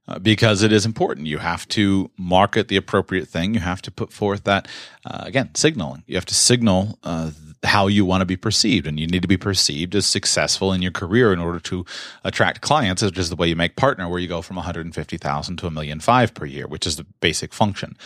Uh, 0.10 0.18
because 0.20 0.64
it 0.64 0.72
is 0.72 0.86
important. 0.86 1.28
You 1.28 1.40
have 1.40 1.68
to 1.70 2.10
market 2.18 2.70
the 2.70 2.78
appropriate 2.78 3.28
thing. 3.28 3.54
You 3.54 3.60
have 3.60 3.82
to 3.82 3.92
put 3.92 4.14
forth 4.14 4.46
that, 4.46 4.66
uh, 5.06 5.24
again, 5.24 5.54
signaling. 5.54 6.04
You 6.08 6.16
have 6.16 6.26
to 6.28 6.34
signal 6.34 6.98
uh, 7.04 7.32
how 7.64 7.88
you 7.88 8.06
want 8.06 8.22
to 8.22 8.26
be 8.26 8.38
perceived, 8.38 8.88
and 8.88 8.98
you 8.98 9.06
need 9.08 9.22
to 9.22 9.28
be 9.28 9.36
perceived 9.36 9.96
as 9.96 10.06
successful 10.06 10.72
in 10.72 10.82
your 10.82 10.94
career 10.94 11.34
in 11.34 11.40
order 11.40 11.60
to 11.60 11.86
attract 12.24 12.62
clients, 12.62 13.02
which 13.02 13.18
is 13.18 13.30
the 13.30 13.36
way 13.36 13.50
you 13.50 13.56
make 13.58 13.76
partner, 13.76 14.08
where 14.08 14.20
you 14.20 14.30
go 14.30 14.42
from 14.42 14.56
150,000 14.56 15.58
to 15.58 15.68
a 15.68 15.72
million 15.72 16.00
five 16.00 16.34
per 16.34 16.46
year, 16.46 16.68
which 16.68 16.88
is 16.88 16.96
the 16.96 17.06
basic 17.20 17.54
function. 17.54 17.98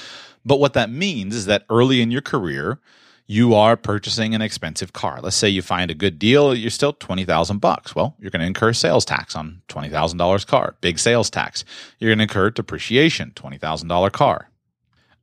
But 0.43 0.59
what 0.59 0.73
that 0.73 0.89
means 0.89 1.35
is 1.35 1.45
that 1.45 1.65
early 1.69 2.01
in 2.01 2.09
your 2.09 2.21
career, 2.21 2.79
you 3.31 3.55
are 3.55 3.77
purchasing 3.77 4.35
an 4.35 4.41
expensive 4.41 4.91
car. 4.91 5.21
Let's 5.21 5.37
say 5.37 5.47
you 5.47 5.61
find 5.61 5.89
a 5.89 5.93
good 5.95 6.19
deal, 6.19 6.53
you're 6.53 6.69
still 6.69 6.91
20,000 6.91 7.59
bucks. 7.59 7.95
Well, 7.95 8.13
you're 8.19 8.29
going 8.29 8.41
to 8.41 8.45
incur 8.45 8.73
sales 8.73 9.05
tax 9.05 9.37
on 9.37 9.61
$20,000 9.69 10.45
car, 10.45 10.75
big 10.81 10.99
sales 10.99 11.29
tax. 11.29 11.63
You're 11.97 12.09
going 12.09 12.17
to 12.17 12.23
incur 12.23 12.49
depreciation, 12.49 13.31
$20,000 13.33 14.11
car. 14.11 14.49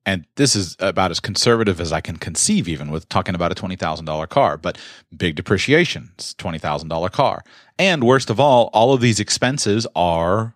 And 0.06 0.24
this 0.36 0.56
is 0.56 0.74
about 0.78 1.10
as 1.10 1.20
conservative 1.20 1.82
as 1.82 1.92
I 1.92 2.00
can 2.00 2.16
conceive, 2.16 2.66
even 2.66 2.90
with 2.90 3.06
talking 3.10 3.34
about 3.34 3.52
a 3.52 3.54
$20,000 3.54 4.28
car, 4.30 4.56
but 4.56 4.78
big 5.14 5.34
depreciation, 5.34 6.12
$20,000 6.16 7.12
car. 7.12 7.44
And 7.78 8.02
worst 8.04 8.30
of 8.30 8.40
all, 8.40 8.70
all 8.72 8.94
of 8.94 9.02
these 9.02 9.20
expenses 9.20 9.86
are 9.94 10.54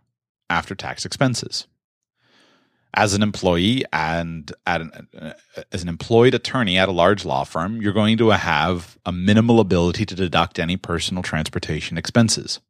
after 0.49 0.75
tax 0.75 1.05
expenses. 1.05 1.67
As 2.95 3.15
an 3.15 3.23
employee 3.23 3.85
and 3.93 4.53
an, 4.67 5.09
as 5.73 5.83
an 5.83 5.89
employed 5.89 6.35
attorney 6.35 6.79
at 6.79 6.89
a 6.89 6.93
large 6.93 7.25
law 7.25 7.45
firm, 7.45 7.81
you're 7.81 7.93
going 7.93 8.19
to 8.19 8.31
have 8.31 8.99
a 9.07 9.13
minimal 9.13 9.61
ability 9.61 10.05
to 10.07 10.15
deduct 10.15 10.59
any 10.59 10.77
personal 10.77 11.23
transportation 11.23 11.97
expenses. 11.97 12.61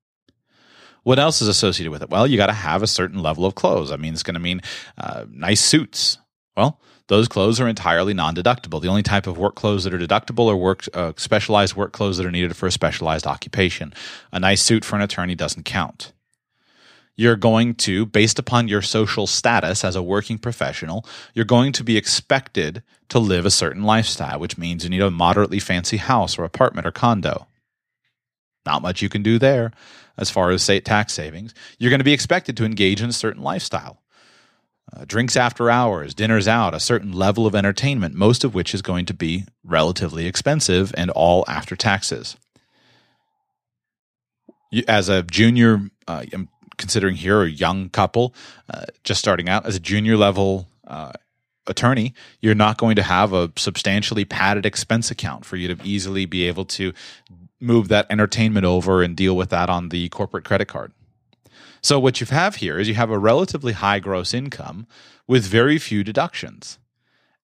What 1.03 1.19
else 1.19 1.43
is 1.43 1.49
associated 1.49 1.91
with 1.91 2.03
it? 2.03 2.11
Well, 2.11 2.29
you 2.29 2.37
got 2.37 2.47
to 2.47 2.53
have 2.53 2.83
a 2.83 2.87
certain 2.87 3.21
level 3.21 3.45
of 3.45 3.57
clothes. 3.57 3.91
I 3.91 3.97
mean, 3.97 4.13
it's 4.13 4.23
going 4.23 4.35
to 4.35 4.41
mean 4.41 4.61
uh, 4.97 5.25
nice 5.29 5.61
suits. 5.61 6.19
Well, 6.57 6.81
those 7.09 7.27
clothes 7.27 7.61
are 7.61 7.67
entirely 7.67 8.15
non-deductible. 8.15 8.81
The 8.81 8.89
only 8.89 9.03
type 9.03 9.27
of 9.27 9.37
work 9.37 9.57
clothes 9.57 9.83
that 9.83 9.93
are 9.93 9.99
deductible 9.99 10.49
are 10.49 10.57
work 10.57 10.85
uh, 10.95 11.13
specialized 11.17 11.75
work 11.75 11.93
clothes 11.93 12.19
that 12.19 12.27
are 12.27 12.31
needed 12.31 12.55
for 12.57 12.69
a 12.69 12.73
specialized 12.73 13.27
occupation. 13.27 13.93
A 14.31 14.39
nice 14.39 14.63
suit 14.63 14.85
for 14.85 14.95
an 14.95 15.03
attorney 15.03 15.35
doesn't 15.35 15.65
count 15.65 16.13
you're 17.23 17.37
going 17.37 17.75
to, 17.77 18.05
based 18.05 18.41
upon 18.41 18.67
your 18.67 18.83
social 18.83 19.29
status 19.29 19.85
as 19.85 19.95
a 19.95 20.03
working 20.03 20.39
professional, 20.39 21.07
you're 21.35 21.45
going 21.45 21.73
to 21.73 21.85
be 21.85 21.97
expected 21.97 22.83
to 23.09 23.21
live 23.21 23.47
a 23.47 23.51
certain 23.51 23.85
lifestyle, 23.85 24.41
which 24.41 24.59
means 24.59 24.83
you 24.83 24.91
need 24.91 25.01
a 25.01 25.11
moderately 25.11 25.61
fancy 25.61 25.99
house 25.99 26.37
or 26.37 26.45
apartment 26.45 26.87
or 26.87 26.91
condo. 26.91 27.47
Not 28.67 28.83
much 28.83 29.03
you 29.03 29.09
can 29.09 29.23
do 29.23 29.39
there 29.39 29.71
as 30.19 30.31
far 30.31 30.51
as 30.51 30.63
state 30.63 30.85
tax 30.85 31.13
savings. 31.13 31.55
You're 31.79 31.91
going 31.91 32.01
to 32.01 32.05
be 32.05 32.13
expected 32.13 32.57
to 32.57 32.65
engage 32.65 33.01
in 33.01 33.09
a 33.09 33.13
certain 33.13 33.43
lifestyle. 33.43 34.03
Uh, 34.93 35.05
drinks 35.07 35.37
after 35.37 35.71
hours, 35.71 36.15
dinners 36.15 36.49
out, 36.49 36.75
a 36.75 36.81
certain 36.81 37.13
level 37.13 37.47
of 37.47 37.55
entertainment, 37.55 38.15
most 38.17 38.43
of 38.43 38.53
which 38.53 38.75
is 38.75 38.83
going 38.83 39.07
to 39.07 39.15
be 39.15 39.45
relatively 39.65 40.27
expensive 40.27 40.93
and 40.97 41.09
all 41.11 41.45
after 41.47 41.77
taxes. 41.77 42.37
As 44.89 45.09
a 45.09 45.23
junior, 45.23 45.91
uh, 46.09 46.25
considering 46.77 47.15
here 47.15 47.43
a 47.43 47.49
young 47.49 47.89
couple 47.89 48.35
uh, 48.73 48.85
just 49.05 49.21
starting 49.21 49.49
out 49.49 49.67
as 49.67 49.77
a 49.77 49.81
junior 49.81 50.17
level 50.17 50.69
uh, 50.87 51.13
attorney, 51.67 52.15
you're 52.41 52.55
not 52.55 52.79
going 52.79 52.97
to 52.97 53.03
have 53.03 53.33
a 53.33 53.53
substantially 53.57 54.25
padded 54.25 54.67
expense 54.67 55.11
account 55.11 55.45
for 55.45 55.57
you 55.57 55.75
to 55.75 55.85
easily 55.85 56.27
be 56.27 56.47
able 56.49 56.65
to 56.65 56.93
move 57.61 57.89
that 57.89 58.07
entertainment 58.11 58.67
over 58.67 59.03
and 59.03 59.17
deal 59.17 59.37
with 59.37 59.51
that 59.51 59.71
on 59.71 59.91
the 59.91 60.09
corporate 60.09 60.45
credit 60.45 60.67
card. 60.67 60.93
So 61.81 61.99
what 61.99 62.21
you 62.21 62.27
have 62.27 62.57
here 62.57 62.79
is 62.79 62.89
you 62.89 62.95
have 62.95 63.11
a 63.11 63.19
relatively 63.19 63.73
high 63.73 63.99
gross 63.99 64.35
income 64.35 64.87
with 65.27 65.45
very 65.45 65.79
few 65.79 66.05
deductions 66.05 66.79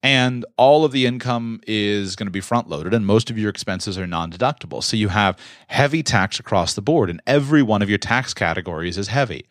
and 0.02 0.44
all 0.56 0.84
of 0.84 0.92
the 0.92 1.06
income 1.06 1.60
is 1.66 2.14
going 2.14 2.26
to 2.26 2.32
be 2.32 2.40
front 2.40 2.68
loaded 2.68 2.94
and 2.94 3.04
most 3.04 3.30
of 3.30 3.38
your 3.38 3.50
expenses 3.50 3.98
are 3.98 4.06
non-deductible 4.06 4.82
so 4.82 4.96
you 4.96 5.08
have 5.08 5.38
heavy 5.68 6.02
tax 6.02 6.38
across 6.38 6.74
the 6.74 6.82
board 6.82 7.10
and 7.10 7.20
every 7.26 7.62
one 7.62 7.82
of 7.82 7.88
your 7.88 7.98
tax 7.98 8.32
categories 8.32 8.96
is 8.96 9.08
heavy 9.08 9.44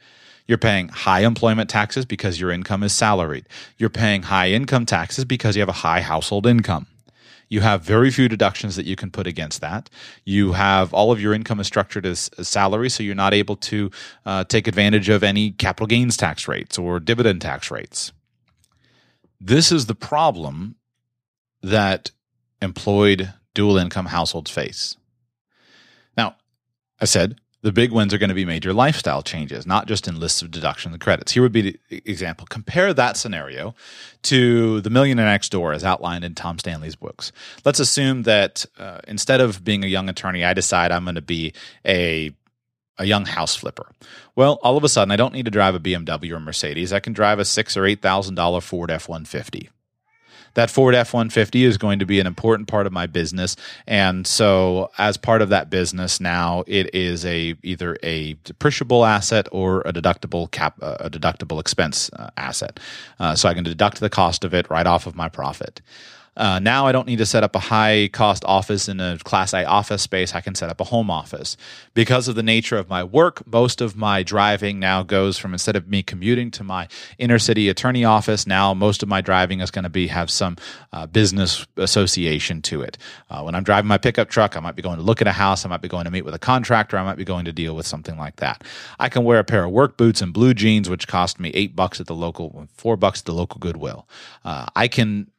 you're 0.48 0.58
paying 0.58 0.88
high 0.88 1.22
employment 1.22 1.70
taxes 1.70 2.06
because 2.06 2.40
your 2.40 2.52
income 2.52 2.84
is 2.84 2.94
salaried 2.94 3.46
you're 3.78 3.90
paying 3.90 4.24
high 4.24 4.50
income 4.50 4.86
taxes 4.86 5.26
because 5.26 5.56
you 5.56 5.62
have 5.62 5.70
a 5.70 5.74
high 5.74 6.02
household 6.02 6.46
income 6.46 6.88
you 7.50 7.62
have 7.62 7.82
very 7.82 8.12
few 8.12 8.28
deductions 8.28 8.76
that 8.76 8.86
you 8.86 8.96
can 8.96 9.10
put 9.10 9.26
against 9.26 9.62
that. 9.62 9.90
You 10.26 10.54
have 10.54 10.94
all 10.94 11.12
of 11.12 11.22
your 11.22 11.34
income 11.34 11.60
is 11.60 11.68
structured 11.68 12.06
as, 12.06 12.30
as 12.38 12.48
salary, 12.48 12.90
so 12.90 13.04
you're 13.04 13.16
not 13.16 13.34
able 13.34 13.56
to 13.56 13.90
uh, 14.26 14.44
take 14.44 14.68
advantage 14.68 15.10
of 15.10 15.24
any 15.24 15.52
capital 15.52 15.88
gains 15.88 16.18
tax 16.18 16.48
rates 16.48 16.78
or 16.78 17.00
dividend 17.00 17.42
tax 17.42 17.72
rates. 17.72 18.12
This 19.40 19.72
is 19.72 19.86
the 19.86 19.96
problem 19.96 20.76
that 21.62 22.12
employed 22.62 23.34
dual 23.54 23.78
income 23.78 24.08
households 24.08 24.52
face. 24.52 24.98
Now, 26.16 26.36
I 27.00 27.06
said 27.06 27.40
the 27.62 27.72
big 27.72 27.92
wins 27.92 28.14
are 28.14 28.18
going 28.18 28.30
to 28.30 28.36
be 28.36 28.46
major 28.46 28.74
lifestyle 28.74 29.22
changes, 29.22 29.66
not 29.66 29.88
just 29.88 30.08
in 30.08 30.20
lists 30.20 30.42
of 30.42 30.52
deductions 30.52 30.94
and 30.94 31.02
credits. 31.02 31.32
Here 31.32 31.42
would 31.42 31.52
be 31.52 31.62
the 31.90 32.02
example. 32.06 32.46
Compare 32.50 32.94
that 32.94 33.18
scenario 33.18 33.76
to 34.24 34.82
the 34.82 34.90
millionaire 34.90 35.26
next 35.26 35.52
door 35.52 35.74
as 35.74 35.84
outlined 35.84 36.24
in 36.24 36.36
Tom 36.36 36.60
Stanley's 36.60 36.96
books. 36.96 37.32
Let's 37.66 37.80
assume 37.80 38.24
that 38.24 38.66
uh, 38.78 39.00
instead 39.08 39.42
of 39.42 39.64
being 39.64 39.84
a 39.84 39.88
young 39.88 40.08
attorney, 40.08 40.46
I 40.46 40.54
decide 40.54 40.92
I'm 40.92 41.04
going 41.04 41.16
to 41.16 41.22
be 41.22 41.54
a 41.86 42.32
a 42.98 43.06
young 43.06 43.26
house 43.26 43.56
flipper. 43.56 43.92
Well, 44.36 44.60
all 44.64 44.78
of 44.78 44.84
a 44.84 44.90
sudden, 44.90 45.12
I 45.12 45.16
don't 45.16 45.34
need 45.34 45.46
to 45.46 45.52
drive 45.52 45.76
a 45.76 45.80
BMW 45.80 46.32
or 46.32 46.40
Mercedes. 46.40 46.94
I 46.94 47.00
can 47.00 47.14
drive 47.14 47.40
a 47.40 47.46
six 47.46 47.76
or 47.78 47.86
eight 47.86 48.02
thousand 48.02 48.36
dollar 48.36 48.62
Ford 48.62 48.92
F 48.92 49.10
one 49.10 49.26
fifty. 49.26 49.70
That 50.54 50.72
Ford 50.72 50.96
F 50.96 51.14
one 51.14 51.30
fifty 51.30 51.64
is 51.64 51.78
going 51.78 52.00
to 52.00 52.06
be 52.06 52.20
an 52.20 52.26
important 52.26 52.68
part 52.68 52.88
of 52.88 52.94
my 52.94 53.06
business, 53.06 53.56
and 53.86 54.26
so 54.26 54.90
as 54.98 55.16
part 55.16 55.44
of 55.44 55.50
that 55.50 55.70
business 55.70 56.20
now, 56.20 56.64
it 56.66 56.94
is 56.96 57.26
a 57.26 57.56
either 57.62 57.98
a 58.02 58.34
depreciable 58.36 59.08
asset 59.08 59.48
or 59.52 59.82
a 59.82 59.94
deductible 59.94 60.50
cap 60.50 60.76
uh, 60.82 60.98
a 61.00 61.10
deductible 61.10 61.60
expense 61.60 62.10
uh, 62.14 62.32
asset. 62.38 62.80
Uh, 63.20 63.36
so 63.36 63.48
I 63.48 63.54
can 63.54 63.64
deduct 63.64 64.00
the 64.00 64.10
cost 64.10 64.44
of 64.44 64.54
it 64.54 64.70
right 64.70 64.88
off 64.88 65.06
of 65.06 65.16
my 65.16 65.30
profit. 65.30 65.82
Uh, 66.38 66.60
now 66.60 66.86
I 66.86 66.92
don't 66.92 67.08
need 67.08 67.18
to 67.18 67.26
set 67.26 67.44
up 67.44 67.56
a 67.56 67.60
high 67.60 68.10
cost 68.14 68.46
office 68.46 68.88
in 68.88 69.00
a 69.00 69.18
class 69.24 69.54
A 69.54 69.66
office 69.66 70.04
space. 70.04 70.36
I 70.36 70.42
can 70.42 70.56
set 70.56 70.70
up 70.70 70.80
a 70.80 70.86
home 70.86 71.10
office. 71.10 71.58
Because 71.96 72.28
of 72.28 72.36
the 72.36 72.44
nature 72.44 72.78
of 72.78 72.88
my 72.88 73.04
work, 73.04 73.46
most 73.48 73.82
of 73.82 73.98
my 73.98 74.22
driving 74.22 74.80
now 74.80 75.02
goes 75.02 75.38
from 75.38 75.54
instead 75.54 75.76
of 75.76 75.88
me 75.88 76.04
commuting 76.04 76.52
to 76.52 76.64
my 76.64 76.88
inner 77.18 77.40
city 77.40 77.70
attorney 77.70 78.06
office, 78.06 78.46
now 78.46 78.74
most 78.74 79.02
of 79.02 79.10
my 79.10 79.20
driving 79.20 79.62
is 79.62 79.72
going 79.72 79.84
to 79.84 79.90
be 79.90 80.08
have 80.08 80.30
some 80.30 80.58
uh, 80.94 81.08
business 81.08 81.66
association 81.76 82.62
to 82.62 82.82
it. 82.84 82.98
Uh, 83.30 83.42
when 83.42 83.56
I'm 83.56 83.64
driving 83.64 83.88
my 83.88 83.98
pickup 83.98 84.30
truck, 84.30 84.56
I 84.56 84.60
might 84.60 84.76
be 84.76 84.84
going 84.84 84.98
to 84.98 85.04
look 85.04 85.22
at 85.22 85.28
a 85.28 85.32
house, 85.32 85.66
I 85.66 85.70
might 85.70 85.82
be 85.82 85.88
going 85.88 86.06
to 86.06 86.12
meet 86.12 86.24
with 86.24 86.36
a 86.36 86.40
contractor, 86.40 86.98
I 86.98 87.04
might 87.04 87.18
be 87.18 87.26
going 87.26 87.46
to 87.46 87.52
deal 87.52 87.76
with 87.76 87.88
something 87.88 88.18
like 88.18 88.36
that. 88.36 88.64
I 89.00 89.10
can 89.10 89.24
wear 89.24 89.40
a 89.40 89.44
pair 89.44 89.64
of 89.64 89.72
work 89.72 89.98
boots 89.98 90.22
and 90.22 90.32
blue 90.32 90.54
jeans, 90.54 90.88
which 90.88 91.08
cost 91.08 91.40
me 91.40 91.50
eight 91.56 91.76
bucks 91.76 92.00
at 92.00 92.06
the 92.06 92.16
local, 92.16 92.68
four 92.76 92.96
bucks 92.96 93.22
at 93.22 93.26
the 93.26 93.34
local 93.34 93.58
Goodwill. 93.60 94.08
Uh, 94.46 94.68
I 94.76 94.88
can 94.88 95.32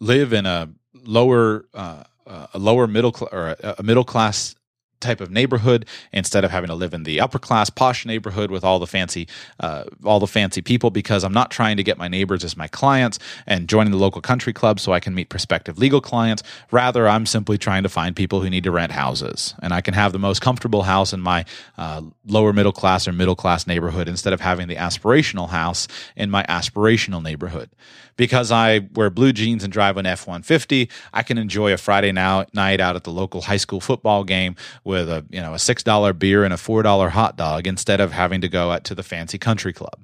live 0.00 0.32
in 0.32 0.46
a 0.46 0.68
lower 1.04 1.66
uh, 1.74 2.04
uh, 2.26 2.46
a 2.54 2.58
lower 2.58 2.86
middle 2.86 3.12
cl- 3.12 3.28
or 3.32 3.56
a, 3.60 3.76
a 3.78 3.82
middle 3.82 4.04
class 4.04 4.54
type 5.00 5.20
of 5.20 5.30
neighborhood 5.30 5.86
instead 6.12 6.44
of 6.44 6.50
having 6.50 6.68
to 6.68 6.74
live 6.74 6.94
in 6.94 7.02
the 7.02 7.20
upper 7.20 7.38
class 7.38 7.70
posh 7.70 8.06
neighborhood 8.06 8.50
with 8.50 8.64
all 8.64 8.78
the 8.78 8.86
fancy 8.86 9.28
uh, 9.60 9.84
all 10.04 10.20
the 10.20 10.26
fancy 10.26 10.62
people 10.62 10.90
because 10.90 11.24
I'm 11.24 11.32
not 11.32 11.50
trying 11.50 11.76
to 11.76 11.82
get 11.82 11.98
my 11.98 12.08
neighbors 12.08 12.44
as 12.44 12.56
my 12.56 12.68
clients 12.68 13.18
and 13.46 13.68
joining 13.68 13.90
the 13.90 13.98
local 13.98 14.20
country 14.20 14.52
club 14.52 14.80
so 14.80 14.92
I 14.92 15.00
can 15.00 15.14
meet 15.14 15.28
prospective 15.28 15.78
legal 15.78 16.00
clients. 16.00 16.42
Rather 16.70 17.08
I'm 17.08 17.26
simply 17.26 17.58
trying 17.58 17.82
to 17.82 17.88
find 17.88 18.16
people 18.16 18.40
who 18.40 18.50
need 18.50 18.64
to 18.64 18.70
rent 18.70 18.92
houses 18.92 19.54
and 19.62 19.72
I 19.72 19.80
can 19.80 19.94
have 19.94 20.12
the 20.12 20.18
most 20.18 20.40
comfortable 20.40 20.82
house 20.82 21.12
in 21.12 21.20
my 21.20 21.44
uh, 21.76 22.02
lower 22.26 22.52
middle 22.52 22.72
class 22.72 23.06
or 23.06 23.12
middle 23.12 23.36
class 23.36 23.66
neighborhood 23.66 24.08
instead 24.08 24.32
of 24.32 24.40
having 24.40 24.68
the 24.68 24.76
aspirational 24.76 25.50
house 25.50 25.88
in 26.16 26.30
my 26.30 26.42
aspirational 26.44 27.22
neighborhood. 27.22 27.70
Because 28.16 28.50
I 28.50 28.88
wear 28.94 29.10
blue 29.10 29.32
jeans 29.32 29.62
and 29.62 29.70
drive 29.70 29.98
an 29.98 30.06
F 30.06 30.26
150, 30.26 30.88
I 31.12 31.22
can 31.22 31.36
enjoy 31.36 31.72
a 31.72 31.76
Friday 31.76 32.12
now, 32.12 32.46
night 32.54 32.80
out 32.80 32.96
at 32.96 33.04
the 33.04 33.10
local 33.10 33.42
high 33.42 33.58
school 33.58 33.80
football 33.80 34.24
game 34.24 34.56
with 34.84 34.95
a 34.96 35.24
you 35.30 35.40
know 35.40 35.54
a 35.54 35.58
six 35.58 35.82
dollar 35.82 36.12
beer 36.12 36.44
and 36.44 36.54
a 36.54 36.56
four 36.56 36.82
dollar 36.82 37.10
hot 37.10 37.36
dog 37.36 37.66
instead 37.66 38.00
of 38.00 38.12
having 38.12 38.40
to 38.40 38.48
go 38.48 38.70
out 38.70 38.84
to 38.84 38.94
the 38.94 39.02
fancy 39.02 39.38
country 39.38 39.72
club. 39.72 39.98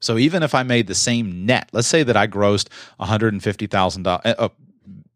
So 0.00 0.16
even 0.16 0.42
if 0.42 0.54
I 0.54 0.62
made 0.62 0.86
the 0.86 0.94
same 0.94 1.44
net, 1.46 1.68
let's 1.72 1.88
say 1.88 2.04
that 2.04 2.16
I 2.16 2.26
grossed 2.26 2.68
one 2.96 3.08
hundred 3.08 3.32
and 3.32 3.42
fifty 3.42 3.66
thousand 3.66 4.04
dollars. 4.04 4.34
Uh, 4.38 4.48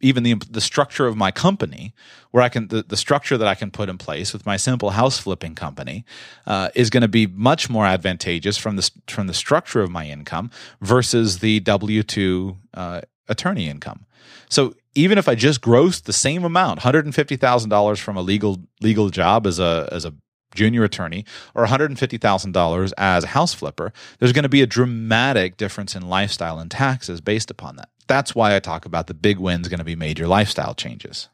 even 0.05 0.25
the 0.25 0.35
the 0.51 0.61
structure 0.61 1.07
of 1.07 1.17
my 1.17 1.31
company, 1.31 1.95
where 2.33 2.43
I 2.43 2.49
can 2.49 2.67
the, 2.69 2.83
the 2.83 2.97
structure 2.97 3.39
that 3.39 3.47
I 3.47 3.55
can 3.55 3.71
put 3.71 3.89
in 3.89 3.99
place 3.99 4.33
with 4.33 4.45
my 4.45 4.57
simple 4.57 4.91
house 4.91 5.19
flipping 5.19 5.55
company, 5.55 6.05
uh, 6.45 6.71
is 6.75 6.91
going 6.91 7.03
to 7.03 7.09
be 7.09 7.29
much 7.29 7.71
more 7.71 7.87
advantageous 7.87 8.59
from 8.59 8.75
the 8.75 8.91
from 9.07 9.29
the 9.29 9.35
structure 9.35 9.81
of 9.81 9.91
my 9.91 10.09
income 10.09 10.51
versus 10.81 11.39
the 11.39 11.61
W 11.61 12.03
two 12.03 12.57
uh, 12.75 13.03
attorney 13.29 13.69
income. 13.69 14.05
So 14.49 14.75
even 14.95 15.19
if 15.19 15.29
I 15.29 15.35
just 15.35 15.61
grossed 15.61 16.05
the 16.05 16.13
same 16.13 16.45
amount, 16.45 16.81
hundred 16.81 17.05
and 17.05 17.15
fifty 17.15 17.37
thousand 17.37 17.71
dollars 17.71 17.99
from 17.99 18.17
a 18.17 18.23
legal 18.23 18.59
legal 18.81 19.11
job 19.11 19.47
as 19.47 19.59
a 19.59 19.89
as 19.93 20.05
a 20.05 20.15
junior 20.55 20.85
attorney 20.85 21.25
or 21.55 21.67
$150,000 21.67 22.93
as 22.99 23.25
a 23.25 23.29
house 23.29 23.55
flipper, 23.55 23.93
there's 24.19 24.33
going 24.33 24.43
to 24.43 24.49
be 24.49 24.63
a 24.63 24.67
dramatic 24.67 25.57
difference 25.57 25.95
in 25.95 26.09
lifestyle 26.09 26.59
and 26.59 26.71
taxes 26.71 27.21
based 27.21 27.51
upon 27.51 27.77
that. 27.77 27.89
That's 28.07 28.35
why 28.35 28.55
I 28.55 28.61
talk 28.61 28.85
about 28.85 29.07
the 29.07 29.15
big 29.15 29.39
win's 29.39 29.69
going 29.69 29.79
to 29.79 29.85
be 29.85 29.97
major 29.97 30.27
lifestyle 30.27 30.75
changes. 30.75 31.29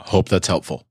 Hope 0.00 0.28
that's 0.28 0.46
helpful. 0.46 0.86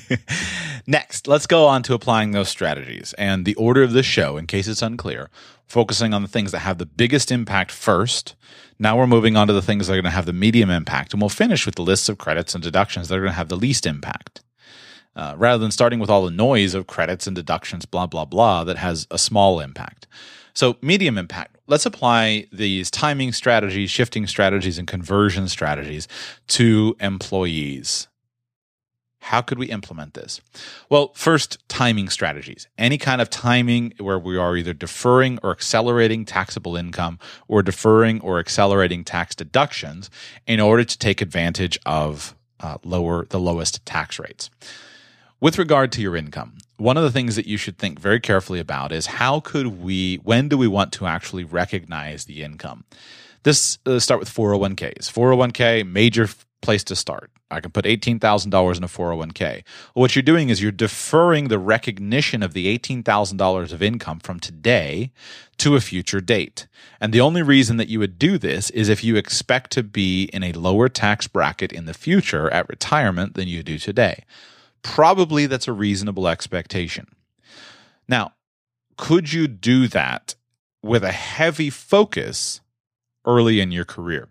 Next, 0.86 1.26
let's 1.26 1.46
go 1.46 1.66
on 1.66 1.82
to 1.84 1.94
applying 1.94 2.32
those 2.32 2.48
strategies. 2.48 3.14
And 3.16 3.44
the 3.44 3.54
order 3.54 3.82
of 3.82 3.92
this 3.92 4.06
show, 4.06 4.36
in 4.36 4.46
case 4.46 4.66
it's 4.66 4.82
unclear, 4.82 5.30
focusing 5.66 6.12
on 6.12 6.22
the 6.22 6.28
things 6.28 6.52
that 6.52 6.60
have 6.60 6.78
the 6.78 6.86
biggest 6.86 7.30
impact 7.30 7.70
first. 7.70 8.34
Now 8.78 8.96
we're 8.96 9.06
moving 9.06 9.36
on 9.36 9.46
to 9.46 9.52
the 9.52 9.62
things 9.62 9.86
that 9.86 9.94
are 9.94 9.96
going 9.96 10.04
to 10.04 10.10
have 10.10 10.26
the 10.26 10.32
medium 10.32 10.70
impact. 10.70 11.12
And 11.12 11.22
we'll 11.22 11.28
finish 11.28 11.64
with 11.64 11.76
the 11.76 11.82
lists 11.82 12.08
of 12.08 12.18
credits 12.18 12.54
and 12.54 12.62
deductions 12.62 13.08
that 13.08 13.16
are 13.16 13.20
going 13.20 13.32
to 13.32 13.36
have 13.36 13.48
the 13.48 13.56
least 13.56 13.86
impact. 13.86 14.42
Uh, 15.14 15.34
rather 15.38 15.58
than 15.58 15.70
starting 15.70 15.98
with 15.98 16.10
all 16.10 16.26
the 16.26 16.30
noise 16.30 16.74
of 16.74 16.86
credits 16.86 17.26
and 17.26 17.34
deductions, 17.34 17.86
blah, 17.86 18.06
blah, 18.06 18.26
blah, 18.26 18.64
that 18.64 18.76
has 18.76 19.06
a 19.10 19.18
small 19.18 19.60
impact. 19.60 20.06
So, 20.52 20.76
medium 20.82 21.16
impact. 21.16 21.56
Let's 21.66 21.86
apply 21.86 22.46
these 22.52 22.90
timing 22.90 23.32
strategies, 23.32 23.90
shifting 23.90 24.26
strategies, 24.26 24.78
and 24.78 24.86
conversion 24.86 25.48
strategies 25.48 26.06
to 26.48 26.96
employees. 27.00 28.08
How 29.26 29.42
could 29.42 29.58
we 29.58 29.66
implement 29.66 30.14
this? 30.14 30.40
Well, 30.88 31.10
first, 31.14 31.58
timing 31.68 32.10
strategies. 32.10 32.68
Any 32.78 32.96
kind 32.96 33.20
of 33.20 33.28
timing 33.28 33.92
where 33.98 34.20
we 34.20 34.36
are 34.36 34.56
either 34.56 34.72
deferring 34.72 35.40
or 35.42 35.50
accelerating 35.50 36.24
taxable 36.24 36.76
income 36.76 37.18
or 37.48 37.60
deferring 37.60 38.20
or 38.20 38.38
accelerating 38.38 39.02
tax 39.02 39.34
deductions 39.34 40.10
in 40.46 40.60
order 40.60 40.84
to 40.84 40.96
take 40.96 41.20
advantage 41.20 41.76
of 41.84 42.36
uh, 42.60 42.78
lower 42.84 43.26
the 43.26 43.40
lowest 43.40 43.84
tax 43.84 44.20
rates. 44.20 44.48
With 45.40 45.58
regard 45.58 45.90
to 45.92 46.02
your 46.02 46.14
income, 46.14 46.58
one 46.76 46.96
of 46.96 47.02
the 47.02 47.10
things 47.10 47.34
that 47.34 47.46
you 47.46 47.56
should 47.56 47.78
think 47.78 47.98
very 47.98 48.20
carefully 48.20 48.60
about 48.60 48.92
is 48.92 49.06
how 49.06 49.40
could 49.40 49.82
we, 49.82 50.16
when 50.22 50.48
do 50.48 50.56
we 50.56 50.68
want 50.68 50.92
to 50.92 51.06
actually 51.06 51.42
recognize 51.42 52.26
the 52.26 52.44
income? 52.44 52.84
This 53.42 53.78
uh, 53.86 53.98
start 53.98 54.20
with 54.20 54.32
401ks. 54.32 55.10
401k, 55.12 55.84
major 55.84 56.28
place 56.66 56.82
to 56.82 56.96
start. 56.96 57.30
I 57.48 57.60
can 57.60 57.70
put 57.70 57.84
$18,000 57.84 58.76
in 58.76 58.84
a 58.84 58.88
401k. 58.88 59.62
Well, 59.94 60.02
what 60.02 60.16
you're 60.16 60.22
doing 60.24 60.48
is 60.48 60.60
you're 60.60 60.72
deferring 60.72 61.46
the 61.46 61.60
recognition 61.60 62.42
of 62.42 62.54
the 62.54 62.76
$18,000 62.76 63.72
of 63.72 63.82
income 63.82 64.18
from 64.18 64.40
today 64.40 65.12
to 65.58 65.76
a 65.76 65.80
future 65.80 66.20
date. 66.20 66.66
And 67.00 67.12
the 67.12 67.20
only 67.20 67.42
reason 67.42 67.76
that 67.76 67.88
you 67.88 68.00
would 68.00 68.18
do 68.18 68.36
this 68.36 68.70
is 68.70 68.88
if 68.88 69.04
you 69.04 69.14
expect 69.14 69.70
to 69.72 69.84
be 69.84 70.24
in 70.32 70.42
a 70.42 70.52
lower 70.52 70.88
tax 70.88 71.28
bracket 71.28 71.70
in 71.70 71.84
the 71.84 71.94
future 71.94 72.52
at 72.52 72.68
retirement 72.68 73.34
than 73.34 73.46
you 73.46 73.62
do 73.62 73.78
today. 73.78 74.24
Probably 74.82 75.46
that's 75.46 75.68
a 75.68 75.72
reasonable 75.72 76.26
expectation. 76.26 77.06
Now, 78.08 78.32
could 78.98 79.32
you 79.32 79.46
do 79.46 79.86
that 79.86 80.34
with 80.82 81.04
a 81.04 81.12
heavy 81.12 81.70
focus 81.70 82.60
early 83.24 83.60
in 83.60 83.70
your 83.70 83.84
career? 83.84 84.30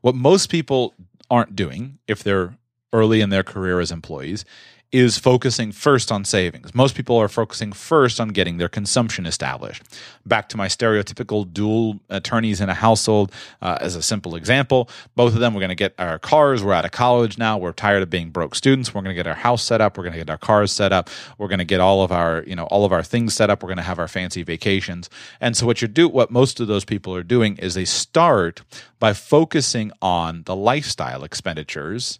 What 0.00 0.14
most 0.14 0.48
people 0.48 0.94
aren't 1.30 1.56
doing 1.56 1.98
if 2.06 2.22
they're 2.22 2.56
early 2.92 3.20
in 3.20 3.30
their 3.30 3.42
career 3.42 3.80
as 3.80 3.92
employees 3.92 4.44
is 4.92 5.16
focusing 5.18 5.70
first 5.70 6.10
on 6.10 6.24
savings. 6.24 6.74
Most 6.74 6.96
people 6.96 7.16
are 7.16 7.28
focusing 7.28 7.72
first 7.72 8.20
on 8.20 8.28
getting 8.28 8.56
their 8.56 8.68
consumption 8.68 9.24
established. 9.24 9.84
Back 10.26 10.48
to 10.48 10.56
my 10.56 10.66
stereotypical 10.66 11.50
dual 11.52 12.00
attorneys 12.08 12.60
in 12.60 12.68
a 12.68 12.74
household 12.74 13.32
uh, 13.62 13.78
as 13.80 13.94
a 13.94 14.02
simple 14.02 14.34
example. 14.34 14.88
Both 15.14 15.34
of 15.34 15.40
them, 15.40 15.54
we're 15.54 15.60
going 15.60 15.68
to 15.68 15.76
get 15.76 15.94
our 15.98 16.18
cars. 16.18 16.64
We're 16.64 16.72
out 16.72 16.84
of 16.84 16.90
college 16.90 17.38
now. 17.38 17.56
We're 17.56 17.72
tired 17.72 18.02
of 18.02 18.10
being 18.10 18.30
broke 18.30 18.56
students. 18.56 18.92
We're 18.92 19.02
going 19.02 19.14
to 19.14 19.22
get 19.22 19.28
our 19.28 19.34
house 19.34 19.62
set 19.62 19.80
up. 19.80 19.96
We're 19.96 20.04
going 20.04 20.14
to 20.14 20.18
get 20.18 20.30
our 20.30 20.38
cars 20.38 20.72
set 20.72 20.92
up. 20.92 21.08
We're 21.38 21.48
going 21.48 21.60
to 21.60 21.64
get 21.64 21.80
all 21.80 22.02
of 22.02 22.10
our, 22.10 22.42
you 22.44 22.56
know, 22.56 22.64
all 22.64 22.84
of 22.84 22.92
our 22.92 23.04
things 23.04 23.34
set 23.34 23.48
up. 23.48 23.62
We're 23.62 23.68
going 23.68 23.76
to 23.76 23.82
have 23.84 24.00
our 24.00 24.08
fancy 24.08 24.42
vacations. 24.42 25.08
And 25.40 25.56
so 25.56 25.66
what 25.66 25.82
you 25.82 25.88
do, 25.88 26.08
what 26.08 26.32
most 26.32 26.58
of 26.58 26.66
those 26.66 26.84
people 26.84 27.14
are 27.14 27.22
doing 27.22 27.56
is 27.58 27.74
they 27.74 27.84
start 27.84 28.62
by 28.98 29.12
focusing 29.12 29.92
on 30.02 30.42
the 30.46 30.56
lifestyle 30.56 31.22
expenditures 31.22 32.18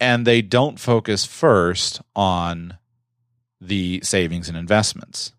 and 0.00 0.26
they 0.26 0.42
don't 0.42 0.78
focus 0.78 1.24
first 1.24 2.00
on 2.14 2.78
the 3.60 4.00
savings 4.02 4.48
and 4.48 4.56
investments. 4.56 5.32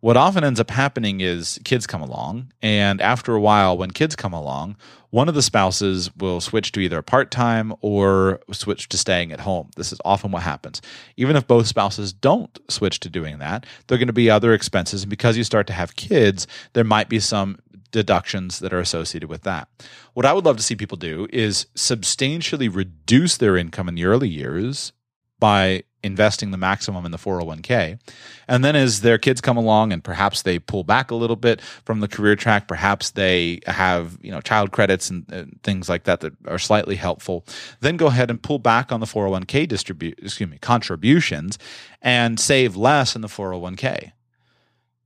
What 0.00 0.16
often 0.16 0.44
ends 0.44 0.60
up 0.60 0.70
happening 0.70 1.20
is 1.20 1.58
kids 1.64 1.84
come 1.84 2.00
along, 2.00 2.52
and 2.62 3.00
after 3.00 3.34
a 3.34 3.40
while, 3.40 3.76
when 3.76 3.90
kids 3.90 4.14
come 4.14 4.32
along, 4.32 4.76
one 5.10 5.28
of 5.28 5.34
the 5.34 5.42
spouses 5.42 6.14
will 6.16 6.40
switch 6.40 6.70
to 6.72 6.80
either 6.80 7.02
part 7.02 7.32
time 7.32 7.74
or 7.80 8.40
switch 8.52 8.88
to 8.90 8.98
staying 8.98 9.32
at 9.32 9.40
home. 9.40 9.70
This 9.76 9.90
is 9.90 10.00
often 10.04 10.30
what 10.30 10.44
happens. 10.44 10.80
Even 11.16 11.34
if 11.34 11.48
both 11.48 11.66
spouses 11.66 12.12
don't 12.12 12.56
switch 12.70 13.00
to 13.00 13.08
doing 13.08 13.38
that, 13.38 13.66
there 13.86 13.96
are 13.96 13.98
going 13.98 14.06
to 14.06 14.12
be 14.12 14.30
other 14.30 14.52
expenses. 14.52 15.02
And 15.02 15.10
because 15.10 15.36
you 15.36 15.42
start 15.42 15.66
to 15.66 15.72
have 15.72 15.96
kids, 15.96 16.46
there 16.74 16.84
might 16.84 17.08
be 17.08 17.18
some 17.18 17.58
deductions 17.90 18.58
that 18.58 18.72
are 18.72 18.80
associated 18.80 19.28
with 19.28 19.42
that. 19.42 19.68
What 20.14 20.26
I 20.26 20.32
would 20.32 20.44
love 20.44 20.56
to 20.56 20.62
see 20.62 20.76
people 20.76 20.96
do 20.96 21.26
is 21.32 21.66
substantially 21.74 22.68
reduce 22.68 23.36
their 23.36 23.56
income 23.56 23.88
in 23.88 23.94
the 23.94 24.04
early 24.04 24.28
years 24.28 24.92
by 25.38 25.84
investing 26.02 26.52
the 26.52 26.56
maximum 26.56 27.04
in 27.04 27.10
the 27.10 27.18
401k. 27.18 27.98
And 28.46 28.64
then 28.64 28.76
as 28.76 29.00
their 29.00 29.18
kids 29.18 29.40
come 29.40 29.56
along 29.56 29.92
and 29.92 30.02
perhaps 30.02 30.42
they 30.42 30.58
pull 30.58 30.84
back 30.84 31.10
a 31.10 31.16
little 31.16 31.36
bit 31.36 31.60
from 31.60 32.00
the 32.00 32.08
career 32.08 32.36
track, 32.36 32.68
perhaps 32.68 33.10
they 33.10 33.60
have, 33.66 34.16
you 34.22 34.30
know, 34.30 34.40
child 34.40 34.70
credits 34.70 35.10
and, 35.10 35.30
and 35.30 35.60
things 35.62 35.88
like 35.88 36.04
that 36.04 36.20
that 36.20 36.34
are 36.46 36.58
slightly 36.58 36.96
helpful, 36.96 37.44
then 37.80 37.96
go 37.96 38.06
ahead 38.06 38.30
and 38.30 38.42
pull 38.42 38.58
back 38.58 38.92
on 38.92 39.00
the 39.00 39.06
401k 39.06 39.66
distribute, 39.66 40.18
excuse 40.22 40.48
me, 40.48 40.58
contributions 40.58 41.58
and 42.00 42.38
save 42.38 42.76
less 42.76 43.16
in 43.16 43.22
the 43.22 43.28
401k. 43.28 44.12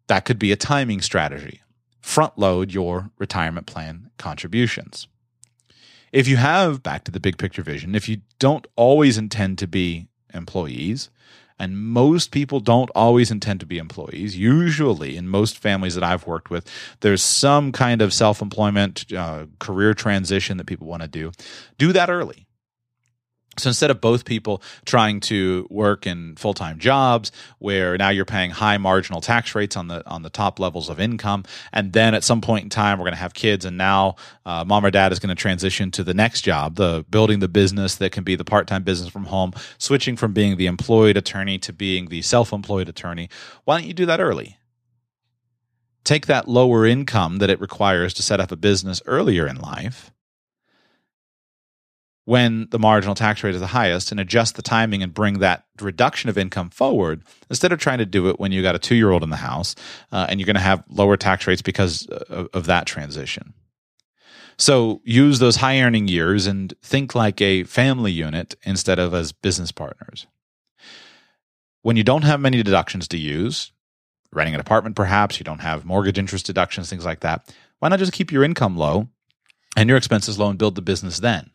That 0.09 0.24
could 0.24 0.39
be 0.39 0.53
a 0.53 0.57
timing 0.57 1.01
strategy 1.01 1.62
front 2.03 2.37
load 2.37 2.73
your 2.73 3.11
retirement 3.19 3.67
plan 3.67 4.11
contributions. 4.19 5.07
If 6.13 6.29
you 6.29 6.37
have, 6.37 6.83
back 6.83 7.05
to 7.05 7.11
the 7.11 7.21
big 7.21 7.39
picture 7.39 7.63
vision, 7.63 7.95
if 7.95 8.09
you 8.09 8.19
don't 8.39 8.67
always 8.77 9.17
intend 9.17 9.57
to 9.59 9.67
be 9.67 10.09
employees, 10.35 11.09
and 11.59 11.79
most 11.79 12.33
people 12.33 12.61
don't 12.61 12.91
always 12.91 13.31
intend 13.31 13.61
to 13.61 13.67
be 13.67 13.79
employees. 13.79 14.37
Usually, 14.37 15.17
in 15.17 15.29
most 15.29 15.57
families 15.59 15.95
that 15.95 16.03
I've 16.03 16.27
worked 16.27 16.51
with, 16.51 16.69
there's 17.01 17.23
some 17.23 17.71
kind 17.73 18.03
of 18.03 18.13
self 18.13 18.43
employment 18.43 19.11
uh, 19.13 19.47
career 19.61 19.95
transition 19.95 20.57
that 20.57 20.67
people 20.67 20.87
want 20.87 21.03
to 21.03 21.09
do. 21.09 21.31
Do 21.79 21.93
that 21.93 22.11
early. 22.11 22.47
So 23.59 23.69
instead 23.69 23.91
of 23.91 24.01
both 24.01 24.25
people 24.25 24.63
trying 24.87 25.21
to 25.21 25.67
work 25.69 26.07
in 26.07 26.37
full-time 26.37 26.79
jobs 26.79 27.31
where 27.59 27.99
now 27.99 28.09
you're 28.09 28.25
paying 28.25 28.51
high 28.51 28.79
marginal 28.79 29.21
tax 29.21 29.55
rates 29.55 29.77
on 29.77 29.89
the 29.89 30.09
on 30.09 30.23
the 30.23 30.31
top 30.31 30.59
levels 30.59 30.89
of 30.89 30.99
income, 30.99 31.45
and 31.71 31.93
then 31.93 32.15
at 32.15 32.25
some 32.25 32.41
point 32.41 32.65
in 32.65 32.71
time 32.71 32.99
we're 32.99 33.05
going 33.05 33.13
to 33.13 33.19
have 33.19 33.35
kids, 33.35 33.67
and 33.67 33.77
now 33.77 34.17
uh, 34.47 34.65
mom 34.65 34.87
or 34.87 34.91
dad 34.91 35.13
is 35.13 35.19
going 35.19 35.29
to 35.29 35.35
transition 35.35 35.91
to 35.91 36.03
the 36.03 36.15
next 36.15 36.41
job, 36.41 36.77
the 36.77 37.05
building 37.11 37.41
the 37.41 37.49
business 37.49 37.97
that 37.97 38.11
can 38.11 38.25
be 38.25 38.37
the 38.37 38.45
part-time 38.45 38.85
business 38.85 39.11
from 39.11 39.27
home, 39.27 39.53
switching 39.77 40.17
from 40.17 40.33
being 40.33 40.57
the 40.57 40.67
employed 40.67 41.19
attorney 41.19 41.59
to 41.59 41.75
being 41.75 42.09
the 42.09 42.23
self-employed 42.23 42.89
attorney. 42.89 43.29
Why 43.65 43.79
don't 43.79 43.87
you 43.87 43.95
do 43.95 44.07
that 44.07 44.21
early? 44.21 44.57
Take 46.05 46.27
that 46.27 46.49
lower 46.49 46.87
income 46.87 47.37
that 47.39 47.51
it 47.51 47.61
requires 47.61 48.15
to 48.15 48.23
set 48.23 48.41
up 48.41 48.51
a 48.51 48.57
business 48.57 49.03
earlier 49.05 49.47
in 49.47 49.57
life 49.57 50.11
when 52.25 52.68
the 52.70 52.79
marginal 52.79 53.14
tax 53.14 53.43
rate 53.43 53.55
is 53.55 53.61
the 53.61 53.66
highest 53.68 54.11
and 54.11 54.20
adjust 54.20 54.55
the 54.55 54.62
timing 54.62 55.03
and 55.03 55.12
bring 55.12 55.41
that 55.41 55.64
reduction 55.81 56.31
of 56.31 56.39
income 56.39 56.70
forward 56.70 57.23
instead 57.51 57.73
of 57.73 57.81
trying 57.81 57.99
to 57.99 58.07
do 58.07 58.29
it 58.29 58.39
when 58.39 58.53
you 58.53 58.62
got 58.62 58.77
a 58.77 58.79
two 58.79 58.95
year 58.95 59.11
old 59.11 59.25
in 59.25 59.31
the 59.31 59.37
house 59.37 59.75
uh, 60.12 60.27
and 60.29 60.39
you're 60.39 60.47
going 60.47 60.55
to 60.55 60.61
have 60.61 60.85
lower 60.89 61.16
tax 61.16 61.47
rates 61.47 61.62
because 61.62 62.07
of, 62.07 62.49
of 62.53 62.66
that 62.66 62.87
transition. 62.87 63.55
So 64.57 65.01
use 65.05 65.41
those 65.41 65.57
high 65.57 65.81
earning 65.81 66.07
years 66.07 66.47
and 66.47 66.73
think 66.83 67.14
like 67.14 67.41
a 67.41 67.64
family 67.64 68.12
unit 68.12 68.55
instead 68.62 68.99
of 68.99 69.14
as 69.14 69.33
business 69.33 69.73
partners. 69.73 70.27
When 71.81 71.97
you 71.97 72.05
don't 72.05 72.23
have 72.23 72.39
many 72.39 72.62
deductions 72.62 73.09
to 73.09 73.18
use, 73.18 73.73
renting 74.33 74.55
an 74.55 74.61
apartment 74.61 74.95
perhaps, 74.95 75.41
you 75.41 75.45
don't 75.45 75.61
have 75.61 75.85
mortgage 75.85 76.18
interest 76.18 76.47
deductions, 76.47 76.89
things 76.89 77.05
like 77.05 77.20
that, 77.20 77.53
why 77.81 77.89
not 77.89 77.99
just 77.99 78.12
keep 78.12 78.31
your 78.31 78.45
income 78.45 78.77
low 78.77 79.09
and 79.77 79.89
your 79.89 79.99
expenses 79.99 80.39
low 80.39 80.49
and 80.49 80.59
build 80.59 80.77
the 80.77 80.83
business 80.83 81.18
then? 81.18 81.51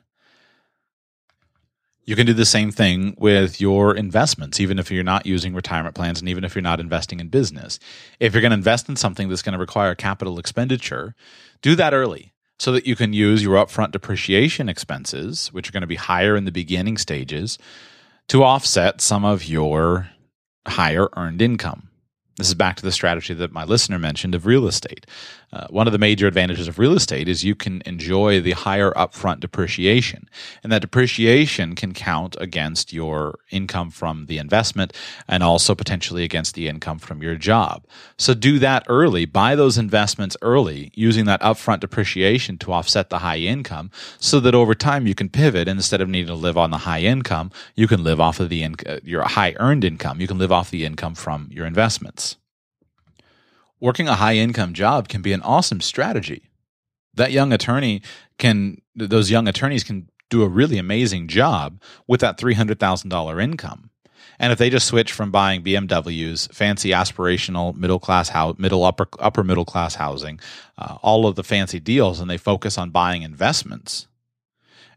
You 2.07 2.15
can 2.15 2.25
do 2.25 2.33
the 2.33 2.45
same 2.45 2.71
thing 2.71 3.15
with 3.17 3.59
your 3.59 3.93
investments, 3.93 4.61
even 4.61 4.79
if 4.79 4.89
you're 4.89 5.03
not 5.03 5.25
using 5.25 5.53
retirement 5.53 5.93
plans 5.93 6.21
and 6.21 6.29
even 6.29 6.45
if 6.45 6.55
you're 6.55 6.61
not 6.61 6.79
investing 6.79 7.19
in 7.19 7.27
business. 7.27 7.79
If 8.21 8.33
you're 8.33 8.41
going 8.41 8.51
to 8.51 8.57
invest 8.57 8.87
in 8.87 8.95
something 8.95 9.27
that's 9.27 9.41
going 9.41 9.51
to 9.51 9.59
require 9.59 9.93
capital 9.93 10.39
expenditure, 10.39 11.15
do 11.61 11.75
that 11.75 11.93
early 11.93 12.31
so 12.59 12.71
that 12.71 12.87
you 12.87 12.95
can 12.95 13.11
use 13.11 13.43
your 13.43 13.57
upfront 13.57 13.91
depreciation 13.91 14.69
expenses, 14.69 15.49
which 15.51 15.67
are 15.67 15.73
going 15.73 15.81
to 15.81 15.87
be 15.87 15.95
higher 15.95 16.37
in 16.37 16.45
the 16.45 16.51
beginning 16.51 16.97
stages, 16.97 17.57
to 18.29 18.41
offset 18.41 19.01
some 19.01 19.25
of 19.25 19.43
your 19.43 20.09
higher 20.65 21.09
earned 21.17 21.41
income. 21.41 21.89
This 22.37 22.49
is 22.49 22.53
back 22.53 22.75
to 22.75 22.83
the 22.83 22.91
strategy 22.91 23.33
that 23.33 23.51
my 23.51 23.63
listener 23.63 23.97
mentioned 23.97 24.35
of 24.35 24.45
real 24.45 24.67
estate. 24.67 25.07
Uh, 25.51 25.65
one 25.71 25.87
of 25.87 25.93
the 25.93 25.97
major 25.97 26.27
advantages 26.27 26.67
of 26.67 26.77
real 26.77 26.93
estate 26.93 27.27
is 27.27 27.43
you 27.43 27.55
can 27.55 27.81
enjoy 27.87 28.39
the 28.39 28.51
higher 28.51 28.91
upfront 28.91 29.39
depreciation. 29.39 30.29
And 30.61 30.71
that 30.71 30.81
depreciation 30.81 31.73
can 31.73 31.95
count 31.95 32.35
against 32.39 32.93
your 32.93 33.39
income 33.49 33.89
from 33.89 34.27
the 34.27 34.37
investment 34.37 34.93
and 35.27 35.41
also 35.41 35.73
potentially 35.73 36.23
against 36.23 36.53
the 36.53 36.67
income 36.67 36.99
from 36.99 37.23
your 37.23 37.35
job. 37.37 37.85
So 38.19 38.35
do 38.35 38.59
that 38.59 38.83
early. 38.87 39.25
Buy 39.25 39.55
those 39.55 39.79
investments 39.79 40.37
early 40.43 40.91
using 40.93 41.25
that 41.25 41.41
upfront 41.41 41.79
depreciation 41.79 42.59
to 42.59 42.73
offset 42.73 43.09
the 43.09 43.19
high 43.19 43.37
income 43.37 43.89
so 44.19 44.39
that 44.41 44.53
over 44.53 44.75
time 44.75 45.07
you 45.07 45.15
can 45.15 45.29
pivot. 45.29 45.67
And 45.67 45.79
instead 45.79 46.01
of 46.01 46.09
needing 46.09 46.27
to 46.27 46.35
live 46.35 46.57
on 46.57 46.69
the 46.69 46.79
high 46.79 47.01
income, 47.01 47.49
you 47.73 47.87
can 47.87 48.03
live 48.03 48.21
off 48.21 48.39
of 48.39 48.49
the 48.49 48.61
in- 48.61 48.75
your 49.03 49.23
high 49.23 49.55
earned 49.59 49.83
income. 49.83 50.21
You 50.21 50.27
can 50.27 50.37
live 50.37 50.51
off 50.51 50.69
the 50.69 50.85
income 50.85 51.15
from 51.15 51.49
your 51.51 51.65
investments 51.65 52.26
working 53.79 54.07
a 54.07 54.15
high 54.15 54.35
income 54.35 54.73
job 54.73 55.07
can 55.07 55.21
be 55.21 55.33
an 55.33 55.41
awesome 55.41 55.81
strategy. 55.81 56.49
That 57.13 57.31
young 57.31 57.51
attorney 57.51 58.01
can, 58.37 58.81
those 58.95 59.31
young 59.31 59.47
attorneys 59.47 59.83
can 59.83 60.09
do 60.29 60.43
a 60.43 60.47
really 60.47 60.77
amazing 60.77 61.27
job 61.27 61.81
with 62.07 62.21
that 62.21 62.37
$300,000 62.37 63.41
income. 63.41 63.89
And 64.39 64.51
if 64.51 64.59
they 64.59 64.69
just 64.69 64.87
switch 64.87 65.11
from 65.11 65.31
buying 65.31 65.63
BMWs, 65.63 66.53
fancy 66.53 66.89
aspirational 66.89 67.75
middle 67.75 67.99
class 67.99 68.29
house, 68.29 68.55
middle 68.59 68.83
upper 68.83 69.07
upper 69.19 69.43
middle 69.43 69.65
class 69.65 69.95
housing, 69.95 70.39
uh, 70.77 70.97
all 71.01 71.25
of 71.25 71.35
the 71.35 71.43
fancy 71.43 71.79
deals, 71.79 72.19
and 72.19 72.29
they 72.29 72.37
focus 72.37 72.77
on 72.77 72.91
buying 72.91 73.23
investments, 73.23 74.07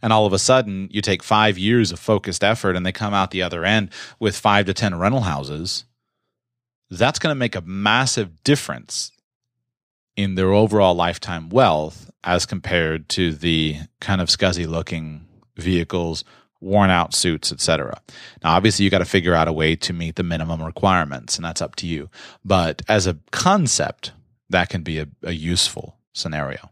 and 0.02 0.12
all 0.12 0.26
of 0.26 0.32
a 0.32 0.38
sudden 0.38 0.88
you 0.90 1.00
take 1.00 1.22
five 1.22 1.56
years 1.56 1.92
of 1.92 1.98
focused 1.98 2.44
effort 2.44 2.76
and 2.76 2.84
they 2.84 2.92
come 2.92 3.14
out 3.14 3.30
the 3.30 3.42
other 3.42 3.64
end 3.64 3.90
with 4.18 4.36
five 4.36 4.66
to 4.66 4.74
10 4.74 4.98
rental 4.98 5.22
houses, 5.22 5.84
that's 6.98 7.18
going 7.18 7.30
to 7.30 7.38
make 7.38 7.54
a 7.54 7.60
massive 7.60 8.42
difference 8.42 9.12
in 10.16 10.34
their 10.34 10.52
overall 10.52 10.94
lifetime 10.94 11.48
wealth 11.48 12.10
as 12.24 12.44
compared 12.44 13.08
to 13.10 13.32
the 13.32 13.76
kind 14.00 14.20
of 14.20 14.28
scuzzy 14.28 14.66
looking 14.66 15.26
vehicles, 15.56 16.24
worn 16.60 16.90
out 16.90 17.14
suits, 17.14 17.52
etc. 17.52 18.00
Now, 18.42 18.54
obviously, 18.56 18.84
you 18.84 18.90
got 18.90 18.98
to 18.98 19.04
figure 19.04 19.34
out 19.34 19.48
a 19.48 19.52
way 19.52 19.76
to 19.76 19.92
meet 19.92 20.16
the 20.16 20.22
minimum 20.22 20.62
requirements, 20.62 21.36
and 21.36 21.44
that's 21.44 21.62
up 21.62 21.76
to 21.76 21.86
you. 21.86 22.10
But 22.44 22.82
as 22.88 23.06
a 23.06 23.18
concept, 23.30 24.12
that 24.50 24.68
can 24.68 24.82
be 24.82 24.98
a, 24.98 25.06
a 25.22 25.32
useful 25.32 25.96
scenario. 26.12 26.70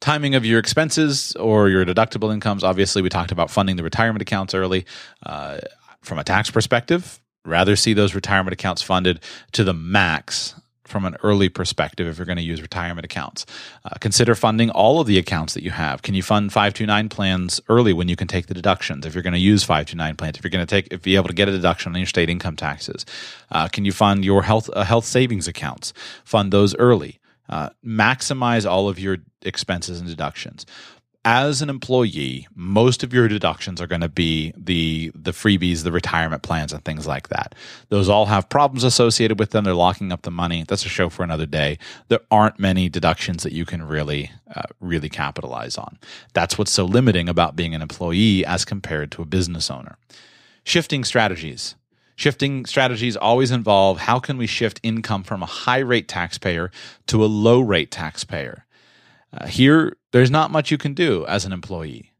Timing 0.00 0.34
of 0.34 0.44
your 0.44 0.58
expenses 0.58 1.36
or 1.36 1.68
your 1.68 1.84
deductible 1.84 2.32
incomes. 2.32 2.64
Obviously, 2.64 3.02
we 3.02 3.08
talked 3.08 3.32
about 3.32 3.50
funding 3.50 3.76
the 3.76 3.82
retirement 3.82 4.22
accounts 4.22 4.54
early. 4.54 4.86
Uh, 5.24 5.58
from 6.02 6.18
a 6.18 6.24
tax 6.24 6.50
perspective, 6.50 7.20
rather 7.44 7.76
see 7.76 7.92
those 7.92 8.14
retirement 8.14 8.52
accounts 8.52 8.82
funded 8.82 9.20
to 9.52 9.64
the 9.64 9.74
max 9.74 10.54
from 10.90 11.04
an 11.04 11.16
early 11.22 11.48
perspective 11.48 12.06
if 12.06 12.18
you're 12.18 12.26
going 12.26 12.36
to 12.36 12.42
use 12.42 12.60
retirement 12.60 13.04
accounts. 13.04 13.46
Uh, 13.84 13.90
consider 14.00 14.34
funding 14.34 14.70
all 14.70 15.00
of 15.00 15.06
the 15.06 15.18
accounts 15.18 15.54
that 15.54 15.62
you 15.62 15.70
have. 15.70 16.02
Can 16.02 16.14
you 16.14 16.22
fund 16.22 16.52
529 16.52 17.08
plans 17.08 17.60
early 17.68 17.92
when 17.92 18.08
you 18.08 18.16
can 18.16 18.26
take 18.26 18.48
the 18.48 18.54
deductions? 18.54 19.06
If 19.06 19.14
you're 19.14 19.22
going 19.22 19.32
to 19.32 19.38
use 19.38 19.62
529 19.62 20.16
plans, 20.16 20.36
if 20.36 20.44
you're 20.44 20.50
going 20.50 20.66
to 20.66 20.70
take, 20.70 20.92
if 20.92 21.06
you're 21.06 21.20
able 21.20 21.28
to 21.28 21.34
get 21.34 21.48
a 21.48 21.52
deduction 21.52 21.92
on 21.92 21.98
your 21.98 22.06
state 22.06 22.28
income 22.28 22.56
taxes, 22.56 23.06
uh, 23.52 23.68
can 23.68 23.84
you 23.84 23.92
fund 23.92 24.24
your 24.24 24.42
health 24.42 24.68
uh, 24.72 24.84
health 24.84 25.04
savings 25.04 25.48
accounts? 25.48 25.92
Fund 26.24 26.52
those 26.52 26.74
early. 26.76 27.18
Uh, 27.48 27.70
maximize 27.84 28.68
all 28.68 28.88
of 28.88 28.98
your 28.98 29.18
expenses 29.42 29.98
and 29.98 30.08
deductions 30.08 30.66
as 31.24 31.60
an 31.60 31.68
employee, 31.68 32.48
most 32.54 33.02
of 33.02 33.12
your 33.12 33.28
deductions 33.28 33.80
are 33.80 33.86
going 33.86 34.00
to 34.00 34.08
be 34.08 34.52
the 34.56 35.12
the 35.14 35.32
freebies, 35.32 35.82
the 35.82 35.92
retirement 35.92 36.42
plans, 36.42 36.72
and 36.72 36.82
things 36.84 37.06
like 37.06 37.28
that. 37.28 37.54
Those 37.90 38.08
all 38.08 38.26
have 38.26 38.48
problems 38.48 38.84
associated 38.84 39.38
with 39.38 39.50
them. 39.50 39.64
They're 39.64 39.74
locking 39.74 40.12
up 40.12 40.22
the 40.22 40.30
money. 40.30 40.64
That's 40.66 40.86
a 40.86 40.88
show 40.88 41.10
for 41.10 41.22
another 41.22 41.46
day. 41.46 41.78
There 42.08 42.20
aren't 42.30 42.58
many 42.58 42.88
deductions 42.88 43.42
that 43.42 43.52
you 43.52 43.66
can 43.66 43.82
really 43.86 44.30
uh, 44.54 44.62
really 44.80 45.10
capitalize 45.10 45.76
on. 45.76 45.98
That's 46.32 46.56
what's 46.56 46.72
so 46.72 46.86
limiting 46.86 47.28
about 47.28 47.54
being 47.54 47.74
an 47.74 47.82
employee 47.82 48.44
as 48.46 48.64
compared 48.64 49.12
to 49.12 49.22
a 49.22 49.26
business 49.26 49.70
owner. 49.70 49.98
Shifting 50.64 51.04
strategies. 51.04 51.74
Shifting 52.16 52.66
strategies 52.66 53.16
always 53.16 53.50
involve 53.50 53.98
how 53.98 54.20
can 54.20 54.36
we 54.36 54.46
shift 54.46 54.80
income 54.82 55.22
from 55.22 55.42
a 55.42 55.46
high 55.46 55.78
rate 55.78 56.08
taxpayer 56.08 56.70
to 57.06 57.24
a 57.24 57.26
low 57.26 57.60
rate 57.60 57.90
taxpayer. 57.90 58.66
Uh, 59.32 59.46
here, 59.46 59.96
there's 60.12 60.30
not 60.30 60.50
much 60.50 60.70
you 60.70 60.78
can 60.78 60.94
do 60.94 61.24
as 61.26 61.44
an 61.44 61.52
employee. 61.52 62.12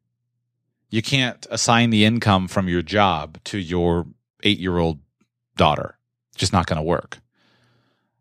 You 0.90 1.02
can't 1.02 1.46
assign 1.50 1.90
the 1.90 2.04
income 2.04 2.48
from 2.48 2.68
your 2.68 2.82
job 2.82 3.38
to 3.44 3.58
your 3.58 4.06
eight 4.42 4.58
year 4.58 4.78
old 4.78 4.98
daughter. 5.56 5.98
It's 6.30 6.40
just 6.40 6.52
not 6.52 6.66
going 6.66 6.78
to 6.78 6.82
work. 6.82 7.18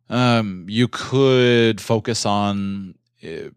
Um, 0.09 0.65
you 0.67 0.87
could 0.87 1.79
focus 1.79 2.25
on 2.25 2.95
uh, 3.23 3.49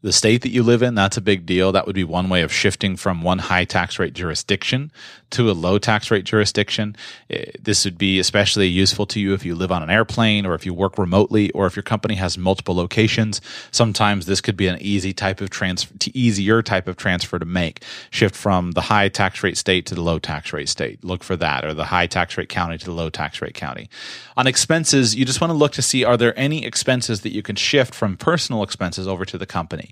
the 0.00 0.12
state 0.12 0.42
that 0.42 0.50
you 0.50 0.62
live 0.62 0.82
in, 0.82 0.94
that's 0.94 1.16
a 1.16 1.20
big 1.20 1.44
deal. 1.44 1.72
That 1.72 1.86
would 1.86 1.94
be 1.94 2.04
one 2.04 2.28
way 2.28 2.42
of 2.42 2.52
shifting 2.52 2.96
from 2.96 3.22
one 3.22 3.38
high 3.38 3.64
tax 3.64 3.98
rate 3.98 4.14
jurisdiction 4.14 4.92
to 5.30 5.50
a 5.50 5.52
low 5.52 5.78
tax 5.78 6.10
rate 6.10 6.24
jurisdiction. 6.24 6.94
Eh, 7.30 7.50
this 7.60 7.84
would 7.84 7.98
be 7.98 8.18
especially 8.20 8.68
useful 8.68 9.06
to 9.06 9.20
you 9.20 9.34
if 9.34 9.44
you 9.44 9.54
live 9.56 9.72
on 9.72 9.82
an 9.82 9.90
airplane 9.90 10.46
or 10.46 10.54
if 10.54 10.64
you 10.64 10.72
work 10.72 10.98
remotely 10.98 11.50
or 11.50 11.66
if 11.66 11.74
your 11.74 11.82
company 11.82 12.14
has 12.14 12.38
multiple 12.38 12.76
locations. 12.76 13.40
Sometimes 13.72 14.26
this 14.26 14.40
could 14.40 14.56
be 14.56 14.68
an 14.68 14.80
easy 14.80 15.12
type 15.12 15.40
of 15.40 15.50
transfer, 15.50 15.92
easier 16.14 16.62
type 16.62 16.86
of 16.86 16.96
transfer 16.96 17.38
to 17.38 17.44
make. 17.44 17.82
Shift 18.10 18.36
from 18.36 18.72
the 18.72 18.82
high 18.82 19.08
tax 19.08 19.42
rate 19.42 19.56
state 19.56 19.84
to 19.86 19.96
the 19.96 20.02
low 20.02 20.20
tax 20.20 20.52
rate 20.52 20.68
state. 20.68 21.02
Look 21.02 21.24
for 21.24 21.36
that 21.36 21.64
or 21.64 21.74
the 21.74 21.86
high 21.86 22.06
tax 22.06 22.38
rate 22.38 22.48
county 22.48 22.78
to 22.78 22.84
the 22.84 22.92
low 22.92 23.10
tax 23.10 23.42
rate 23.42 23.54
county. 23.54 23.90
On 24.36 24.46
expenses, 24.46 25.16
you 25.16 25.24
just 25.24 25.40
want 25.40 25.50
to 25.50 25.56
look 25.56 25.72
to 25.72 25.82
see 25.82 26.04
are 26.04 26.16
there 26.16 26.38
any 26.38 26.64
expenses 26.64 27.22
that 27.22 27.32
you 27.32 27.42
can 27.42 27.56
shift 27.56 27.94
from 27.94 28.16
personal 28.16 28.62
expenses 28.62 29.08
over 29.08 29.24
to 29.24 29.36
the 29.36 29.46
company. 29.46 29.87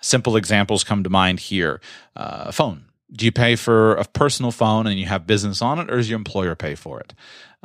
Simple 0.00 0.36
examples 0.36 0.84
come 0.84 1.02
to 1.02 1.10
mind 1.10 1.40
here. 1.40 1.80
Uh, 2.14 2.52
phone. 2.52 2.84
Do 3.12 3.24
you 3.24 3.32
pay 3.32 3.54
for 3.54 3.94
a 3.94 4.04
personal 4.04 4.50
phone 4.50 4.86
and 4.86 4.98
you 4.98 5.06
have 5.06 5.26
business 5.26 5.62
on 5.62 5.78
it, 5.78 5.90
or 5.90 5.96
does 5.96 6.10
your 6.10 6.18
employer 6.18 6.56
pay 6.56 6.74
for 6.74 7.00
it? 7.00 7.14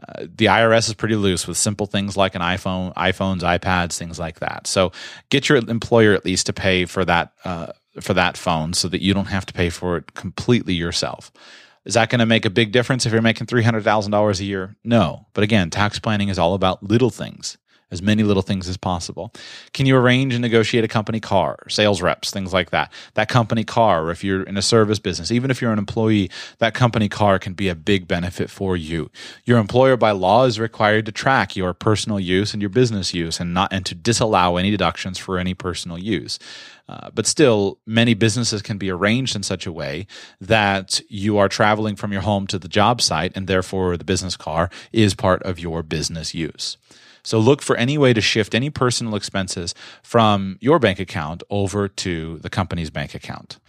Uh, 0.01 0.25
the 0.35 0.45
IRS 0.45 0.87
is 0.87 0.93
pretty 0.93 1.15
loose 1.15 1.47
with 1.47 1.57
simple 1.57 1.85
things 1.85 2.15
like 2.15 2.35
an 2.35 2.41
iPhone, 2.41 2.93
iPhones, 2.95 3.41
iPads, 3.41 3.97
things 3.97 4.19
like 4.19 4.39
that. 4.39 4.67
So 4.67 4.91
get 5.29 5.49
your 5.49 5.57
employer 5.57 6.13
at 6.13 6.25
least 6.25 6.45
to 6.47 6.53
pay 6.53 6.85
for 6.85 7.05
that 7.05 7.33
uh, 7.43 7.67
for 7.99 8.13
that 8.13 8.37
phone, 8.37 8.73
so 8.73 8.87
that 8.87 9.01
you 9.01 9.13
don't 9.13 9.25
have 9.25 9.45
to 9.47 9.53
pay 9.53 9.69
for 9.69 9.97
it 9.97 10.13
completely 10.13 10.73
yourself. 10.73 11.31
Is 11.83 11.95
that 11.95 12.09
going 12.09 12.19
to 12.19 12.25
make 12.25 12.45
a 12.45 12.49
big 12.49 12.71
difference 12.71 13.05
if 13.05 13.11
you're 13.11 13.21
making 13.21 13.47
three 13.47 13.63
hundred 13.63 13.83
thousand 13.83 14.11
dollars 14.11 14.39
a 14.39 14.45
year? 14.45 14.75
No. 14.83 15.27
But 15.33 15.43
again, 15.43 15.69
tax 15.69 15.99
planning 15.99 16.29
is 16.29 16.39
all 16.39 16.53
about 16.53 16.83
little 16.83 17.09
things 17.09 17.57
as 17.91 18.01
many 18.01 18.23
little 18.23 18.41
things 18.41 18.67
as 18.67 18.77
possible. 18.77 19.33
Can 19.73 19.85
you 19.85 19.97
arrange 19.97 20.33
and 20.33 20.41
negotiate 20.41 20.83
a 20.83 20.87
company 20.87 21.19
car, 21.19 21.57
sales 21.67 22.01
reps, 22.01 22.31
things 22.31 22.53
like 22.53 22.71
that? 22.71 22.91
That 23.15 23.29
company 23.29 23.63
car, 23.63 24.05
or 24.05 24.11
if 24.11 24.23
you're 24.23 24.43
in 24.43 24.57
a 24.57 24.61
service 24.61 24.99
business, 24.99 25.31
even 25.31 25.51
if 25.51 25.61
you're 25.61 25.73
an 25.73 25.79
employee, 25.79 26.29
that 26.59 26.73
company 26.73 27.09
car 27.09 27.37
can 27.39 27.53
be 27.53 27.67
a 27.69 27.75
big 27.75 28.07
benefit 28.07 28.49
for 28.49 28.77
you. 28.77 29.11
Your 29.45 29.59
employer 29.59 29.97
by 29.97 30.11
law 30.11 30.45
is 30.45 30.59
required 30.59 31.05
to 31.05 31.11
track 31.11 31.55
your 31.55 31.73
personal 31.73 32.19
use 32.19 32.53
and 32.53 32.61
your 32.61 32.69
business 32.69 33.13
use 33.13 33.39
and 33.39 33.53
not 33.53 33.71
and 33.71 33.85
to 33.85 33.95
disallow 33.95 34.57
any 34.57 34.71
deductions 34.71 35.17
for 35.17 35.37
any 35.37 35.53
personal 35.53 35.97
use. 35.97 36.39
Uh, 36.91 37.09
but 37.13 37.25
still, 37.25 37.79
many 37.85 38.13
businesses 38.13 38.61
can 38.61 38.77
be 38.77 38.89
arranged 38.89 39.33
in 39.35 39.43
such 39.43 39.65
a 39.65 39.71
way 39.71 40.05
that 40.41 41.01
you 41.07 41.37
are 41.37 41.47
traveling 41.47 41.95
from 41.95 42.11
your 42.11 42.21
home 42.21 42.45
to 42.47 42.59
the 42.59 42.67
job 42.67 43.01
site, 43.01 43.31
and 43.33 43.47
therefore 43.47 43.95
the 43.95 44.03
business 44.03 44.35
car 44.35 44.69
is 44.91 45.13
part 45.13 45.41
of 45.43 45.57
your 45.57 45.83
business 45.83 46.33
use. 46.33 46.75
So 47.23 47.39
look 47.39 47.61
for 47.61 47.75
any 47.75 47.97
way 47.97 48.13
to 48.13 48.21
shift 48.21 48.55
any 48.55 48.69
personal 48.69 49.15
expenses 49.15 49.73
from 50.03 50.57
your 50.61 50.79
bank 50.79 50.99
account 50.99 51.43
over 51.49 51.87
to 51.87 52.37
the 52.39 52.49
company's 52.49 52.89
bank 52.89 53.13
account. 53.15 53.59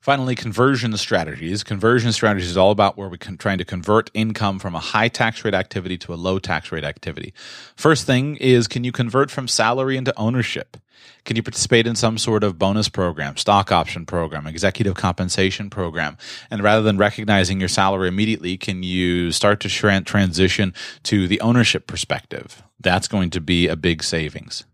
Finally, 0.00 0.34
conversion 0.34 0.96
strategies. 0.96 1.62
Conversion 1.62 2.10
strategies 2.10 2.48
is 2.48 2.56
all 2.56 2.70
about 2.70 2.96
where 2.96 3.08
we're 3.08 3.16
trying 3.16 3.58
to 3.58 3.66
convert 3.66 4.10
income 4.14 4.58
from 4.58 4.74
a 4.74 4.78
high 4.78 5.08
tax 5.08 5.44
rate 5.44 5.52
activity 5.52 5.98
to 5.98 6.14
a 6.14 6.16
low 6.16 6.38
tax 6.38 6.72
rate 6.72 6.84
activity. 6.84 7.34
First 7.76 8.06
thing 8.06 8.36
is 8.36 8.66
can 8.66 8.82
you 8.82 8.92
convert 8.92 9.30
from 9.30 9.46
salary 9.46 9.98
into 9.98 10.18
ownership? 10.18 10.78
Can 11.24 11.36
you 11.36 11.42
participate 11.42 11.86
in 11.86 11.94
some 11.94 12.18
sort 12.18 12.44
of 12.44 12.58
bonus 12.58 12.88
program, 12.88 13.36
stock 13.36 13.70
option 13.70 14.06
program, 14.06 14.46
executive 14.46 14.94
compensation 14.94 15.70
program? 15.70 16.16
And 16.50 16.62
rather 16.62 16.82
than 16.82 16.98
recognizing 16.98 17.60
your 17.60 17.68
salary 17.68 18.08
immediately, 18.08 18.56
can 18.56 18.82
you 18.82 19.32
start 19.32 19.60
to 19.60 19.68
transition 19.68 20.74
to 21.04 21.28
the 21.28 21.40
ownership 21.40 21.86
perspective? 21.86 22.62
That's 22.78 23.08
going 23.08 23.30
to 23.30 23.40
be 23.40 23.68
a 23.68 23.76
big 23.76 24.02
savings 24.02 24.64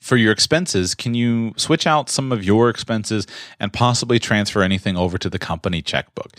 for 0.00 0.16
your 0.16 0.32
expenses, 0.32 0.94
can 0.94 1.14
you 1.14 1.52
switch 1.56 1.86
out 1.86 2.08
some 2.08 2.32
of 2.32 2.42
your 2.42 2.70
expenses 2.70 3.26
and 3.58 3.72
possibly 3.72 4.18
transfer 4.18 4.62
anything 4.62 4.96
over 4.96 5.18
to 5.18 5.28
the 5.28 5.38
company 5.38 5.82
checkbook? 5.82 6.32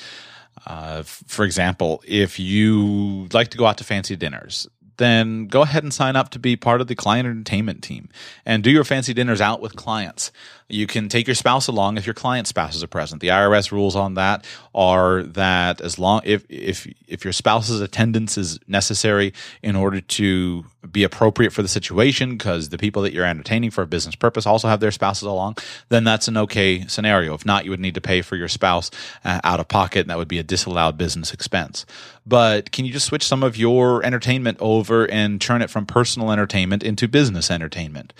Uh, 0.66 1.04
for 1.04 1.46
example, 1.46 2.04
if 2.08 2.40
you 2.40 3.28
like 3.34 3.50
to 3.50 3.58
go 3.58 3.66
out 3.66 3.78
to 3.78 3.84
fancy 3.84 4.16
dinners, 4.16 4.68
then 5.02 5.48
go 5.48 5.62
ahead 5.62 5.84
and 5.84 5.94
sign 5.94 6.16
up 6.16 6.30
to 6.30 6.40
be 6.40 6.56
part 6.56 6.80
of 6.80 6.88
the 6.88 6.96
client 6.96 7.28
entertainment 7.28 7.82
team 7.82 8.10
and 8.46 8.64
do 8.64 8.70
your 8.70 8.84
fancy 8.84 9.14
dinners 9.14 9.42
out 9.42 9.62
with 9.62 9.76
clients. 9.76 10.32
You 10.70 10.88
can 10.88 11.10
take 11.10 11.28
your 11.28 11.36
spouse 11.36 11.68
along 11.68 11.98
if 11.98 12.06
your 12.06 12.14
client 12.14 12.48
spouses 12.48 12.82
are 12.84 12.88
present. 12.88 13.22
The 13.22 13.28
IRS 13.28 13.72
rules 13.72 13.96
on 13.96 14.14
that 14.14 14.46
are 14.74 15.24
that 15.24 15.82
as 15.82 16.00
long 16.00 16.22
if 16.24 16.46
if 16.50 16.88
if 17.08 17.26
your 17.26 17.34
spouse's 17.34 17.82
attendance 17.82 18.38
is 18.38 18.60
necessary 18.68 19.34
in 19.62 19.76
order 19.76 20.00
to 20.00 20.66
be 20.90 21.04
appropriate 21.04 21.52
for 21.52 21.62
the 21.62 21.68
situation 21.68 22.32
because 22.32 22.70
the 22.70 22.78
people 22.78 23.02
that 23.02 23.14
you're 23.14 23.26
entertaining 23.26 23.70
for 23.70 23.82
a 23.82 23.88
business 23.88 24.16
purpose 24.16 24.46
also 24.46 24.68
have 24.68 24.80
their 24.80 24.92
spouses 24.92 25.24
along, 25.24 25.58
then 25.90 26.04
that's 26.04 26.28
an 26.28 26.38
okay 26.38 26.88
scenario. 26.88 27.34
If 27.34 27.46
not, 27.46 27.66
you 27.66 27.72
would 27.72 27.80
need 27.80 27.96
to 27.96 28.02
pay 28.02 28.22
for 28.22 28.36
your 28.36 28.48
spouse 28.48 28.90
uh, 29.24 29.42
out 29.44 29.60
of 29.60 29.68
pocket, 29.68 30.02
and 30.02 30.10
that 30.10 30.18
would 30.18 30.28
be 30.28 30.40
a 30.40 30.44
disallowed 30.44 30.98
business 30.98 31.34
expense. 31.34 31.86
But 32.26 32.72
can 32.72 32.86
you 32.86 32.94
just 32.94 33.08
switch 33.08 33.26
some 33.26 33.44
of 33.44 33.58
your 33.58 34.04
entertainment 34.06 34.58
over 34.60 35.10
and 35.10 35.42
turn 35.42 35.62
it 35.62 35.70
from 35.70 35.86
personal 35.86 36.32
entertainment 36.32 36.84
into 36.84 37.08
business 37.08 37.50
entertainment? 37.50 38.14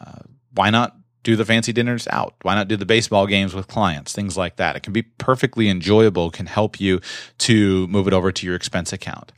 Uh, 0.00 0.20
why 0.52 0.70
not 0.70 0.96
do 1.22 1.36
the 1.36 1.44
fancy 1.44 1.72
dinners 1.72 2.06
out? 2.08 2.34
Why 2.42 2.54
not 2.54 2.68
do 2.68 2.76
the 2.76 2.86
baseball 2.86 3.26
games 3.26 3.54
with 3.54 3.66
clients? 3.66 4.12
Things 4.12 4.36
like 4.36 4.56
that. 4.56 4.76
It 4.76 4.82
can 4.84 4.92
be 4.92 5.02
perfectly 5.02 5.68
enjoyable, 5.68 6.30
can 6.30 6.46
help 6.46 6.80
you 6.80 7.00
to 7.38 7.86
move 7.88 8.06
it 8.06 8.12
over 8.12 8.30
to 8.30 8.46
your 8.46 8.54
expense 8.54 8.92
account. 8.92 9.32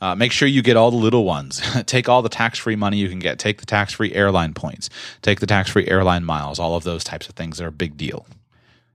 Uh, 0.00 0.14
make 0.14 0.32
sure 0.32 0.48
you 0.48 0.62
get 0.62 0.76
all 0.76 0.90
the 0.90 0.96
little 0.96 1.24
ones. 1.24 1.62
take 1.86 2.08
all 2.08 2.22
the 2.22 2.28
tax 2.28 2.58
free 2.58 2.76
money 2.76 2.96
you 2.96 3.08
can 3.08 3.18
get. 3.18 3.38
Take 3.38 3.60
the 3.60 3.66
tax 3.66 3.92
free 3.92 4.14
airline 4.14 4.54
points. 4.54 4.88
Take 5.22 5.40
the 5.40 5.46
tax 5.46 5.70
free 5.70 5.86
airline 5.86 6.24
miles. 6.24 6.58
All 6.58 6.76
of 6.76 6.84
those 6.84 7.04
types 7.04 7.28
of 7.28 7.34
things 7.34 7.60
are 7.60 7.68
a 7.68 7.72
big 7.72 7.96
deal. 7.96 8.26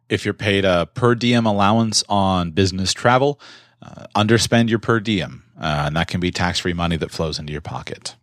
If 0.09 0.25
you're 0.25 0.33
paid 0.33 0.65
a 0.65 0.87
per 0.87 1.15
diem 1.15 1.45
allowance 1.45 2.03
on 2.09 2.51
business 2.51 2.93
travel, 2.93 3.39
uh, 3.81 4.07
underspend 4.15 4.69
your 4.69 4.79
per 4.79 4.99
diem, 4.99 5.43
uh, 5.59 5.83
and 5.87 5.95
that 5.95 6.07
can 6.07 6.19
be 6.19 6.31
tax 6.31 6.59
free 6.59 6.73
money 6.73 6.97
that 6.97 7.11
flows 7.11 7.39
into 7.39 7.51
your 7.51 7.61
pocket. 7.61 8.15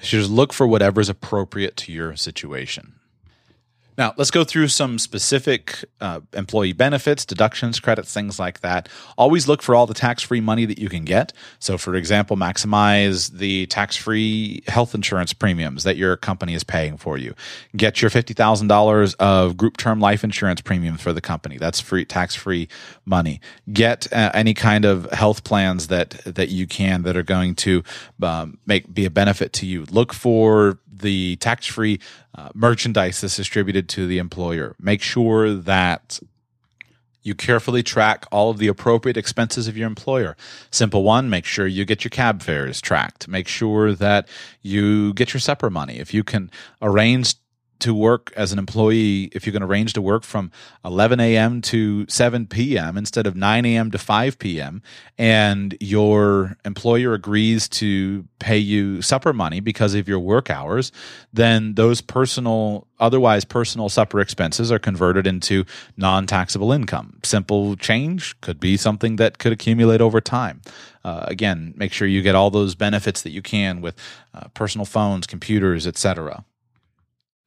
So 0.00 0.08
just 0.18 0.30
look 0.30 0.52
for 0.52 0.66
whatever 0.66 1.00
is 1.00 1.08
appropriate 1.08 1.76
to 1.78 1.92
your 1.92 2.16
situation. 2.16 2.99
Now, 4.00 4.14
let's 4.16 4.30
go 4.30 4.44
through 4.44 4.68
some 4.68 4.98
specific 4.98 5.84
uh, 6.00 6.20
employee 6.32 6.72
benefits, 6.72 7.26
deductions, 7.26 7.78
credits, 7.78 8.14
things 8.14 8.38
like 8.38 8.60
that. 8.60 8.88
Always 9.18 9.46
look 9.46 9.60
for 9.60 9.74
all 9.74 9.86
the 9.86 9.92
tax 9.92 10.22
free 10.22 10.40
money 10.40 10.64
that 10.64 10.78
you 10.78 10.88
can 10.88 11.04
get. 11.04 11.34
So, 11.58 11.76
for 11.76 11.94
example, 11.94 12.34
maximize 12.34 13.30
the 13.30 13.66
tax 13.66 13.96
free 13.98 14.62
health 14.68 14.94
insurance 14.94 15.34
premiums 15.34 15.84
that 15.84 15.98
your 15.98 16.16
company 16.16 16.54
is 16.54 16.64
paying 16.64 16.96
for 16.96 17.18
you. 17.18 17.34
Get 17.76 18.00
your 18.00 18.10
$50,000 18.10 19.16
of 19.16 19.58
group 19.58 19.76
term 19.76 20.00
life 20.00 20.24
insurance 20.24 20.62
premium 20.62 20.96
for 20.96 21.12
the 21.12 21.20
company. 21.20 21.58
That's 21.58 21.78
free, 21.78 22.06
tax 22.06 22.34
free 22.34 22.68
money. 23.04 23.42
Get 23.70 24.10
uh, 24.14 24.30
any 24.32 24.54
kind 24.54 24.86
of 24.86 25.10
health 25.10 25.44
plans 25.44 25.88
that, 25.88 26.12
that 26.24 26.48
you 26.48 26.66
can 26.66 27.02
that 27.02 27.18
are 27.18 27.22
going 27.22 27.54
to 27.56 27.82
um, 28.22 28.56
make 28.64 28.94
be 28.94 29.04
a 29.04 29.10
benefit 29.10 29.52
to 29.52 29.66
you. 29.66 29.84
Look 29.90 30.14
for 30.14 30.78
the 30.92 31.36
tax 31.36 31.66
free 31.66 32.00
uh, 32.34 32.50
merchandise 32.54 33.20
that's 33.20 33.36
distributed 33.36 33.88
to 33.90 34.06
the 34.06 34.18
employer. 34.18 34.74
Make 34.80 35.02
sure 35.02 35.54
that 35.54 36.20
you 37.22 37.34
carefully 37.34 37.82
track 37.82 38.24
all 38.30 38.50
of 38.50 38.58
the 38.58 38.68
appropriate 38.68 39.16
expenses 39.16 39.68
of 39.68 39.76
your 39.76 39.86
employer. 39.86 40.36
Simple 40.70 41.02
one, 41.02 41.28
make 41.28 41.44
sure 41.44 41.66
you 41.66 41.84
get 41.84 42.02
your 42.02 42.10
cab 42.10 42.42
fares 42.42 42.80
tracked. 42.80 43.28
Make 43.28 43.46
sure 43.46 43.92
that 43.92 44.26
you 44.62 45.12
get 45.14 45.34
your 45.34 45.40
supper 45.40 45.68
money. 45.68 45.98
If 45.98 46.14
you 46.14 46.24
can 46.24 46.50
arrange 46.80 47.34
to 47.80 47.94
work 47.94 48.32
as 48.36 48.52
an 48.52 48.58
employee, 48.58 49.24
if 49.32 49.46
you 49.46 49.52
can 49.52 49.62
arrange 49.62 49.92
to 49.94 50.02
work 50.02 50.22
from 50.22 50.50
11 50.84 51.20
a.m. 51.20 51.60
to 51.62 52.06
7 52.08 52.46
p.m. 52.46 52.96
instead 52.96 53.26
of 53.26 53.34
9 53.34 53.64
a.m. 53.64 53.90
to 53.90 53.98
5 53.98 54.38
p.m., 54.38 54.82
and 55.18 55.76
your 55.80 56.56
employer 56.64 57.12
agrees 57.12 57.68
to 57.68 58.26
pay 58.38 58.58
you 58.58 59.02
supper 59.02 59.32
money 59.32 59.60
because 59.60 59.94
of 59.94 60.08
your 60.08 60.18
work 60.18 60.50
hours, 60.50 60.92
then 61.32 61.74
those 61.74 62.00
personal, 62.00 62.86
otherwise 62.98 63.44
personal 63.44 63.88
supper 63.88 64.20
expenses 64.20 64.70
are 64.70 64.78
converted 64.78 65.26
into 65.26 65.64
non 65.96 66.26
taxable 66.26 66.72
income. 66.72 67.18
Simple 67.22 67.76
change 67.76 68.40
could 68.40 68.60
be 68.60 68.76
something 68.76 69.16
that 69.16 69.38
could 69.38 69.52
accumulate 69.52 70.00
over 70.00 70.20
time. 70.20 70.62
Uh, 71.02 71.24
again, 71.28 71.72
make 71.76 71.92
sure 71.92 72.06
you 72.06 72.20
get 72.20 72.34
all 72.34 72.50
those 72.50 72.74
benefits 72.74 73.22
that 73.22 73.30
you 73.30 73.40
can 73.40 73.80
with 73.80 73.96
uh, 74.34 74.48
personal 74.54 74.84
phones, 74.84 75.26
computers, 75.26 75.86
etc 75.86 76.44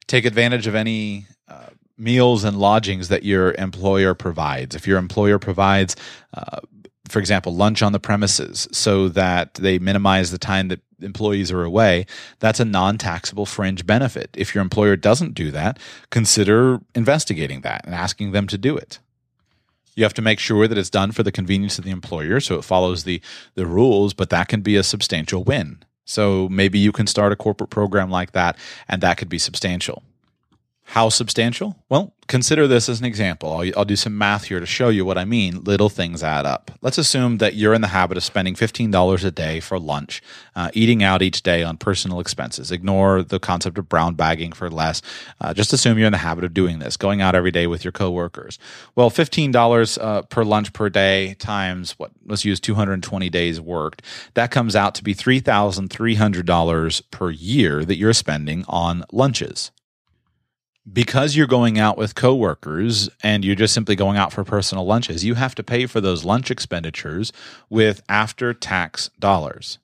take 0.06 0.24
advantage 0.24 0.66
of 0.66 0.74
any 0.74 1.26
uh, 1.48 1.68
meals 1.96 2.44
and 2.44 2.58
lodgings 2.58 3.08
that 3.08 3.22
your 3.22 3.52
employer 3.54 4.14
provides. 4.14 4.74
If 4.74 4.86
your 4.86 4.98
employer 4.98 5.38
provides, 5.38 5.96
uh, 6.34 6.60
for 7.08 7.18
example, 7.18 7.54
lunch 7.54 7.82
on 7.82 7.92
the 7.92 8.00
premises 8.00 8.68
so 8.72 9.08
that 9.10 9.54
they 9.54 9.78
minimize 9.78 10.30
the 10.30 10.38
time 10.38 10.68
that 10.68 10.80
employees 11.00 11.52
are 11.52 11.64
away, 11.64 12.06
that's 12.40 12.60
a 12.60 12.64
non 12.64 12.98
taxable 12.98 13.46
fringe 13.46 13.86
benefit. 13.86 14.30
If 14.34 14.54
your 14.54 14.62
employer 14.62 14.96
doesn't 14.96 15.34
do 15.34 15.50
that, 15.50 15.78
consider 16.10 16.80
investigating 16.94 17.60
that 17.62 17.84
and 17.84 17.94
asking 17.94 18.32
them 18.32 18.46
to 18.48 18.58
do 18.58 18.76
it. 18.76 18.98
You 19.96 20.02
have 20.02 20.14
to 20.14 20.22
make 20.22 20.40
sure 20.40 20.66
that 20.66 20.76
it's 20.76 20.90
done 20.90 21.12
for 21.12 21.22
the 21.22 21.30
convenience 21.30 21.78
of 21.78 21.84
the 21.84 21.92
employer 21.92 22.40
so 22.40 22.56
it 22.56 22.64
follows 22.64 23.04
the, 23.04 23.20
the 23.54 23.66
rules, 23.66 24.12
but 24.12 24.30
that 24.30 24.48
can 24.48 24.60
be 24.60 24.74
a 24.76 24.82
substantial 24.82 25.44
win. 25.44 25.84
So 26.04 26.48
maybe 26.50 26.78
you 26.78 26.92
can 26.92 27.06
start 27.06 27.32
a 27.32 27.36
corporate 27.36 27.70
program 27.70 28.10
like 28.10 28.32
that, 28.32 28.56
and 28.88 29.00
that 29.02 29.16
could 29.16 29.28
be 29.28 29.38
substantial. 29.38 30.02
How 30.86 31.08
substantial? 31.08 31.76
Well, 31.88 32.14
consider 32.28 32.66
this 32.68 32.88
as 32.88 33.00
an 33.00 33.06
example. 33.06 33.52
I'll, 33.52 33.78
I'll, 33.78 33.84
do 33.84 33.96
some 33.96 34.16
math 34.16 34.44
here 34.44 34.60
to 34.60 34.66
show 34.66 34.90
you 34.90 35.04
what 35.04 35.16
I 35.16 35.24
mean. 35.24 35.64
Little 35.64 35.88
things 35.88 36.22
add 36.22 36.44
up. 36.44 36.70
Let's 36.82 36.98
assume 36.98 37.38
that 37.38 37.54
you're 37.54 37.72
in 37.72 37.80
the 37.80 37.88
habit 37.88 38.18
of 38.18 38.22
spending 38.22 38.54
$15 38.54 39.24
a 39.24 39.30
day 39.30 39.60
for 39.60 39.78
lunch, 39.78 40.22
uh, 40.54 40.70
eating 40.74 41.02
out 41.02 41.22
each 41.22 41.42
day 41.42 41.62
on 41.62 41.78
personal 41.78 42.20
expenses. 42.20 42.70
Ignore 42.70 43.22
the 43.22 43.40
concept 43.40 43.78
of 43.78 43.88
brown 43.88 44.14
bagging 44.14 44.52
for 44.52 44.70
less. 44.70 45.00
Uh, 45.40 45.54
just 45.54 45.72
assume 45.72 45.98
you're 45.98 46.06
in 46.06 46.12
the 46.12 46.18
habit 46.18 46.44
of 46.44 46.52
doing 46.52 46.80
this, 46.80 46.98
going 46.98 47.22
out 47.22 47.34
every 47.34 47.50
day 47.50 47.66
with 47.66 47.82
your 47.82 47.92
coworkers. 47.92 48.58
Well, 48.94 49.10
$15 49.10 49.98
uh, 50.00 50.22
per 50.22 50.44
lunch 50.44 50.72
per 50.74 50.90
day 50.90 51.34
times 51.34 51.92
what? 51.98 52.12
Let's 52.26 52.44
use 52.44 52.60
220 52.60 53.30
days 53.30 53.60
worked. 53.60 54.02
That 54.34 54.50
comes 54.50 54.76
out 54.76 54.94
to 54.96 55.02
be 55.02 55.14
$3,300 55.14 57.02
per 57.10 57.30
year 57.30 57.84
that 57.84 57.96
you're 57.96 58.12
spending 58.12 58.64
on 58.68 59.04
lunches 59.10 59.72
because 60.92 61.36
you're 61.36 61.46
going 61.46 61.78
out 61.78 61.96
with 61.96 62.14
coworkers 62.14 63.08
and 63.22 63.44
you're 63.44 63.54
just 63.54 63.74
simply 63.74 63.96
going 63.96 64.16
out 64.16 64.32
for 64.32 64.44
personal 64.44 64.84
lunches, 64.84 65.24
you 65.24 65.34
have 65.34 65.54
to 65.54 65.62
pay 65.62 65.86
for 65.86 66.00
those 66.00 66.24
lunch 66.24 66.50
expenditures 66.50 67.32
with 67.70 68.02
after 68.08 68.52
tax 68.52 69.10
dollars. 69.18 69.78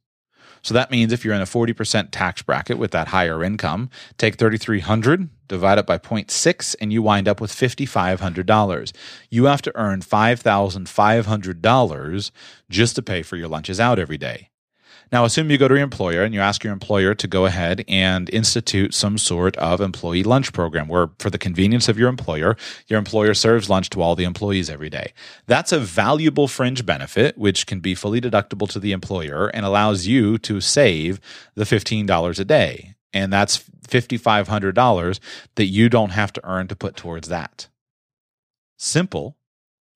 So 0.62 0.74
that 0.74 0.90
means 0.90 1.12
if 1.12 1.24
you're 1.24 1.34
in 1.34 1.40
a 1.40 1.46
40% 1.46 2.08
tax 2.10 2.42
bracket 2.42 2.76
with 2.76 2.90
that 2.90 3.08
higher 3.08 3.42
income, 3.42 3.88
take 4.18 4.36
3300 4.36 5.30
divide 5.50 5.78
it 5.78 5.84
by 5.84 5.98
0.6 5.98 6.76
and 6.80 6.90
you 6.92 7.02
wind 7.02 7.28
up 7.28 7.40
with 7.40 7.50
$5500. 7.50 8.92
You 9.30 9.46
have 9.46 9.62
to 9.62 9.76
earn 9.76 10.00
$5500 10.00 12.30
just 12.70 12.94
to 12.94 13.02
pay 13.02 13.22
for 13.22 13.34
your 13.36 13.48
lunches 13.48 13.80
out 13.80 13.98
every 13.98 14.16
day. 14.16 14.49
Now, 15.12 15.24
assume 15.24 15.50
you 15.50 15.58
go 15.58 15.66
to 15.66 15.74
your 15.74 15.82
employer 15.82 16.22
and 16.22 16.32
you 16.32 16.40
ask 16.40 16.62
your 16.62 16.72
employer 16.72 17.16
to 17.16 17.26
go 17.26 17.44
ahead 17.44 17.84
and 17.88 18.30
institute 18.30 18.94
some 18.94 19.18
sort 19.18 19.56
of 19.56 19.80
employee 19.80 20.22
lunch 20.22 20.52
program 20.52 20.86
where, 20.86 21.10
for 21.18 21.30
the 21.30 21.38
convenience 21.38 21.88
of 21.88 21.98
your 21.98 22.08
employer, 22.08 22.56
your 22.86 22.98
employer 22.98 23.34
serves 23.34 23.68
lunch 23.68 23.90
to 23.90 24.02
all 24.02 24.14
the 24.14 24.22
employees 24.22 24.70
every 24.70 24.88
day. 24.88 25.12
That's 25.46 25.72
a 25.72 25.80
valuable 25.80 26.46
fringe 26.46 26.86
benefit, 26.86 27.36
which 27.36 27.66
can 27.66 27.80
be 27.80 27.96
fully 27.96 28.20
deductible 28.20 28.68
to 28.70 28.78
the 28.78 28.92
employer 28.92 29.48
and 29.48 29.66
allows 29.66 30.06
you 30.06 30.38
to 30.38 30.60
save 30.60 31.18
the 31.56 31.64
$15 31.64 32.38
a 32.38 32.44
day. 32.44 32.94
And 33.12 33.32
that's 33.32 33.64
$5,500 33.88 35.20
that 35.56 35.64
you 35.64 35.88
don't 35.88 36.10
have 36.10 36.32
to 36.34 36.40
earn 36.44 36.68
to 36.68 36.76
put 36.76 36.94
towards 36.94 37.26
that. 37.28 37.66
Simple, 38.76 39.36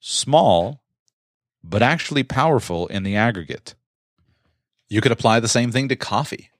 small, 0.00 0.82
but 1.62 1.82
actually 1.82 2.24
powerful 2.24 2.88
in 2.88 3.04
the 3.04 3.14
aggregate. 3.14 3.76
You 4.88 5.00
could 5.00 5.12
apply 5.12 5.40
the 5.40 5.48
same 5.48 5.72
thing 5.72 5.88
to 5.88 5.96
coffee. 5.96 6.50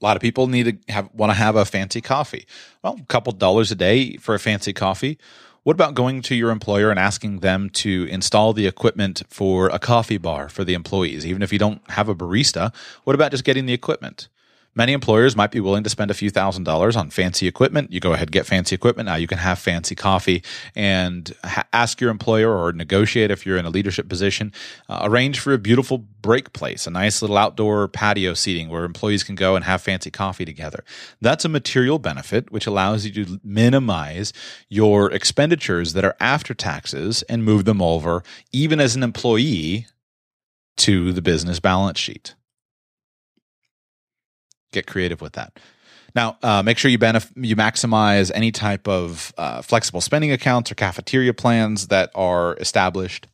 A 0.00 0.04
lot 0.04 0.16
of 0.16 0.22
people 0.22 0.48
need 0.48 0.84
to 0.86 0.92
have 0.92 1.08
want 1.14 1.30
to 1.30 1.34
have 1.34 1.56
a 1.56 1.64
fancy 1.64 2.00
coffee. 2.00 2.46
Well, 2.82 2.98
a 3.00 3.06
couple 3.06 3.32
dollars 3.32 3.70
a 3.70 3.74
day 3.74 4.16
for 4.16 4.34
a 4.34 4.38
fancy 4.38 4.72
coffee. 4.72 5.18
What 5.62 5.74
about 5.74 5.94
going 5.94 6.20
to 6.22 6.34
your 6.34 6.50
employer 6.50 6.90
and 6.90 6.98
asking 6.98 7.40
them 7.40 7.70
to 7.70 8.06
install 8.10 8.52
the 8.52 8.66
equipment 8.66 9.22
for 9.30 9.68
a 9.68 9.78
coffee 9.78 10.18
bar 10.18 10.50
for 10.50 10.62
the 10.62 10.74
employees? 10.74 11.24
Even 11.24 11.40
if 11.40 11.54
you 11.54 11.58
don't 11.58 11.80
have 11.90 12.10
a 12.10 12.14
barista, 12.14 12.74
what 13.04 13.14
about 13.14 13.30
just 13.30 13.44
getting 13.44 13.64
the 13.64 13.72
equipment? 13.72 14.28
Many 14.76 14.92
employers 14.92 15.36
might 15.36 15.52
be 15.52 15.60
willing 15.60 15.84
to 15.84 15.90
spend 15.90 16.10
a 16.10 16.14
few 16.14 16.30
thousand 16.30 16.64
dollars 16.64 16.96
on 16.96 17.10
fancy 17.10 17.46
equipment. 17.46 17.92
You 17.92 18.00
go 18.00 18.12
ahead 18.12 18.32
get 18.32 18.46
fancy 18.46 18.74
equipment. 18.74 19.06
Now 19.06 19.14
you 19.14 19.26
can 19.26 19.38
have 19.38 19.58
fancy 19.58 19.94
coffee 19.94 20.42
and 20.74 21.32
ha- 21.44 21.66
ask 21.72 22.00
your 22.00 22.10
employer 22.10 22.52
or 22.56 22.72
negotiate 22.72 23.30
if 23.30 23.46
you're 23.46 23.56
in 23.56 23.66
a 23.66 23.70
leadership 23.70 24.08
position. 24.08 24.52
Uh, 24.88 25.00
arrange 25.02 25.38
for 25.38 25.52
a 25.52 25.58
beautiful 25.58 25.98
break 25.98 26.52
place, 26.52 26.86
a 26.86 26.90
nice 26.90 27.22
little 27.22 27.36
outdoor 27.36 27.86
patio 27.86 28.34
seating 28.34 28.68
where 28.68 28.84
employees 28.84 29.22
can 29.22 29.36
go 29.36 29.54
and 29.54 29.64
have 29.64 29.80
fancy 29.80 30.10
coffee 30.10 30.44
together. 30.44 30.84
That's 31.20 31.44
a 31.44 31.48
material 31.48 31.98
benefit 31.98 32.50
which 32.50 32.66
allows 32.66 33.06
you 33.06 33.24
to 33.24 33.40
minimize 33.44 34.32
your 34.68 35.12
expenditures 35.12 35.92
that 35.92 36.04
are 36.04 36.16
after 36.18 36.54
taxes 36.54 37.22
and 37.28 37.44
move 37.44 37.64
them 37.64 37.80
over, 37.80 38.22
even 38.52 38.80
as 38.80 38.96
an 38.96 39.02
employee, 39.02 39.86
to 40.76 41.12
the 41.12 41.22
business 41.22 41.60
balance 41.60 42.00
sheet 42.00 42.34
get 44.74 44.86
creative 44.86 45.20
with 45.20 45.32
that. 45.34 45.58
Now, 46.14 46.38
uh, 46.42 46.62
make 46.62 46.78
sure 46.78 46.90
you 46.90 46.98
benef- 46.98 47.32
you 47.36 47.56
maximize 47.56 48.30
any 48.34 48.52
type 48.52 48.86
of 48.86 49.32
uh, 49.36 49.62
flexible 49.62 50.00
spending 50.00 50.30
accounts 50.30 50.70
or 50.70 50.74
cafeteria 50.74 51.34
plans 51.34 51.88
that 51.88 52.10
are 52.14 52.56
established. 52.56 53.26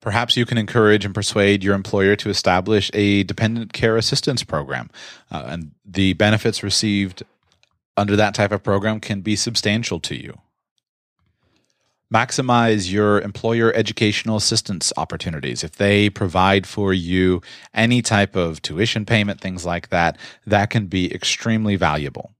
Perhaps 0.00 0.36
you 0.36 0.46
can 0.46 0.56
encourage 0.56 1.04
and 1.04 1.14
persuade 1.14 1.64
your 1.64 1.74
employer 1.74 2.16
to 2.16 2.30
establish 2.30 2.90
a 2.94 3.24
dependent 3.24 3.72
care 3.72 3.96
assistance 3.96 4.44
program, 4.44 4.90
uh, 5.30 5.44
and 5.48 5.72
the 5.84 6.12
benefits 6.14 6.62
received 6.62 7.24
under 7.96 8.16
that 8.16 8.34
type 8.34 8.52
of 8.52 8.62
program 8.62 9.00
can 9.00 9.20
be 9.20 9.34
substantial 9.34 9.98
to 10.00 10.14
you 10.14 10.38
maximize 12.12 12.90
your 12.90 13.20
employer 13.20 13.72
educational 13.74 14.36
assistance 14.36 14.92
opportunities. 14.96 15.62
If 15.62 15.76
they 15.76 16.08
provide 16.08 16.66
for 16.66 16.92
you 16.92 17.42
any 17.74 18.02
type 18.02 18.34
of 18.34 18.62
tuition 18.62 19.04
payment, 19.04 19.40
things 19.40 19.66
like 19.66 19.90
that, 19.90 20.16
that 20.46 20.70
can 20.70 20.86
be 20.86 21.12
extremely 21.14 21.76
valuable. 21.76 22.32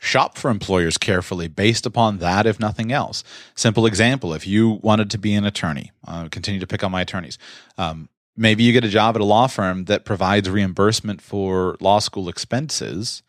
Shop 0.00 0.36
for 0.36 0.50
employers 0.50 0.98
carefully 0.98 1.48
based 1.48 1.86
upon 1.86 2.18
that, 2.18 2.46
if 2.46 2.60
nothing 2.60 2.92
else. 2.92 3.24
Simple 3.54 3.86
example 3.86 4.34
if 4.34 4.46
you 4.46 4.78
wanted 4.82 5.10
to 5.10 5.18
be 5.18 5.34
an 5.34 5.44
attorney, 5.44 5.92
uh, 6.06 6.28
continue 6.28 6.60
to 6.60 6.66
pick 6.66 6.84
on 6.84 6.92
my 6.92 7.00
attorneys. 7.00 7.38
Um, 7.78 8.08
maybe 8.36 8.62
you 8.62 8.72
get 8.72 8.84
a 8.84 8.88
job 8.88 9.16
at 9.16 9.22
a 9.22 9.24
law 9.24 9.46
firm 9.46 9.86
that 9.86 10.04
provides 10.04 10.50
reimbursement 10.50 11.22
for 11.22 11.76
law 11.80 11.98
school 11.98 12.28
expenses 12.28 13.22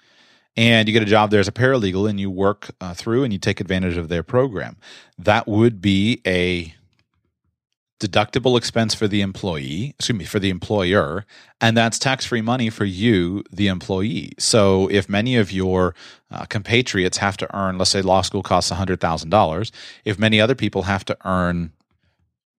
and 0.58 0.88
you 0.88 0.94
get 0.94 1.04
a 1.04 1.06
job 1.06 1.30
there 1.30 1.40
as 1.40 1.48
a 1.48 1.52
paralegal 1.52 2.10
and 2.10 2.20
you 2.20 2.30
work 2.32 2.72
uh, 2.82 2.94
through 2.94 3.24
and 3.24 3.32
you 3.32 3.40
take 3.40 3.62
advantage 3.62 3.96
of 3.96 4.10
their 4.10 4.24
program. 4.24 4.76
That 5.18 5.48
would 5.48 5.80
be 5.82 6.22
a 6.26 6.74
deductible 8.00 8.58
expense 8.58 8.94
for 8.94 9.08
the 9.08 9.22
employee, 9.22 9.96
excuse 9.98 10.18
me, 10.18 10.26
for 10.26 10.40
the 10.40 10.50
employer, 10.50 11.26
and 11.60 11.76
that's 11.76 11.98
tax 11.98 12.26
free 12.26 12.42
money 12.42 12.70
for 12.70 12.86
you, 12.86 13.44
the 13.52 13.68
employee. 13.68 14.34
So 14.38 14.88
if 14.90 15.10
many 15.10 15.36
of 15.36 15.52
your 15.52 15.96
uh, 16.30 16.46
compatriots 16.46 17.18
have 17.18 17.38
to 17.38 17.56
earn, 17.56 17.78
let's 17.78 17.90
say 17.90 18.02
law 18.02 18.22
school 18.22 18.44
costs 18.44 18.72
$100,000, 18.72 19.72
if 20.06 20.20
many 20.20 20.40
other 20.40 20.56
people 20.56 20.84
have 20.84 21.06
to 21.06 21.18
earn 21.26 21.72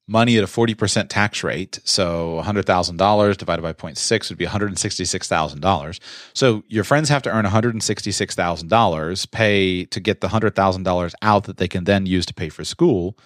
money 0.08 0.38
at 0.38 0.42
a 0.42 0.46
40% 0.46 1.08
tax 1.08 1.44
rate. 1.44 1.78
So 1.84 2.42
$100,000 2.42 3.36
divided 3.36 3.62
by 3.62 3.72
0.6 3.74 4.28
would 4.30 4.38
be 4.38 4.46
$166,000. 4.46 6.00
So 6.32 6.64
your 6.66 6.82
friends 6.82 7.10
have 7.10 7.22
to 7.22 7.30
earn 7.30 7.44
$166,000, 7.44 9.30
pay 9.30 9.84
to 9.84 10.00
get 10.00 10.20
the 10.20 10.28
$100,000 10.28 11.14
out 11.22 11.44
that 11.44 11.58
they 11.58 11.68
can 11.68 11.84
then 11.84 12.06
use 12.06 12.26
to 12.26 12.34
pay 12.34 12.48
for 12.48 12.64
school. 12.64 13.16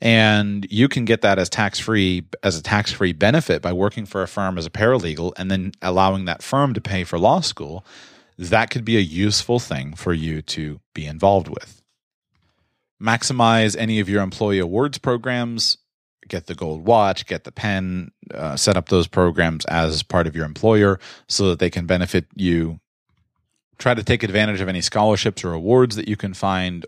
And 0.00 0.66
you 0.70 0.88
can 0.88 1.04
get 1.04 1.22
that 1.22 1.38
as 1.38 1.48
tax 1.48 1.78
free 1.78 2.26
as 2.42 2.56
a 2.56 2.62
tax 2.62 2.92
free 2.92 3.12
benefit 3.12 3.60
by 3.62 3.72
working 3.72 4.06
for 4.06 4.22
a 4.22 4.28
firm 4.28 4.56
as 4.58 4.66
a 4.66 4.70
paralegal 4.70 5.32
and 5.36 5.50
then 5.50 5.72
allowing 5.82 6.26
that 6.26 6.42
firm 6.42 6.74
to 6.74 6.80
pay 6.80 7.04
for 7.04 7.18
law 7.18 7.40
school. 7.40 7.84
That 8.38 8.70
could 8.70 8.84
be 8.84 8.96
a 8.96 9.00
useful 9.00 9.58
thing 9.58 9.94
for 9.94 10.12
you 10.12 10.42
to 10.42 10.80
be 10.94 11.06
involved 11.06 11.48
with 11.48 11.80
maximize 13.02 13.76
any 13.76 14.00
of 14.00 14.08
your 14.08 14.22
employee 14.22 14.58
awards 14.58 14.98
programs 14.98 15.76
get 16.28 16.46
the 16.46 16.54
gold 16.54 16.86
watch, 16.86 17.26
get 17.26 17.44
the 17.44 17.52
pen, 17.52 18.10
uh, 18.32 18.56
set 18.56 18.76
up 18.76 18.88
those 18.88 19.06
programs 19.06 19.64
as 19.66 20.02
part 20.02 20.26
of 20.26 20.36
your 20.36 20.44
employer 20.44 20.98
so 21.28 21.48
that 21.50 21.58
they 21.58 21.70
can 21.70 21.86
benefit 21.86 22.26
you. 22.34 22.80
Try 23.78 23.94
to 23.94 24.04
take 24.04 24.22
advantage 24.22 24.60
of 24.60 24.68
any 24.68 24.80
scholarships 24.80 25.44
or 25.44 25.52
awards 25.52 25.96
that 25.96 26.08
you 26.08 26.16
can 26.16 26.34
find. 26.34 26.86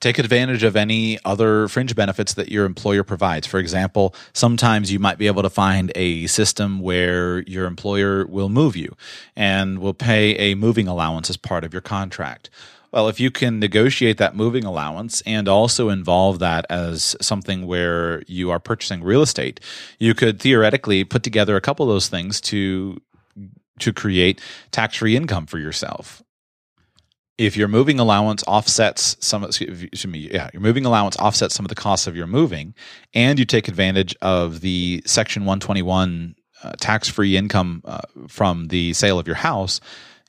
Take 0.00 0.18
advantage 0.18 0.62
of 0.62 0.76
any 0.76 1.18
other 1.26 1.68
fringe 1.68 1.94
benefits 1.94 2.32
that 2.34 2.50
your 2.50 2.64
employer 2.64 3.04
provides. 3.04 3.46
For 3.46 3.58
example, 3.58 4.14
sometimes 4.32 4.90
you 4.90 4.98
might 4.98 5.18
be 5.18 5.26
able 5.26 5.42
to 5.42 5.50
find 5.50 5.92
a 5.94 6.26
system 6.26 6.80
where 6.80 7.40
your 7.42 7.66
employer 7.66 8.26
will 8.26 8.48
move 8.48 8.76
you 8.76 8.96
and 9.36 9.78
will 9.78 9.92
pay 9.92 10.36
a 10.36 10.54
moving 10.54 10.88
allowance 10.88 11.28
as 11.28 11.36
part 11.36 11.64
of 11.64 11.74
your 11.74 11.82
contract 11.82 12.48
well, 12.92 13.08
if 13.08 13.20
you 13.20 13.30
can 13.30 13.60
negotiate 13.60 14.18
that 14.18 14.34
moving 14.34 14.64
allowance 14.64 15.22
and 15.24 15.48
also 15.48 15.88
involve 15.88 16.40
that 16.40 16.66
as 16.68 17.16
something 17.20 17.66
where 17.66 18.22
you 18.26 18.50
are 18.50 18.58
purchasing 18.58 19.02
real 19.02 19.22
estate, 19.22 19.60
you 19.98 20.14
could 20.14 20.40
theoretically 20.40 21.04
put 21.04 21.22
together 21.22 21.56
a 21.56 21.60
couple 21.60 21.88
of 21.88 21.94
those 21.94 22.08
things 22.08 22.40
to 22.40 23.00
to 23.78 23.92
create 23.94 24.40
tax-free 24.72 25.16
income 25.16 25.46
for 25.46 25.58
yourself. 25.58 26.22
If 27.38 27.56
your 27.56 27.68
moving 27.68 27.98
allowance 27.98 28.44
offsets 28.46 29.16
some, 29.20 29.42
excuse 29.44 30.06
me, 30.06 30.28
yeah, 30.30 30.50
your 30.52 30.60
moving 30.60 30.84
allowance 30.84 31.16
offsets 31.16 31.54
some 31.54 31.64
of 31.64 31.70
the 31.70 31.74
costs 31.74 32.06
of 32.06 32.14
your 32.14 32.26
moving, 32.26 32.74
and 33.14 33.38
you 33.38 33.46
take 33.46 33.68
advantage 33.68 34.14
of 34.20 34.60
the 34.60 35.02
Section 35.06 35.44
121 35.44 36.34
uh, 36.62 36.72
tax-free 36.78 37.38
income 37.38 37.80
uh, 37.86 38.00
from 38.28 38.68
the 38.68 38.92
sale 38.92 39.18
of 39.18 39.26
your 39.26 39.36
house, 39.36 39.80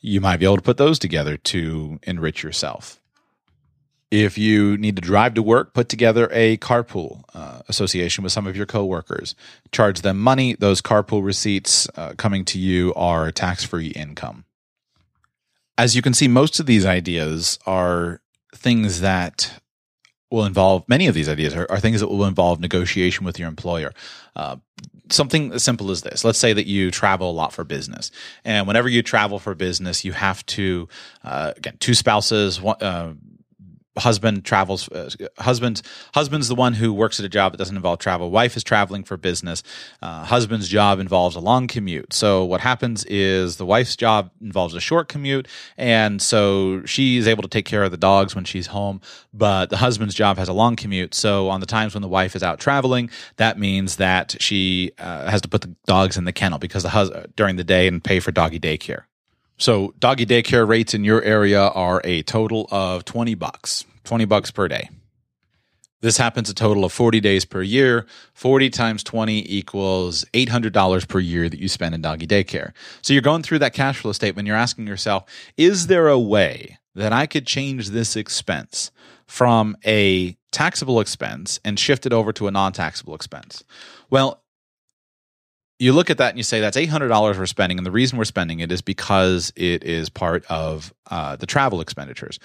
you 0.02 0.20
might 0.20 0.38
be 0.38 0.46
able 0.46 0.58
to 0.58 0.62
put 0.62 0.78
those 0.78 1.00
together 1.00 1.38
to 1.38 2.00
enrich 2.04 2.44
yourself. 2.44 3.00
If 4.10 4.38
you 4.38 4.78
need 4.78 4.98
to 4.98 5.02
drive 5.02 5.36
to 5.36 5.44
work, 5.44 5.74
put 5.74 5.88
together 5.88 6.28
a 6.34 6.58
carpool 6.58 7.24
uh, 7.34 7.62
association 7.70 8.24
with 8.24 8.34
some 8.34 8.46
of 8.46 8.58
your 8.58 8.66
coworkers. 8.66 9.36
Charge 9.72 10.02
them 10.02 10.20
money. 10.20 10.54
Those 10.54 10.82
carpool 10.82 11.24
receipts 11.24 11.88
uh, 11.96 12.14
coming 12.18 12.44
to 12.46 12.60
you 12.60 12.94
are 12.96 13.32
tax 13.32 13.64
free 13.64 13.88
income. 13.88 14.44
As 15.78 15.96
you 15.96 16.02
can 16.02 16.14
see, 16.14 16.28
most 16.28 16.60
of 16.60 16.66
these 16.66 16.86
ideas 16.86 17.58
are 17.66 18.20
things 18.54 19.00
that 19.00 19.62
will 20.30 20.46
involve 20.46 20.88
many 20.88 21.08
of 21.08 21.16
these 21.16 21.30
ideas 21.30 21.56
are, 21.56 21.68
are, 21.70 21.80
things 21.80 22.00
that 22.00 22.08
will 22.08 22.26
involve 22.26 22.60
negotiation 22.60 23.26
with 23.26 23.38
your 23.38 23.48
employer. 23.48 23.94
Uh, 24.36 24.58
something 25.12 25.54
as 25.54 25.64
simple 25.64 25.92
as 25.92 26.02
this. 26.02 26.24
Let's 26.24 26.40
say 26.40 26.54
that 26.54 26.68
you 26.68 26.92
travel 26.92 27.30
a 27.30 27.34
lot 27.34 27.54
for 27.54 27.64
business, 27.64 28.12
and 28.46 28.68
whenever 28.68 28.90
you 28.90 29.04
travel 29.04 29.40
for 29.40 29.56
business, 29.56 30.04
you 30.06 30.12
have 30.14 30.46
to 30.48 30.88
uh, 31.24 31.54
again 31.56 31.78
two 31.80 31.94
spouses. 31.94 32.62
One, 32.62 32.82
uh, 32.82 33.14
husband 33.98 34.46
travels 34.46 34.90
uh, 34.90 35.10
husband 35.40 35.82
husband's 36.14 36.48
the 36.48 36.56
one 36.56 36.74
who 36.74 36.94
works 36.94 37.20
at 37.20 37.26
a 37.26 37.30
job 37.30 37.52
that 37.52 37.58
doesn't 37.58 37.76
involve 37.76 38.00
travel. 38.00 38.32
Wife 38.32 38.56
is 38.56 38.64
traveling 38.64 39.04
for 39.04 39.18
business. 39.18 39.64
Uh, 40.02 40.24
husband's 40.24 40.68
job 40.70 41.00
involves 41.00 41.36
a 41.36 41.40
long 41.40 41.68
commute. 41.68 42.14
So 42.14 42.46
what 42.46 42.62
happens 42.62 43.04
is 43.06 43.58
the 43.58 43.66
wife's 43.66 43.96
job 43.96 44.32
involves 44.42 44.74
a 44.74 44.80
short 44.80 45.10
commute 45.10 45.48
and 45.78 46.22
so 46.22 46.86
she's 46.86 47.28
able 47.28 47.42
to 47.44 47.50
take 47.50 47.66
care 47.66 47.84
of 47.84 47.92
the 47.92 47.98
dogs 47.98 48.34
when 48.34 48.46
she's 48.46 48.68
home 48.68 49.02
but 49.34 49.70
the 49.70 49.78
husband's 49.78 50.16
job 50.16 50.38
has 50.38 50.48
a 50.48 50.54
long 50.54 50.76
commute. 50.76 51.14
So 51.14 51.50
on 51.50 51.60
the 51.60 51.66
times 51.66 51.94
when 51.94 52.02
the 52.02 52.08
wife 52.08 52.36
is 52.36 52.44
out 52.44 52.60
traveling 52.60 53.10
that 53.38 53.60
means 53.60 53.98
that 53.98 54.36
she 54.40 54.92
uh, 55.00 55.30
has 55.30 55.42
to 55.42 55.50
put 55.50 55.62
the 55.62 55.76
dogs 55.86 56.18
in 56.18 56.24
the 56.24 56.34
kennel 56.34 56.60
because 56.60 56.84
the 56.84 56.90
hus- 56.90 57.12
during 57.36 57.58
the 57.58 57.64
day 57.64 57.88
and 57.88 58.04
pay 58.04 58.20
for 58.20 58.32
doggy 58.32 58.60
daycare 58.60 59.04
so 59.58 59.94
doggy 60.00 60.26
daycare 60.26 60.68
rates 60.68 60.94
in 60.94 61.04
your 61.04 61.22
area 61.24 61.62
are 61.62 62.02
a 62.04 62.24
total 62.24 62.68
of 62.72 63.06
20 63.06 63.36
bucks, 63.36 63.86
20 64.04 64.26
bucks 64.26 64.52
per 64.52 64.68
day. 64.68 64.90
This 66.02 66.18
happens 66.18 66.50
a 66.50 66.56
total 66.56 66.84
of 66.84 66.92
40 66.92 67.20
days 67.20 67.46
per 67.46 67.62
year. 67.62 68.08
40 68.34 68.70
times 68.72 69.04
20 69.04 69.54
equals 69.54 70.26
$800 70.34 71.08
per 71.08 71.20
year 71.20 71.48
that 71.48 71.60
you 71.60 71.68
spend 71.68 71.94
in 71.94 72.02
doggy 72.02 72.28
daycare. 72.28 72.72
So 73.04 73.14
you're 73.14 73.22
going 73.22 73.44
through 73.44 73.60
that 73.60 73.74
cash 73.74 74.00
flow 74.00 74.12
statement. 74.12 74.48
You're 74.48 74.58
asking 74.58 74.88
yourself, 74.88 75.26
is 75.58 75.88
there 75.88 76.08
a 76.08 76.20
way 76.20 76.80
that 76.96 77.14
I 77.14 77.28
could 77.28 77.46
change 77.46 77.90
this 77.90 78.16
expense 78.16 78.92
from 79.28 79.78
a 79.86 80.36
taxable 80.52 81.00
expense 81.00 81.60
and 81.64 81.80
shift 81.80 82.06
it 82.06 82.14
over 82.14 82.34
to 82.34 82.48
a 82.48 82.52
non 82.52 82.74
taxable 82.74 83.14
expense? 83.14 83.64
Well, 84.10 84.41
you 85.82 85.94
look 85.94 86.12
at 86.12 86.20
that 86.20 86.30
and 86.30 86.38
you 86.38 86.44
say 86.44 86.60
that's 86.60 86.78
eight 86.78 86.90
hundred 86.90 87.08
dollars 87.08 87.40
we're 87.40 87.48
spending, 87.48 87.80
and 87.80 87.86
the 87.86 87.92
reason 87.92 88.20
we're 88.20 88.24
spending 88.24 88.60
it 88.60 88.72
is 88.72 88.84
because 88.84 89.52
it 89.56 89.84
is 89.84 90.10
part 90.10 90.46
of 90.46 90.94
uh, 91.10 91.36
the 91.38 91.48
travel 91.48 91.82
expenditures. 91.82 92.38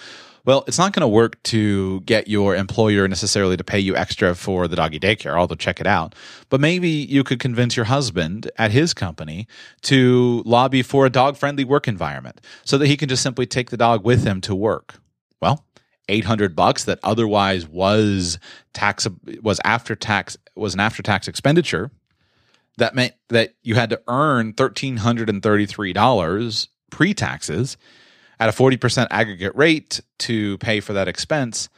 Well, 0.47 0.64
it's 0.66 0.78
not 0.78 0.95
going 0.95 1.03
to 1.03 1.09
work 1.09 1.43
to 1.45 2.01
get 2.03 2.28
your 2.28 2.57
employer 2.57 3.07
necessarily 3.09 3.59
to 3.59 3.64
pay 3.64 3.78
you 3.78 3.95
extra 3.95 4.34
for 4.34 4.66
the 4.68 4.76
doggy 4.76 4.99
daycare, 4.99 5.37
although 5.37 5.55
check 5.55 5.80
it 5.80 5.87
out. 5.87 6.14
But 6.49 6.62
maybe 6.62 6.89
you 6.89 7.24
could 7.24 7.39
convince 7.39 7.76
your 7.76 7.84
husband 7.84 8.51
at 8.57 8.70
his 8.70 8.95
company 8.95 9.47
to 9.82 10.43
lobby 10.47 10.82
for 10.82 11.05
a 11.05 11.11
dog 11.11 11.37
friendly 11.37 11.64
work 11.64 11.87
environment 11.87 12.41
so 12.64 12.78
that 12.78 12.87
he 12.87 12.97
can 12.97 13.11
just 13.11 13.22
simply 13.22 13.45
take 13.45 13.68
the 13.68 13.76
dog 13.76 14.03
with 14.03 14.24
him 14.24 14.41
to 14.43 14.55
work. 14.55 14.95
Well, 15.43 15.62
800 16.09 16.57
bucks 16.57 16.84
that 16.84 17.01
otherwise 17.03 17.66
was 17.68 18.39
tax 18.72 19.07
was 19.43 19.61
after 19.62 19.95
tax 19.95 20.39
was 20.55 20.72
an 20.72 20.80
after 20.80 21.03
tax 21.03 21.28
expenditure 21.28 21.91
that 22.77 22.95
meant 22.95 23.14
that 23.29 23.55
you 23.62 23.74
had 23.74 23.91
to 23.91 24.01
earn 24.09 24.53
$1,333 24.55 26.68
pre 26.91 27.14
taxes 27.14 27.77
at 28.39 28.49
a 28.49 28.53
40% 28.53 29.07
aggregate 29.11 29.57
rate 29.57 30.01
to 30.18 30.59
pay 30.59 30.81
for 30.81 30.93
that 30.93 31.09
expense. 31.09 31.68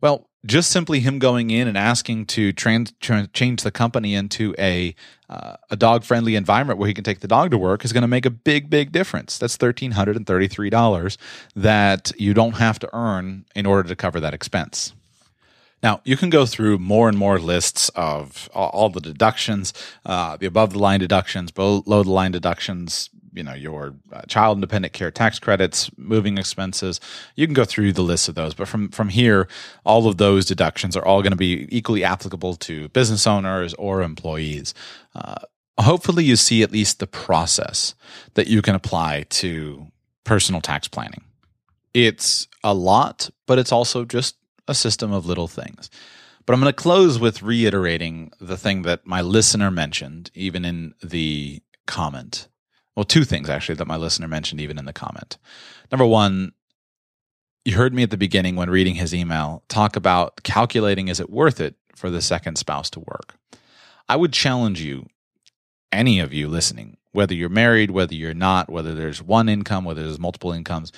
Well, 0.00 0.28
just 0.46 0.70
simply 0.70 1.00
him 1.00 1.18
going 1.18 1.50
in 1.50 1.66
and 1.66 1.76
asking 1.78 2.26
to 2.26 2.52
trans, 2.52 2.92
tra- 3.00 3.26
change 3.28 3.62
the 3.62 3.70
company 3.70 4.14
into 4.14 4.54
a 4.58 4.94
uh, 5.30 5.56
a 5.70 5.76
dog 5.76 6.04
friendly 6.04 6.36
environment 6.36 6.78
where 6.78 6.86
he 6.86 6.92
can 6.92 7.02
take 7.02 7.20
the 7.20 7.26
dog 7.26 7.50
to 7.50 7.56
work 7.56 7.82
is 7.82 7.94
going 7.94 8.02
to 8.02 8.08
make 8.08 8.26
a 8.26 8.30
big 8.30 8.68
big 8.68 8.92
difference. 8.92 9.38
That's 9.38 9.56
thirteen 9.56 9.92
hundred 9.92 10.16
and 10.16 10.26
thirty 10.26 10.46
three 10.46 10.68
dollars 10.68 11.16
that 11.56 12.12
you 12.18 12.34
don't 12.34 12.56
have 12.56 12.78
to 12.80 12.94
earn 12.94 13.46
in 13.54 13.64
order 13.64 13.88
to 13.88 13.96
cover 13.96 14.20
that 14.20 14.34
expense. 14.34 14.92
Now, 15.84 16.00
you 16.02 16.16
can 16.16 16.30
go 16.30 16.46
through 16.46 16.78
more 16.78 17.10
and 17.10 17.18
more 17.18 17.38
lists 17.38 17.90
of 17.90 18.48
all 18.54 18.88
the 18.88 19.02
deductions, 19.02 19.74
uh, 20.06 20.38
the 20.38 20.46
above 20.46 20.72
the 20.72 20.78
line 20.78 20.98
deductions, 20.98 21.50
below 21.50 22.02
the 22.02 22.10
line 22.10 22.32
deductions, 22.32 23.10
you 23.34 23.42
know, 23.42 23.52
your 23.52 23.94
uh, 24.10 24.22
child 24.22 24.56
independent 24.56 24.94
care 24.94 25.10
tax 25.10 25.38
credits, 25.38 25.90
moving 25.98 26.38
expenses. 26.38 27.00
You 27.36 27.46
can 27.46 27.52
go 27.52 27.66
through 27.66 27.92
the 27.92 28.02
list 28.02 28.30
of 28.30 28.34
those, 28.34 28.54
but 28.54 28.66
from 28.66 28.88
from 28.88 29.10
here, 29.10 29.46
all 29.84 30.08
of 30.08 30.16
those 30.16 30.46
deductions 30.46 30.96
are 30.96 31.04
all 31.04 31.20
going 31.20 31.32
to 31.32 31.36
be 31.36 31.68
equally 31.68 32.02
applicable 32.02 32.54
to 32.56 32.88
business 32.88 33.26
owners 33.26 33.74
or 33.74 34.00
employees. 34.00 34.72
Uh, 35.14 35.34
hopefully, 35.78 36.24
you 36.24 36.36
see 36.36 36.62
at 36.62 36.72
least 36.72 36.98
the 36.98 37.06
process 37.06 37.94
that 38.34 38.46
you 38.46 38.62
can 38.62 38.74
apply 38.74 39.26
to 39.28 39.88
personal 40.24 40.62
tax 40.62 40.88
planning. 40.88 41.24
It's 41.92 42.48
a 42.62 42.72
lot, 42.72 43.28
but 43.44 43.58
it's 43.58 43.70
also 43.70 44.06
just 44.06 44.36
a 44.68 44.74
system 44.74 45.12
of 45.12 45.26
little 45.26 45.48
things. 45.48 45.90
But 46.46 46.52
I'm 46.52 46.60
going 46.60 46.72
to 46.72 46.82
close 46.82 47.18
with 47.18 47.42
reiterating 47.42 48.30
the 48.38 48.56
thing 48.56 48.82
that 48.82 49.06
my 49.06 49.22
listener 49.22 49.70
mentioned, 49.70 50.30
even 50.34 50.64
in 50.64 50.94
the 51.02 51.62
comment. 51.86 52.48
Well, 52.96 53.04
two 53.04 53.24
things 53.24 53.48
actually 53.48 53.76
that 53.76 53.86
my 53.86 53.96
listener 53.96 54.28
mentioned, 54.28 54.60
even 54.60 54.78
in 54.78 54.84
the 54.84 54.92
comment. 54.92 55.38
Number 55.90 56.06
one, 56.06 56.52
you 57.64 57.76
heard 57.76 57.94
me 57.94 58.02
at 58.02 58.10
the 58.10 58.16
beginning 58.16 58.56
when 58.56 58.70
reading 58.70 58.94
his 58.94 59.14
email 59.14 59.64
talk 59.68 59.96
about 59.96 60.42
calculating 60.42 61.08
is 61.08 61.18
it 61.18 61.30
worth 61.30 61.60
it 61.60 61.76
for 61.96 62.10
the 62.10 62.20
second 62.20 62.56
spouse 62.56 62.90
to 62.90 63.00
work. 63.00 63.36
I 64.08 64.16
would 64.16 64.32
challenge 64.32 64.82
you, 64.82 65.06
any 65.90 66.20
of 66.20 66.32
you 66.34 66.48
listening, 66.48 66.98
whether 67.12 67.34
you're 67.34 67.48
married, 67.48 67.90
whether 67.90 68.14
you're 68.14 68.34
not, 68.34 68.68
whether 68.68 68.94
there's 68.94 69.22
one 69.22 69.48
income, 69.48 69.84
whether 69.84 70.02
there's 70.02 70.18
multiple 70.18 70.52
incomes, 70.52 70.92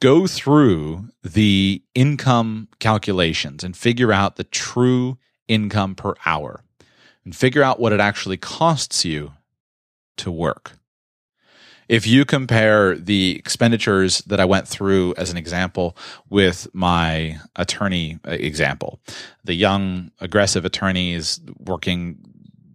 go 0.00 0.26
through 0.26 1.04
the 1.22 1.82
income 1.94 2.68
calculations 2.78 3.62
and 3.62 3.76
figure 3.76 4.12
out 4.12 4.36
the 4.36 4.44
true 4.44 5.18
income 5.46 5.94
per 5.94 6.14
hour 6.24 6.64
and 7.24 7.36
figure 7.36 7.62
out 7.62 7.78
what 7.78 7.92
it 7.92 8.00
actually 8.00 8.38
costs 8.38 9.04
you 9.04 9.32
to 10.16 10.30
work. 10.30 10.72
If 11.88 12.06
you 12.06 12.24
compare 12.24 12.96
the 12.96 13.36
expenditures 13.36 14.18
that 14.20 14.38
I 14.38 14.44
went 14.44 14.68
through 14.68 15.14
as 15.18 15.30
an 15.30 15.36
example 15.36 15.96
with 16.28 16.68
my 16.72 17.40
attorney 17.56 18.20
example, 18.24 19.00
the 19.44 19.54
young, 19.54 20.12
aggressive 20.20 20.64
attorneys 20.64 21.40
working 21.58 22.18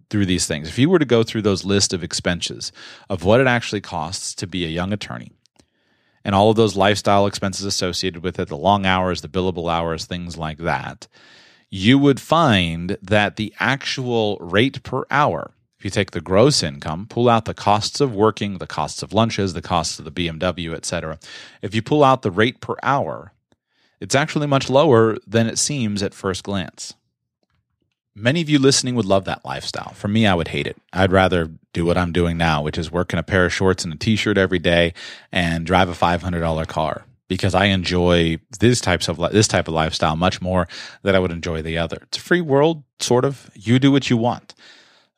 through 0.09 0.25
these 0.25 0.47
things, 0.47 0.67
if 0.67 0.77
you 0.77 0.89
were 0.89 0.99
to 0.99 1.05
go 1.05 1.23
through 1.23 1.43
those 1.43 1.63
list 1.63 1.93
of 1.93 2.03
expenses 2.03 2.73
of 3.09 3.23
what 3.23 3.39
it 3.39 3.47
actually 3.47 3.81
costs 3.81 4.35
to 4.35 4.47
be 4.47 4.65
a 4.65 4.69
young 4.69 4.91
attorney, 4.91 5.31
and 6.25 6.35
all 6.35 6.49
of 6.49 6.57
those 6.57 6.75
lifestyle 6.75 7.27
expenses 7.27 7.65
associated 7.65 8.21
with 8.23 8.37
it, 8.39 8.49
the 8.49 8.57
long 8.57 8.85
hours, 8.85 9.21
the 9.21 9.29
billable 9.29 9.71
hours, 9.71 10.05
things 10.05 10.37
like 10.37 10.57
that, 10.57 11.07
you 11.69 11.97
would 11.97 12.19
find 12.19 12.97
that 13.01 13.37
the 13.37 13.53
actual 13.59 14.37
rate 14.41 14.83
per 14.83 15.03
hour 15.09 15.53
if 15.77 15.83
you 15.83 15.91
take 15.91 16.11
the 16.11 16.21
gross 16.21 16.63
income, 16.63 17.05
pull 17.05 17.29
out 17.29 17.45
the 17.45 17.53
costs 17.53 17.99
of 17.99 18.15
working, 18.15 18.57
the 18.57 18.67
costs 18.67 19.03
of 19.03 19.13
lunches, 19.13 19.53
the 19.53 19.61
costs 19.61 19.99
of 19.99 20.05
the 20.05 20.11
BMW, 20.11 20.73
etc. 20.73 21.19
If 21.61 21.75
you 21.75 21.81
pull 21.81 22.03
out 22.03 22.21
the 22.21 22.31
rate 22.31 22.61
per 22.61 22.75
hour, 22.81 23.33
it's 23.99 24.15
actually 24.15 24.47
much 24.47 24.69
lower 24.69 25.17
than 25.27 25.47
it 25.47 25.59
seems 25.59 26.01
at 26.01 26.13
first 26.13 26.43
glance. 26.43 26.93
Many 28.17 28.41
of 28.41 28.49
you 28.49 28.59
listening 28.59 28.95
would 28.95 29.05
love 29.05 29.25
that 29.25 29.43
lifestyle. 29.43 29.91
For 29.93 30.07
me, 30.07 30.25
I 30.25 30.33
would 30.33 30.47
hate 30.47 30.67
it. 30.67 30.77
I'd 30.93 31.11
rather 31.11 31.51
do 31.73 31.85
what 31.85 31.97
I'm 31.97 32.13
doing 32.13 32.37
now, 32.37 32.61
which 32.61 32.77
is 32.77 32.89
work 32.89 33.11
in 33.11 33.19
a 33.19 33.23
pair 33.23 33.45
of 33.45 33.53
shorts 33.53 33.83
and 33.83 33.93
a 33.93 33.97
t-shirt 33.97 34.37
every 34.37 34.59
day 34.59 34.93
and 35.33 35.65
drive 35.65 35.89
a 35.89 35.93
$500 35.93 36.67
car 36.67 37.05
because 37.27 37.53
I 37.53 37.65
enjoy 37.65 38.39
these 38.59 38.79
types 38.79 39.09
of 39.09 39.17
this 39.33 39.49
type 39.49 39.67
of 39.67 39.73
lifestyle 39.73 40.15
much 40.15 40.41
more 40.41 40.67
than 41.01 41.13
I 41.13 41.19
would 41.19 41.31
enjoy 41.31 41.61
the 41.61 41.77
other. 41.77 41.97
It's 42.03 42.17
a 42.17 42.21
free 42.21 42.39
world, 42.39 42.83
sort 43.01 43.25
of. 43.25 43.49
You 43.53 43.79
do 43.79 43.91
what 43.91 44.09
you 44.09 44.15
want 44.15 44.55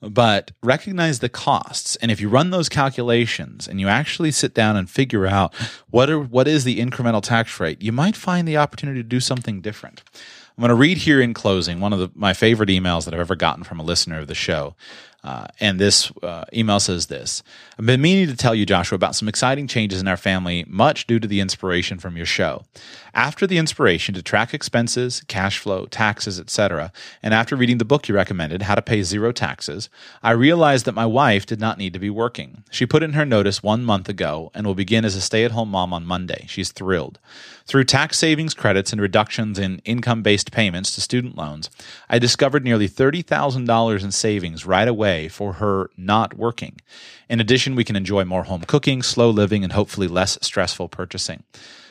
but 0.01 0.51
recognize 0.61 1.19
the 1.19 1.29
costs 1.29 1.95
and 1.97 2.11
if 2.11 2.21
you 2.21 2.29
run 2.29 2.51
those 2.51 2.69
calculations 2.69 3.67
and 3.67 3.79
you 3.79 3.87
actually 3.87 4.31
sit 4.31 4.53
down 4.53 4.75
and 4.75 4.89
figure 4.89 5.25
out 5.25 5.53
what 5.89 6.09
are 6.09 6.19
what 6.19 6.47
is 6.47 6.63
the 6.63 6.79
incremental 6.79 7.21
tax 7.21 7.59
rate 7.59 7.81
you 7.81 7.91
might 7.91 8.15
find 8.15 8.47
the 8.47 8.57
opportunity 8.57 9.01
to 9.01 9.07
do 9.07 9.19
something 9.19 9.59
different 9.59 10.03
i'm 10.57 10.61
going 10.61 10.69
to 10.69 10.75
read 10.75 10.97
here 10.97 11.21
in 11.21 11.33
closing 11.33 11.79
one 11.79 11.93
of 11.93 11.99
the, 11.99 12.09
my 12.15 12.33
favorite 12.33 12.69
emails 12.69 13.05
that 13.05 13.13
i've 13.13 13.19
ever 13.19 13.35
gotten 13.35 13.63
from 13.63 13.79
a 13.79 13.83
listener 13.83 14.19
of 14.19 14.27
the 14.27 14.35
show 14.35 14.75
uh, 15.23 15.47
and 15.59 15.79
this 15.79 16.11
uh, 16.23 16.45
email 16.53 16.79
says 16.79 17.07
this 17.07 17.43
I've 17.77 17.85
been 17.85 18.01
meaning 18.01 18.27
to 18.27 18.35
tell 18.35 18.55
you, 18.55 18.65
Joshua, 18.65 18.95
about 18.95 19.15
some 19.15 19.27
exciting 19.27 19.67
changes 19.67 19.99
in 19.99 20.07
our 20.07 20.17
family, 20.17 20.63
much 20.67 21.07
due 21.07 21.19
to 21.19 21.27
the 21.27 21.39
inspiration 21.39 21.97
from 21.97 22.15
your 22.15 22.25
show. 22.25 22.65
After 23.13 23.47
the 23.47 23.57
inspiration 23.57 24.13
to 24.13 24.21
track 24.21 24.53
expenses, 24.53 25.23
cash 25.27 25.57
flow, 25.57 25.87
taxes, 25.87 26.39
etc., 26.39 26.91
and 27.23 27.33
after 27.33 27.55
reading 27.55 27.79
the 27.79 27.85
book 27.85 28.07
you 28.07 28.13
recommended, 28.13 28.61
How 28.61 28.75
to 28.75 28.81
Pay 28.81 29.01
Zero 29.01 29.31
Taxes, 29.31 29.89
I 30.21 30.31
realized 30.31 30.85
that 30.85 30.91
my 30.91 31.05
wife 31.07 31.45
did 31.47 31.59
not 31.59 31.79
need 31.79 31.93
to 31.93 31.99
be 31.99 32.11
working. 32.11 32.63
She 32.69 32.85
put 32.85 33.01
in 33.01 33.13
her 33.13 33.25
notice 33.25 33.63
one 33.63 33.83
month 33.83 34.07
ago 34.07 34.51
and 34.53 34.67
will 34.67 34.75
begin 34.75 35.03
as 35.03 35.15
a 35.15 35.21
stay 35.21 35.43
at 35.43 35.51
home 35.51 35.71
mom 35.71 35.93
on 35.93 36.05
Monday. 36.05 36.45
She's 36.47 36.71
thrilled. 36.71 37.17
Through 37.65 37.85
tax 37.85 38.17
savings 38.17 38.53
credits 38.53 38.91
and 38.93 39.01
reductions 39.01 39.57
in 39.57 39.79
income 39.83 40.21
based 40.21 40.51
payments 40.51 40.93
to 40.93 41.01
student 41.01 41.35
loans, 41.35 41.71
I 42.07 42.19
discovered 42.19 42.63
nearly 42.63 42.87
$30,000 42.87 44.03
in 44.03 44.11
savings 44.11 44.65
right 44.65 44.87
away 44.87 45.06
for 45.29 45.53
her 45.53 45.89
not 45.97 46.35
working. 46.35 46.79
In 47.29 47.39
addition, 47.39 47.75
we 47.75 47.83
can 47.83 47.95
enjoy 47.95 48.25
more 48.25 48.43
home 48.43 48.61
cooking, 48.61 49.01
slow 49.01 49.29
living, 49.29 49.63
and 49.63 49.73
hopefully 49.73 50.07
less 50.07 50.37
stressful 50.41 50.89
purchasing. 50.89 51.43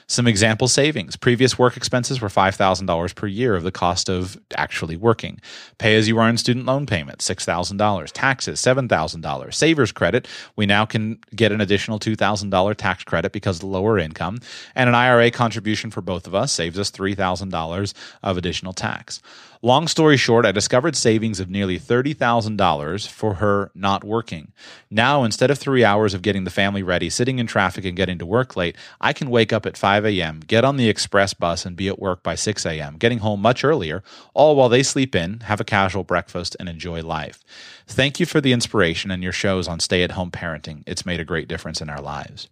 Some 0.09 0.29
example 0.29 0.69
savings. 0.69 1.17
Previous 1.17 1.59
work 1.59 1.77
expenses 1.77 2.21
were 2.21 2.29
$5,000 2.29 3.15
per 3.17 3.27
year 3.27 3.57
of 3.57 3.65
the 3.65 3.73
cost 3.73 4.09
of 4.09 4.39
actually 4.57 4.97
working. 4.97 5.41
Pay 5.79 5.97
as 5.97 6.07
you 6.07 6.21
earn 6.21 6.39
student 6.39 6.65
loan 6.65 6.87
payments, 6.87 7.29
$6,000. 7.29 8.11
Taxes, 8.13 8.61
$7,000. 8.61 9.53
Savers 9.53 9.91
credit, 9.91 10.29
we 10.55 10.65
now 10.65 10.85
can 10.85 11.19
get 11.35 11.51
an 11.51 11.61
additional 11.61 11.99
$2,000 11.99 12.77
tax 12.77 13.03
credit 13.03 13.33
because 13.33 13.65
lower 13.65 13.99
income. 13.99 14.39
And 14.77 14.89
an 14.89 14.95
IRA 14.95 15.33
contribution 15.33 15.91
for 15.91 16.03
both 16.03 16.29
of 16.29 16.37
us 16.37 16.53
saves 16.53 16.79
us 16.79 16.93
$3,000 16.93 17.93
of 18.23 18.37
additional 18.37 18.75
tax. 18.75 19.21
Long 19.67 19.89
story 19.89 20.17
short, 20.17 20.47
I 20.47 20.53
discovered 20.53 20.95
savings 20.95 21.41
of 21.41 21.51
nearly 21.51 21.77
$30,000 21.77 23.09
for 23.09 23.35
her 23.35 23.73
not 23.75 24.05
working. 24.05 24.53
Now, 24.93 25.25
instead 25.25 25.51
of 25.51 25.59
three 25.59 25.85
hours 25.85 26.15
of 26.15 26.23
getting 26.23 26.45
the 26.45 26.53
family 26.53 26.85
ready, 26.85 27.11
sitting 27.11 27.41
in 27.41 27.49
traffic, 27.49 27.85
and 27.85 27.97
getting 27.97 28.17
to 28.19 28.27
work 28.27 28.55
late, 28.55 28.77
I 29.01 29.13
can 29.13 29.29
wake 29.29 29.53
up 29.53 29.67
at 29.67 29.77
5 29.77 30.07
a.m., 30.07 30.39
get 30.39 30.65
on 30.65 30.77
the 30.77 30.89
express 30.89 31.35
bus, 31.35 31.67
and 31.67 31.75
be 31.75 31.89
at 31.89 31.99
work 31.99 32.23
by 32.23 32.37
6 32.37 32.65
a.m., 32.65 32.97
getting 32.97 33.19
home 33.19 33.43
much 33.43 33.65
earlier, 33.65 34.05
all 34.35 34.55
while 34.55 34.69
they 34.69 34.85
sleep 34.85 35.17
in, 35.17 35.41
have 35.41 35.61
a 35.61 35.65
casual 35.65 36.05
breakfast, 36.05 36.57
and 36.61 36.69
enjoy 36.69 37.03
life. 37.03 37.43
Thank 37.89 38.21
you 38.21 38.27
for 38.27 38.41
the 38.41 38.53
inspiration 38.53 39.11
and 39.11 39.21
your 39.21 39.33
shows 39.33 39.67
on 39.67 39.81
stay 39.81 40.05
at 40.05 40.13
home 40.13 40.31
parenting. 40.31 40.85
It's 40.87 41.05
made 41.05 41.19
a 41.19 41.25
great 41.25 41.49
difference 41.49 41.81
in 41.81 41.91
our 41.91 42.01
lives. 42.01 42.49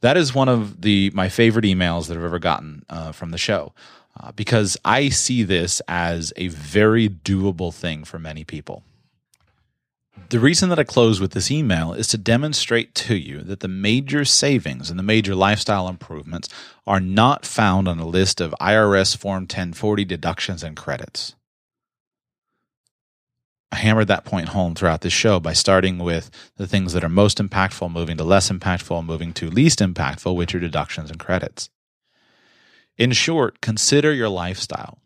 That 0.00 0.16
is 0.16 0.34
one 0.34 0.48
of 0.48 0.80
the 0.80 1.10
my 1.12 1.28
favorite 1.28 1.66
emails 1.66 2.08
that 2.08 2.16
I've 2.16 2.24
ever 2.24 2.38
gotten 2.38 2.86
uh, 2.88 3.12
from 3.12 3.32
the 3.32 3.38
show 3.38 3.74
uh, 4.18 4.32
because 4.32 4.76
I 4.84 5.08
see 5.08 5.42
this 5.42 5.80
as 5.88 6.32
a 6.36 6.48
very 6.48 7.08
doable 7.08 7.72
thing 7.72 8.04
for 8.04 8.18
many 8.18 8.44
people. 8.44 8.82
The 10.30 10.40
reason 10.40 10.68
that 10.68 10.78
I 10.78 10.84
close 10.84 11.20
with 11.20 11.32
this 11.32 11.50
email 11.50 11.92
is 11.92 12.08
to 12.08 12.18
demonstrate 12.18 12.94
to 12.96 13.16
you 13.16 13.40
that 13.42 13.60
the 13.60 13.68
major 13.68 14.24
savings 14.24 14.88
and 14.88 14.98
the 14.98 15.02
major 15.02 15.34
lifestyle 15.34 15.88
improvements 15.88 16.48
are 16.86 17.00
not 17.00 17.44
found 17.44 17.88
on 17.88 17.98
a 17.98 18.06
list 18.06 18.40
of 18.40 18.54
IRS 18.60 19.16
Form 19.16 19.42
1040 19.42 20.04
deductions 20.04 20.62
and 20.62 20.76
credits. 20.76 21.34
I 23.72 23.76
hammered 23.76 24.06
that 24.06 24.24
point 24.24 24.50
home 24.50 24.76
throughout 24.76 25.00
this 25.00 25.12
show 25.12 25.40
by 25.40 25.52
starting 25.52 25.98
with 25.98 26.30
the 26.56 26.66
things 26.68 26.92
that 26.92 27.02
are 27.02 27.08
most 27.08 27.38
impactful, 27.38 27.90
moving 27.90 28.16
to 28.18 28.24
less 28.24 28.48
impactful, 28.48 29.04
moving 29.04 29.32
to 29.34 29.50
least 29.50 29.80
impactful, 29.80 30.36
which 30.36 30.54
are 30.54 30.60
deductions 30.60 31.10
and 31.10 31.18
credits. 31.18 31.70
In 32.96 33.12
short, 33.12 33.60
consider 33.60 34.12
your 34.12 34.28
lifestyle. 34.28 34.98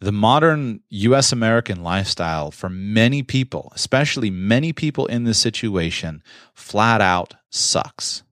The 0.00 0.12
modern 0.12 0.80
US 0.90 1.32
American 1.32 1.82
lifestyle 1.82 2.50
for 2.50 2.68
many 2.68 3.22
people, 3.22 3.72
especially 3.74 4.30
many 4.30 4.72
people 4.72 5.06
in 5.06 5.24
this 5.24 5.38
situation, 5.38 6.22
flat 6.52 7.00
out 7.00 7.34
sucks. 7.50 8.22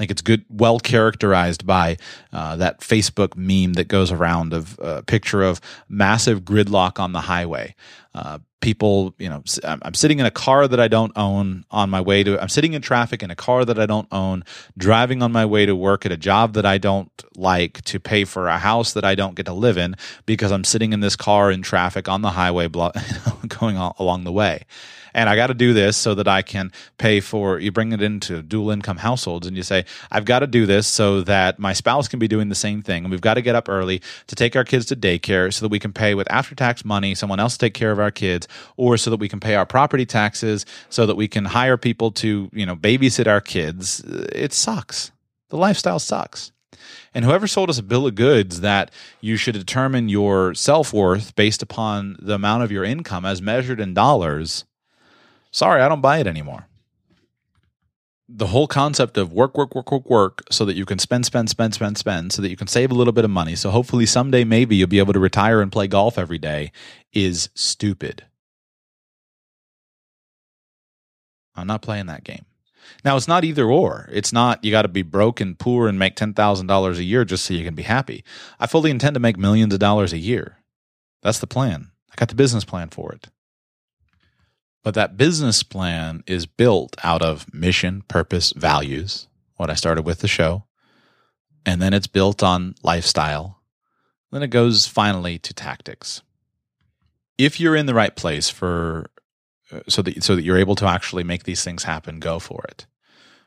I 0.00 0.02
think 0.02 0.12
it's 0.12 0.22
good, 0.22 0.46
well 0.48 0.80
characterized 0.80 1.66
by 1.66 1.98
uh, 2.32 2.56
that 2.56 2.80
Facebook 2.80 3.36
meme 3.36 3.74
that 3.74 3.88
goes 3.88 4.10
around 4.10 4.54
of 4.54 4.78
a 4.78 4.82
uh, 4.82 5.02
picture 5.02 5.42
of 5.42 5.60
massive 5.90 6.40
gridlock 6.40 6.98
on 6.98 7.12
the 7.12 7.20
highway. 7.20 7.74
Uh, 8.14 8.38
people, 8.62 9.14
you 9.18 9.28
know, 9.28 9.42
I'm 9.62 9.92
sitting 9.92 10.18
in 10.18 10.24
a 10.24 10.30
car 10.30 10.66
that 10.66 10.80
I 10.80 10.88
don't 10.88 11.12
own 11.16 11.66
on 11.70 11.90
my 11.90 12.00
way 12.00 12.24
to, 12.24 12.40
I'm 12.40 12.48
sitting 12.48 12.72
in 12.72 12.80
traffic 12.80 13.22
in 13.22 13.30
a 13.30 13.36
car 13.36 13.66
that 13.66 13.78
I 13.78 13.84
don't 13.84 14.08
own, 14.10 14.42
driving 14.78 15.22
on 15.22 15.32
my 15.32 15.44
way 15.44 15.66
to 15.66 15.76
work 15.76 16.06
at 16.06 16.12
a 16.12 16.16
job 16.16 16.54
that 16.54 16.64
I 16.64 16.78
don't 16.78 17.12
like 17.36 17.82
to 17.82 18.00
pay 18.00 18.24
for 18.24 18.48
a 18.48 18.56
house 18.56 18.94
that 18.94 19.04
I 19.04 19.14
don't 19.14 19.34
get 19.34 19.44
to 19.46 19.52
live 19.52 19.76
in 19.76 19.96
because 20.24 20.50
I'm 20.50 20.64
sitting 20.64 20.94
in 20.94 21.00
this 21.00 21.14
car 21.14 21.50
in 21.50 21.60
traffic 21.60 22.08
on 22.08 22.22
the 22.22 22.30
highway, 22.30 22.68
going 23.48 23.76
along 23.76 24.24
the 24.24 24.32
way 24.32 24.64
and 25.14 25.28
I 25.28 25.36
got 25.36 25.48
to 25.48 25.54
do 25.54 25.72
this 25.72 25.96
so 25.96 26.14
that 26.14 26.28
I 26.28 26.42
can 26.42 26.72
pay 26.98 27.20
for. 27.20 27.58
You 27.58 27.72
bring 27.72 27.92
it 27.92 28.02
into 28.02 28.42
dual 28.42 28.70
income 28.70 28.98
households, 28.98 29.46
and 29.46 29.56
you 29.56 29.62
say, 29.62 29.84
I've 30.10 30.24
got 30.24 30.40
to 30.40 30.46
do 30.46 30.66
this 30.66 30.86
so 30.86 31.22
that 31.22 31.58
my 31.58 31.72
spouse 31.72 32.08
can 32.08 32.18
be 32.18 32.28
doing 32.28 32.48
the 32.48 32.54
same 32.54 32.82
thing, 32.82 33.04
and 33.04 33.10
we've 33.10 33.20
got 33.20 33.34
to 33.34 33.42
get 33.42 33.54
up 33.54 33.68
early 33.68 34.00
to 34.26 34.34
take 34.34 34.56
our 34.56 34.64
kids 34.64 34.86
to 34.86 34.96
daycare 34.96 35.52
so 35.52 35.64
that 35.64 35.70
we 35.70 35.78
can 35.78 35.92
pay 35.92 36.14
with 36.14 36.30
after 36.30 36.54
tax 36.54 36.84
money 36.84 37.14
someone 37.14 37.40
else 37.40 37.54
to 37.54 37.58
take 37.58 37.74
care 37.74 37.92
of 37.92 37.98
our 37.98 38.10
kids, 38.10 38.46
or 38.76 38.96
so 38.96 39.10
that 39.10 39.20
we 39.20 39.28
can 39.28 39.40
pay 39.40 39.54
our 39.54 39.66
property 39.66 40.06
taxes, 40.06 40.66
so 40.88 41.06
that 41.06 41.16
we 41.16 41.28
can 41.28 41.44
hire 41.44 41.76
people 41.76 42.10
to 42.10 42.50
you 42.52 42.66
know 42.66 42.76
babysit 42.76 43.26
our 43.26 43.40
kids. 43.40 44.00
It 44.32 44.52
sucks. 44.52 45.12
The 45.50 45.56
lifestyle 45.56 45.98
sucks. 45.98 46.52
And 47.12 47.24
whoever 47.24 47.46
sold 47.46 47.70
us 47.70 47.78
a 47.78 47.82
bill 47.82 48.06
of 48.06 48.14
goods 48.14 48.60
that 48.60 48.90
you 49.20 49.36
should 49.36 49.54
determine 49.54 50.08
your 50.08 50.54
self 50.54 50.92
worth 50.92 51.34
based 51.34 51.62
upon 51.62 52.16
the 52.20 52.34
amount 52.34 52.62
of 52.62 52.70
your 52.70 52.84
income 52.84 53.24
as 53.24 53.42
measured 53.42 53.80
in 53.80 53.94
dollars 53.94 54.64
Sorry, 55.50 55.82
I 55.82 55.88
don't 55.88 56.00
buy 56.00 56.18
it 56.18 56.26
anymore. 56.26 56.66
The 58.28 58.48
whole 58.48 58.68
concept 58.68 59.18
of 59.18 59.32
work, 59.32 59.56
work, 59.58 59.74
work, 59.74 59.90
work, 59.90 60.08
work, 60.08 60.42
so 60.50 60.64
that 60.64 60.76
you 60.76 60.86
can 60.86 61.00
spend, 61.00 61.26
spend, 61.26 61.50
spend, 61.50 61.74
spend, 61.74 61.98
spend, 61.98 62.32
so 62.32 62.42
that 62.42 62.50
you 62.50 62.56
can 62.56 62.68
save 62.68 62.92
a 62.92 62.94
little 62.94 63.12
bit 63.12 63.24
of 63.24 63.30
money. 63.30 63.56
So 63.56 63.70
hopefully 63.70 64.06
someday 64.06 64.44
maybe 64.44 64.76
you'll 64.76 64.86
be 64.86 65.00
able 65.00 65.12
to 65.14 65.18
retire 65.18 65.60
and 65.60 65.72
play 65.72 65.88
golf 65.88 66.16
every 66.16 66.38
day 66.38 66.70
is 67.12 67.48
stupid. 67.54 68.24
I'm 71.56 71.66
not 71.66 71.82
playing 71.82 72.06
that 72.06 72.22
game. 72.22 72.44
Now 73.04 73.16
it's 73.16 73.28
not 73.28 73.44
either 73.44 73.68
or. 73.68 74.08
It's 74.12 74.32
not 74.32 74.64
you 74.64 74.70
got 74.70 74.82
to 74.82 74.88
be 74.88 75.02
broke 75.02 75.40
and 75.40 75.58
poor 75.58 75.88
and 75.88 75.98
make 75.98 76.16
ten 76.16 76.32
thousand 76.34 76.68
dollars 76.68 76.98
a 76.98 77.04
year 77.04 77.24
just 77.24 77.44
so 77.44 77.54
you 77.54 77.64
can 77.64 77.74
be 77.74 77.82
happy. 77.82 78.24
I 78.58 78.66
fully 78.66 78.90
intend 78.90 79.14
to 79.14 79.20
make 79.20 79.36
millions 79.36 79.74
of 79.74 79.80
dollars 79.80 80.12
a 80.12 80.18
year. 80.18 80.58
That's 81.22 81.40
the 81.40 81.46
plan. 81.46 81.90
I 82.10 82.14
got 82.16 82.28
the 82.28 82.34
business 82.34 82.64
plan 82.64 82.88
for 82.88 83.12
it. 83.12 83.28
But 84.82 84.94
that 84.94 85.16
business 85.16 85.62
plan 85.62 86.22
is 86.26 86.46
built 86.46 86.96
out 87.04 87.22
of 87.22 87.52
mission, 87.52 88.02
purpose, 88.08 88.52
values, 88.52 89.28
what 89.56 89.70
I 89.70 89.74
started 89.74 90.02
with 90.02 90.20
the 90.20 90.28
show. 90.28 90.64
And 91.66 91.82
then 91.82 91.92
it's 91.92 92.06
built 92.06 92.42
on 92.42 92.74
lifestyle, 92.82 93.60
Then 94.32 94.42
it 94.42 94.48
goes 94.48 94.86
finally 94.86 95.38
to 95.40 95.52
tactics. 95.52 96.22
If 97.36 97.60
you're 97.60 97.76
in 97.76 97.86
the 97.86 97.94
right 97.94 98.14
place 98.14 98.48
for 98.48 99.10
uh, 99.72 99.80
so 99.88 100.02
that 100.02 100.22
so 100.22 100.34
that 100.36 100.42
you're 100.42 100.58
able 100.58 100.76
to 100.76 100.86
actually 100.86 101.24
make 101.24 101.44
these 101.44 101.62
things 101.62 101.84
happen, 101.84 102.18
go 102.18 102.38
for 102.38 102.64
it. 102.68 102.86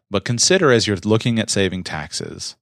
But 0.09 0.25
consider 0.25 0.71
as 0.71 0.85
you're 0.85 0.97
looking 0.97 1.39
at 1.39 1.49
saving 1.49 1.83
taxes, 1.83 2.55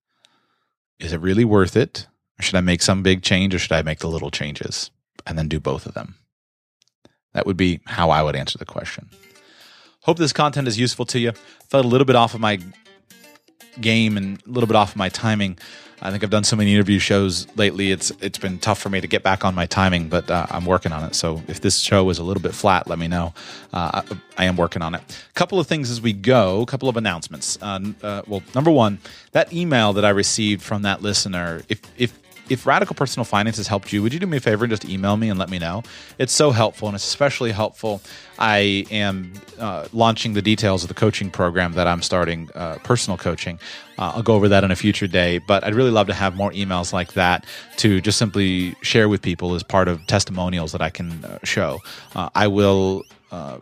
is 0.99 1.13
it 1.13 1.19
really 1.19 1.45
worth 1.45 1.76
it? 1.76 2.07
Or 2.39 2.43
should 2.43 2.55
I 2.55 2.61
make 2.61 2.82
some 2.82 3.03
big 3.03 3.22
change 3.24 3.53
or 3.53 3.59
should 3.59 3.72
I 3.74 3.82
make 3.82 3.99
the 3.99 4.09
little 4.09 4.32
changes 4.32 4.91
and 5.26 5.38
then 5.38 5.47
do 5.47 5.59
both 5.59 5.86
of 5.86 5.93
them? 5.93 6.15
That 7.34 7.45
would 7.45 7.57
be 7.57 7.79
how 7.86 8.09
I 8.09 8.21
would 8.21 8.36
answer 8.36 8.57
the 8.57 8.65
question. 8.65 9.09
Hope 10.01 10.17
this 10.17 10.34
content 10.34 10.67
is 10.67 10.79
useful 10.79 11.05
to 11.05 11.19
you. 11.19 11.32
Felt 11.69 11.86
a 11.86 11.88
little 11.88 12.05
bit 12.05 12.15
off 12.15 12.34
of 12.34 12.41
my 12.41 12.59
game 13.79 14.17
and 14.17 14.41
a 14.45 14.49
little 14.49 14.67
bit 14.67 14.75
off 14.75 14.91
of 14.91 14.97
my 14.97 15.09
timing. 15.09 15.57
I 16.03 16.09
think 16.09 16.23
I've 16.23 16.32
done 16.32 16.43
so 16.43 16.55
many 16.55 16.73
interview 16.73 16.97
shows 16.97 17.45
lately. 17.55 17.91
It's 17.91 18.09
it's 18.21 18.39
been 18.39 18.57
tough 18.57 18.79
for 18.79 18.89
me 18.89 19.01
to 19.01 19.07
get 19.07 19.21
back 19.21 19.45
on 19.45 19.53
my 19.53 19.67
timing, 19.67 20.09
but 20.09 20.32
uh, 20.32 20.47
I'm 20.49 20.65
working 20.65 20.91
on 20.91 21.03
it. 21.03 21.13
So 21.13 21.43
if 21.47 21.61
this 21.61 21.77
show 21.79 22.09
is 22.09 22.17
a 22.17 22.23
little 22.23 22.41
bit 22.41 22.55
flat, 22.55 22.88
let 22.88 22.97
me 22.97 23.07
know. 23.07 23.36
Uh, 23.71 24.01
I, 24.09 24.17
I, 24.39 24.45
am 24.45 24.57
working 24.57 24.82
on 24.82 24.95
it. 24.95 25.01
A 25.01 25.34
couple 25.34 25.59
of 25.59 25.67
things 25.67 25.91
as 25.91 26.01
we 26.01 26.11
go. 26.11 26.61
A 26.61 26.65
couple 26.65 26.89
of 26.89 26.97
announcements. 26.97 27.59
Uh, 27.61 27.79
uh, 28.01 28.23
well, 28.25 28.41
number 28.55 28.71
one, 28.71 28.97
that 29.34 29.53
email 29.53 29.93
that 29.93 30.03
I 30.03 30.09
received 30.09 30.63
from 30.63 30.82
that 30.82 31.03
listener. 31.03 31.61
If 31.69 31.82
if 31.97 32.17
if 32.51 32.67
Radical 32.67 32.95
Personal 32.95 33.23
Finance 33.23 33.57
has 33.57 33.67
helped 33.67 33.93
you, 33.93 34.03
would 34.03 34.13
you 34.13 34.19
do 34.19 34.27
me 34.27 34.37
a 34.37 34.39
favor 34.41 34.65
and 34.65 34.71
just 34.71 34.83
email 34.83 35.15
me 35.15 35.29
and 35.29 35.39
let 35.39 35.49
me 35.49 35.57
know? 35.57 35.83
It's 36.17 36.33
so 36.33 36.51
helpful, 36.51 36.89
and 36.89 36.95
especially 36.95 37.51
helpful. 37.51 38.01
I 38.37 38.85
am 38.91 39.33
uh, 39.57 39.87
launching 39.93 40.33
the 40.33 40.41
details 40.41 40.83
of 40.83 40.89
the 40.89 40.93
coaching 40.93 41.31
program 41.31 41.73
that 41.73 41.87
I'm 41.87 42.01
starting, 42.01 42.49
uh, 42.53 42.77
personal 42.83 43.17
coaching. 43.17 43.57
Uh, 43.97 44.13
I'll 44.15 44.23
go 44.23 44.35
over 44.35 44.49
that 44.49 44.65
in 44.65 44.71
a 44.71 44.75
future 44.75 45.07
day, 45.07 45.37
but 45.37 45.63
I'd 45.63 45.75
really 45.75 45.91
love 45.91 46.07
to 46.07 46.13
have 46.13 46.35
more 46.35 46.51
emails 46.51 46.91
like 46.91 47.13
that 47.13 47.45
to 47.77 48.01
just 48.01 48.17
simply 48.17 48.75
share 48.81 49.07
with 49.07 49.21
people 49.21 49.55
as 49.55 49.63
part 49.63 49.87
of 49.87 50.05
testimonials 50.07 50.73
that 50.73 50.81
I 50.81 50.89
can 50.89 51.23
uh, 51.23 51.39
show. 51.43 51.79
Uh, 52.15 52.29
I 52.35 52.47
will 52.47 53.03
uh, 53.31 53.59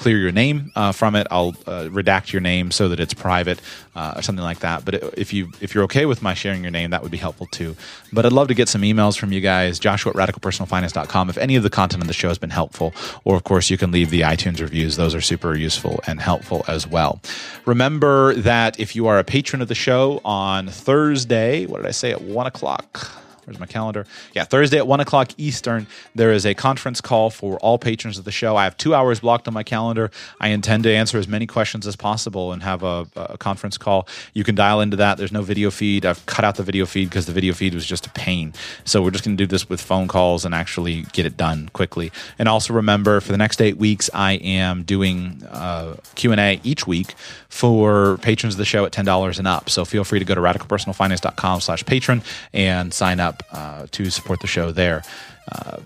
clear 0.00 0.16
your 0.16 0.32
name 0.32 0.72
uh, 0.74 0.92
from 0.92 1.14
it. 1.14 1.26
I'll 1.30 1.50
uh, 1.66 1.84
redact 1.90 2.32
your 2.32 2.40
name 2.40 2.70
so 2.70 2.88
that 2.88 2.98
it's 2.98 3.12
private 3.12 3.60
uh, 3.94 4.14
or 4.16 4.22
something 4.22 4.42
like 4.42 4.60
that. 4.60 4.82
But 4.82 4.94
if 5.18 5.34
you 5.34 5.52
if 5.60 5.74
you're 5.74 5.84
okay 5.84 6.06
with 6.06 6.22
my 6.22 6.32
sharing 6.32 6.62
your 6.62 6.70
name, 6.70 6.90
that 6.90 7.02
would 7.02 7.10
be 7.10 7.18
helpful 7.18 7.46
too. 7.46 7.76
But 8.10 8.24
I'd 8.24 8.32
love 8.32 8.48
to 8.48 8.54
get 8.54 8.68
some 8.68 8.80
emails 8.80 9.18
from 9.18 9.30
you 9.30 9.42
guys. 9.42 9.78
Joshua 9.78 10.12
at 10.12 10.16
radicalpersonalfinance.com. 10.16 11.28
If 11.28 11.36
any 11.36 11.54
of 11.56 11.62
the 11.62 11.70
content 11.70 12.02
on 12.02 12.06
the 12.06 12.14
show 12.14 12.28
has 12.28 12.38
been 12.38 12.50
helpful, 12.50 12.94
or 13.24 13.36
of 13.36 13.44
course 13.44 13.68
you 13.68 13.76
can 13.76 13.90
leave 13.90 14.08
the 14.08 14.22
iTunes 14.22 14.60
reviews. 14.60 14.96
Those 14.96 15.14
are 15.14 15.20
super 15.20 15.54
useful 15.54 16.00
and 16.06 16.18
helpful 16.18 16.64
as 16.66 16.86
well. 16.86 17.20
Remember 17.66 18.34
that 18.34 18.80
if 18.80 18.96
you 18.96 19.06
are 19.06 19.18
a 19.18 19.24
patron 19.24 19.60
of 19.60 19.68
the 19.68 19.74
show 19.74 20.22
on 20.24 20.68
Thursday, 20.68 21.66
what 21.66 21.78
did 21.78 21.86
I 21.86 21.92
say 21.92 22.10
at 22.10 22.22
one 22.22 22.46
o'clock? 22.46 23.20
Where's 23.50 23.58
my 23.58 23.66
calendar? 23.66 24.06
Yeah, 24.32 24.44
Thursday 24.44 24.78
at 24.78 24.86
one 24.86 25.00
o'clock 25.00 25.32
Eastern, 25.36 25.88
there 26.14 26.30
is 26.30 26.46
a 26.46 26.54
conference 26.54 27.00
call 27.00 27.30
for 27.30 27.58
all 27.58 27.78
patrons 27.78 28.16
of 28.16 28.24
the 28.24 28.30
show. 28.30 28.54
I 28.54 28.62
have 28.62 28.76
two 28.76 28.94
hours 28.94 29.18
blocked 29.18 29.48
on 29.48 29.54
my 29.54 29.64
calendar. 29.64 30.12
I 30.38 30.50
intend 30.50 30.84
to 30.84 30.94
answer 30.94 31.18
as 31.18 31.26
many 31.26 31.48
questions 31.48 31.84
as 31.84 31.96
possible 31.96 32.52
and 32.52 32.62
have 32.62 32.84
a, 32.84 33.08
a 33.16 33.36
conference 33.38 33.76
call. 33.76 34.06
You 34.34 34.44
can 34.44 34.54
dial 34.54 34.80
into 34.80 34.96
that. 34.98 35.18
There's 35.18 35.32
no 35.32 35.42
video 35.42 35.72
feed. 35.72 36.06
I've 36.06 36.24
cut 36.26 36.44
out 36.44 36.54
the 36.54 36.62
video 36.62 36.86
feed 36.86 37.10
because 37.10 37.26
the 37.26 37.32
video 37.32 37.52
feed 37.52 37.74
was 37.74 37.84
just 37.84 38.06
a 38.06 38.10
pain. 38.10 38.54
So 38.84 39.02
we're 39.02 39.10
just 39.10 39.24
going 39.24 39.36
to 39.36 39.42
do 39.42 39.48
this 39.48 39.68
with 39.68 39.80
phone 39.80 40.06
calls 40.06 40.44
and 40.44 40.54
actually 40.54 41.02
get 41.12 41.26
it 41.26 41.36
done 41.36 41.70
quickly. 41.72 42.12
And 42.38 42.48
also 42.48 42.72
remember, 42.72 43.20
for 43.20 43.32
the 43.32 43.38
next 43.38 43.60
eight 43.60 43.78
weeks, 43.78 44.08
I 44.14 44.34
am 44.34 44.84
doing 44.84 45.42
uh, 45.50 45.96
Q 46.14 46.30
and 46.30 46.40
A 46.40 46.60
each 46.62 46.86
week 46.86 47.16
for 47.50 48.16
patrons 48.18 48.54
of 48.54 48.58
the 48.58 48.64
show 48.64 48.86
at 48.86 48.92
ten 48.92 49.04
dollars 49.04 49.38
and 49.38 49.46
up. 49.46 49.68
So 49.68 49.84
feel 49.84 50.04
free 50.04 50.18
to 50.20 50.24
go 50.24 50.34
to 50.34 50.40
radicalpersonalfinance.com 50.40 51.60
slash 51.60 51.84
patron 51.84 52.22
and 52.54 52.94
sign 52.94 53.20
up 53.20 53.42
uh, 53.52 53.86
to 53.90 54.08
support 54.08 54.40
the 54.40 54.46
show 54.46 54.70
there. 54.72 55.02
Uh, 55.50 55.80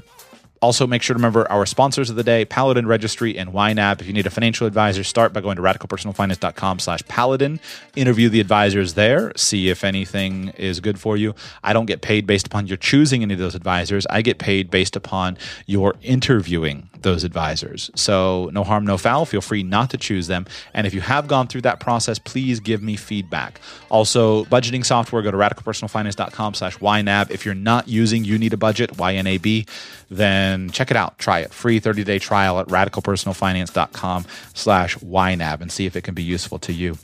also, 0.65 0.87
make 0.87 1.03
sure 1.03 1.13
to 1.13 1.19
remember 1.19 1.47
our 1.53 1.67
sponsors 1.67 2.09
of 2.09 2.17
the 2.17 2.23
day, 2.23 2.47
Paladin 2.47 2.87
Registry 2.87 3.37
and 3.37 3.53
YNAB. 3.53 4.01
If 4.01 4.07
you 4.07 4.15
need 4.15 4.27
a 4.27 4.31
financial 4.31 4.67
advisor, 4.67 5.05
start 5.05 5.35
by 5.35 5.43
going 5.43 5.57
to 5.57 5.63
radicalpersonalfinance.com 5.63 6.79
slash 6.79 7.03
paladin. 7.07 7.61
Interview 7.95 8.31
the 8.31 8.41
advisors 8.41 8.95
there. 8.95 9.31
See 9.37 9.69
if 9.69 9.85
anything 9.85 10.49
is 10.57 10.81
good 10.81 10.99
for 10.99 11.19
you. 11.19 11.35
I 11.63 11.75
don't 11.75 11.85
get 11.85 12.01
paid 12.01 12.27
based 12.27 12.47
upon 12.47 12.67
your 12.67 12.79
choosing 12.79 13.23
any 13.23 13.35
of 13.35 13.41
those 13.41 13.55
advisors. 13.55 14.07
I 14.07 14.23
get 14.23 14.39
paid 14.39 14.71
based 14.71 14.97
upon 14.97 15.37
your 15.67 15.97
interviewing 16.01 16.89
those 17.05 17.23
advisors. 17.23 17.91
So 17.95 18.51
no 18.53 18.65
harm, 18.65 18.85
no 18.85 18.99
foul. 18.99 19.25
Feel 19.25 19.41
free 19.41 19.63
not 19.63 19.91
to 19.91 19.97
choose 19.97 20.27
them. 20.27 20.47
And 20.75 20.87
if 20.87 20.93
you 20.93 21.01
have 21.01 21.29
gone 21.29 21.47
through 21.47 21.61
that 21.61 21.79
process, 21.79 22.19
please 22.19 22.59
give 22.59 22.83
me 22.83 22.97
feedback. 22.97 23.61
Also, 23.89 24.45
budgeting 24.47 24.85
software, 24.85 25.23
go 25.23 25.31
to 25.31 25.37
radicalpersonalfinance.com 25.37 26.55
slash 26.55 26.79
YNAB. 26.79 27.31
If 27.31 27.45
you're 27.45 27.55
not 27.55 27.87
using 27.87 28.25
You 28.25 28.37
Need 28.39 28.53
a 28.53 28.57
Budget, 28.57 28.91
YNAB, 28.95 29.69
then 30.11 30.71
check 30.71 30.91
it 30.91 30.97
out. 30.97 31.19
Try 31.19 31.41
it. 31.41 31.55
Free 31.55 31.81
30-day 31.81 32.19
trial 32.19 32.59
at 32.59 32.67
radicalpersonalfinance.com 32.67 34.27
slash 34.55 34.97
YNAB 34.99 35.61
and 35.61 35.71
see 35.71 35.87
if 35.87 35.95
it 35.95 36.03
can 36.03 36.15
be 36.15 36.25
useful 36.25 36.59
to 36.59 36.73
you. 36.73 36.99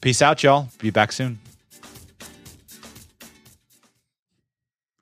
Peace 0.00 0.22
out, 0.22 0.42
y'all. 0.42 0.68
Be 0.78 0.90
back 0.90 1.10
soon. 1.10 1.40